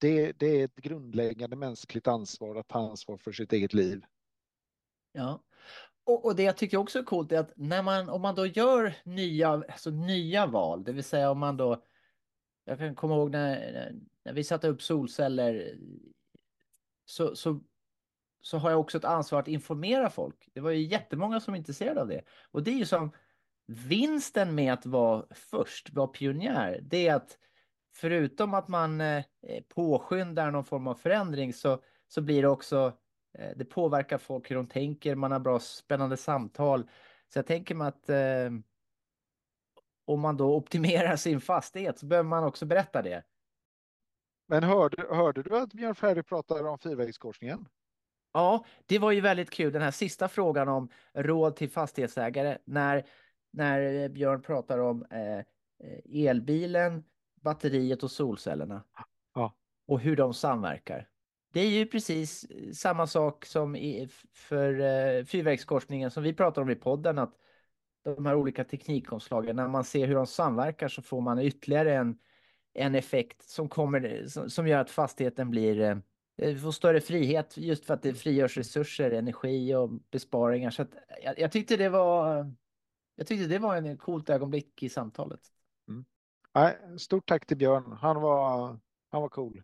det, 0.01 0.33
det 0.33 0.61
är 0.61 0.65
ett 0.65 0.77
grundläggande 0.77 1.57
mänskligt 1.57 2.09
ansvar 2.09 2.57
att 2.57 2.69
ta 2.69 2.79
ansvar 2.79 3.17
för 3.17 3.33
sitt 3.33 3.53
eget 3.53 3.73
liv. 3.73 4.05
Ja, 5.13 5.43
och, 6.05 6.25
och 6.25 6.37
det 6.37 6.43
jag 6.43 6.57
tycker 6.57 6.77
också 6.77 6.99
är 6.99 7.03
coolt 7.03 7.33
är 7.33 7.39
att 7.39 7.53
när 7.57 7.83
man, 7.83 8.09
om 8.09 8.23
man 8.23 8.35
då 8.35 8.47
gör 8.47 8.95
nya, 9.05 9.49
alltså 9.49 9.91
nya 9.91 10.47
val, 10.47 10.85
det 10.85 10.93
vill 10.93 11.05
säga 11.05 11.31
om 11.31 11.39
man 11.39 11.57
då, 11.57 11.85
jag 12.65 12.79
kan 12.79 12.95
komma 12.95 13.15
ihåg 13.15 13.31
när, 13.31 13.93
när 14.25 14.33
vi 14.33 14.45
satte 14.45 14.69
upp 14.69 14.83
solceller, 14.83 15.79
så, 17.05 17.37
så, 17.37 17.61
så 18.41 18.59
har 18.59 18.71
jag 18.71 18.81
också 18.81 18.99
ett 18.99 19.05
ansvar 19.05 19.41
att 19.41 19.49
informera 19.49 20.11
folk. 20.11 20.49
Det 20.55 20.61
var 20.61 20.71
ju 20.71 20.83
jättemånga 20.83 21.41
som 21.41 21.55
är 21.55 21.59
intresserade 21.59 22.01
av 22.01 22.09
det. 22.09 22.23
Och 22.51 22.63
det 22.63 22.71
är 22.71 22.79
ju 22.79 22.87
som 22.87 23.13
vinsten 23.67 24.55
med 24.55 24.73
att 24.73 24.87
vara 24.87 25.25
först, 25.31 25.91
vara 25.91 26.07
pionjär, 26.07 26.81
det 26.83 27.09
är 27.09 27.15
att 27.15 27.39
förutom 27.95 28.55
att 28.55 28.69
man 28.69 29.01
eh, 29.01 29.25
påskyndar 29.69 30.51
någon 30.51 30.65
form 30.65 30.87
av 30.87 30.95
förändring 30.95 31.53
så, 31.53 31.83
så 32.09 32.21
blir 32.21 32.43
det 32.43 32.49
också 32.49 32.93
det 33.33 33.65
påverkar 33.65 34.19
folk 34.19 34.51
hur 34.51 34.57
de 34.57 34.67
tänker, 34.67 35.15
man 35.15 35.33
har 35.33 35.39
bra 35.39 35.59
spännande 35.59 36.17
samtal. 36.17 36.89
Så 37.33 37.39
jag 37.39 37.47
tänker 37.47 37.75
mig 37.75 37.89
att 37.89 38.09
eh, 38.09 38.51
om 40.05 40.21
man 40.21 40.37
då 40.37 40.55
optimerar 40.57 41.17
sin 41.17 41.41
fastighet 41.41 41.99
så 41.99 42.07
behöver 42.07 42.29
man 42.29 42.45
också 42.45 42.67
berätta 42.67 43.03
det. 43.03 43.25
Men 44.49 44.63
hörde, 44.63 45.07
hörde 45.11 45.43
du 45.43 45.59
att 45.59 45.73
Björn 45.73 45.95
Ferry 45.95 46.23
pratade 46.23 46.69
om 46.69 46.79
fyrvägskorsningen? 46.79 47.69
Ja, 48.33 48.65
det 48.87 48.99
var 48.99 49.13
ju 49.13 49.21
väldigt 49.21 49.51
kul. 49.51 49.73
Den 49.73 49.83
här 49.83 49.91
sista 49.91 50.29
frågan 50.29 50.69
om 50.69 50.89
råd 51.13 51.57
till 51.57 51.71
fastighetsägare 51.71 52.59
när, 52.65 53.07
när 53.51 54.09
Björn 54.09 54.43
pratar 54.43 54.79
om 54.79 55.05
eh, 55.11 55.45
elbilen, 56.27 57.05
batteriet 57.35 58.03
och 58.03 58.11
solcellerna. 58.11 58.85
Ja. 59.35 59.55
Och 59.87 60.01
hur 60.01 60.17
de 60.17 60.35
samverkar. 60.35 61.09
Det 61.53 61.61
är 61.61 61.69
ju 61.69 61.87
precis 61.87 62.45
eh, 62.45 62.73
samma 62.73 63.07
sak 63.07 63.45
som 63.45 63.77
i, 63.77 64.09
för 64.33 64.81
eh, 64.81 65.25
fyrvägskorsningen 65.25 66.11
som 66.11 66.23
vi 66.23 66.33
pratar 66.33 66.63
om 66.63 66.71
i 66.71 66.75
podden, 66.75 67.19
att 67.19 67.35
de 68.05 68.27
här 68.27 68.35
olika 68.35 68.65
teknikomslagen, 68.65 69.57
när 69.57 69.69
man 69.69 69.85
ser 69.85 70.07
hur 70.07 70.15
de 70.15 70.27
samverkar 70.27 70.89
så 70.89 71.03
får 71.03 71.21
man 71.21 71.39
ytterligare 71.39 71.95
en, 71.95 72.19
en 72.73 72.95
effekt 72.95 73.43
som, 73.43 73.69
kommer, 73.69 74.27
som, 74.27 74.51
som 74.51 74.69
gör 74.69 74.79
att 74.79 74.91
fastigheten 74.91 75.51
blir 75.51 75.81
eh, 75.81 75.97
eh 76.39 76.57
får 76.57 76.73
större 76.73 77.01
frihet 77.01 77.57
just 77.57 77.85
för 77.85 77.95
att 77.95 78.03
det 78.03 78.15
frigörs 78.15 78.57
resurser, 78.57 79.11
energi 79.11 79.75
och 79.75 79.91
besparingar. 80.11 80.71
Så 80.71 80.87
jag, 81.23 81.39
jag, 81.39 81.53
tyckte 81.53 81.77
det 81.77 81.89
var 81.89 82.47
jag 83.17 83.27
tyckte 83.27 83.47
det 83.47 83.59
var 83.59 83.77
en 83.77 83.97
coolt 83.97 84.31
ögonblick 84.31 84.83
i 84.83 84.89
samtalet. 84.89 85.41
Mm. 85.89 86.05
Nej, 86.55 86.79
stort 86.99 87.29
tack 87.29 87.47
till 87.47 87.57
Björn. 87.57 87.93
Han 87.93 88.21
var, 88.21 88.79
han 89.11 89.23
var 89.23 89.29
cool. 89.29 89.63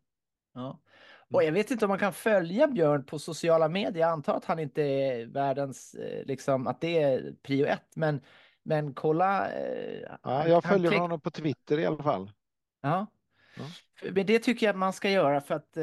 Ja. 0.53 0.81
Och 1.33 1.45
jag 1.45 1.53
vet 1.53 1.71
inte 1.71 1.85
om 1.85 1.89
man 1.89 1.99
kan 1.99 2.13
följa 2.13 2.67
Björn 2.67 3.05
på 3.05 3.19
sociala 3.19 3.69
medier. 3.69 4.01
Jag 4.01 4.11
antar 4.11 4.37
att 4.37 4.45
han 4.45 4.59
inte 4.59 4.83
är 4.83 5.27
världens, 5.27 5.95
eh, 5.95 6.25
liksom, 6.25 6.67
att 6.67 6.81
det 6.81 7.03
är 7.03 7.35
prio 7.43 7.67
ett. 7.67 7.97
Men, 7.97 8.21
men 8.63 8.95
kolla. 8.95 9.51
Eh, 9.51 10.01
ja, 10.23 10.49
jag 10.49 10.65
följer 10.65 10.91
han... 10.91 11.01
honom 11.01 11.21
på 11.21 11.31
Twitter 11.31 11.79
i 11.79 11.87
alla 11.87 12.03
fall. 12.03 12.31
Ja. 12.81 13.07
ja. 13.57 13.65
Men 14.13 14.27
det 14.27 14.39
tycker 14.39 14.67
jag 14.67 14.73
att 14.73 14.79
man 14.79 14.93
ska 14.93 15.11
göra 15.11 15.41
för 15.41 15.55
att 15.55 15.77
eh, 15.77 15.83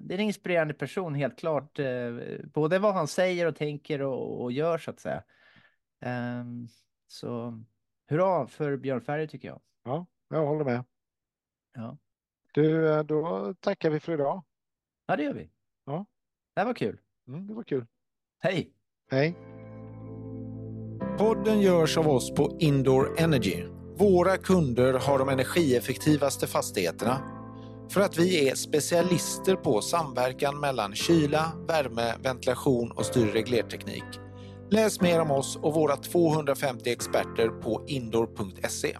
det 0.00 0.14
är 0.14 0.14
en 0.14 0.20
inspirerande 0.20 0.74
person 0.74 1.14
helt 1.14 1.38
klart. 1.38 1.78
Eh, 1.78 2.14
både 2.54 2.78
vad 2.78 2.94
han 2.94 3.08
säger 3.08 3.46
och 3.46 3.56
tänker 3.56 4.02
och, 4.02 4.42
och 4.42 4.52
gör 4.52 4.78
så 4.78 4.90
att 4.90 5.00
säga. 5.00 5.22
Um, 6.40 6.68
så 7.06 7.62
hurra 8.08 8.46
för 8.46 8.76
Björn 8.76 9.00
Ferry 9.00 9.28
tycker 9.28 9.48
jag. 9.48 9.60
Ja, 9.84 10.06
jag 10.28 10.46
håller 10.46 10.64
med. 10.64 10.84
Ja. 11.74 11.98
Du, 12.52 12.92
eh, 12.92 13.02
då 13.02 13.54
tackar 13.60 13.90
vi 13.90 14.00
för 14.00 14.12
idag. 14.12 14.44
Ja, 15.06 15.16
det 15.16 15.22
gör 15.22 15.32
vi. 15.32 15.50
Ja. 15.86 16.06
Det 16.54 16.60
här 16.60 16.66
var 16.66 16.74
kul. 16.74 16.98
Mm, 17.28 17.46
det 17.46 17.54
var 17.54 17.62
kul. 17.62 17.86
Hej! 18.38 18.70
Hej! 19.10 19.36
Podden 21.18 21.60
görs 21.60 21.98
av 21.98 22.08
oss 22.08 22.34
på 22.34 22.56
Indoor 22.60 23.20
Energy. 23.20 23.64
Våra 23.96 24.36
kunder 24.36 24.92
har 24.92 25.18
de 25.18 25.28
energieffektivaste 25.28 26.46
fastigheterna 26.46 27.18
för 27.90 28.00
att 28.00 28.18
vi 28.18 28.48
är 28.48 28.54
specialister 28.54 29.56
på 29.56 29.80
samverkan 29.80 30.60
mellan 30.60 30.94
kyla, 30.94 31.52
värme, 31.68 32.14
ventilation 32.22 32.90
och 32.90 33.06
styrreglerteknik. 33.06 34.04
Läs 34.70 35.00
mer 35.00 35.20
om 35.20 35.30
oss 35.30 35.56
och 35.56 35.74
våra 35.74 35.96
250 35.96 36.90
experter 36.90 37.48
på 37.48 37.84
indoor.se. 37.86 38.96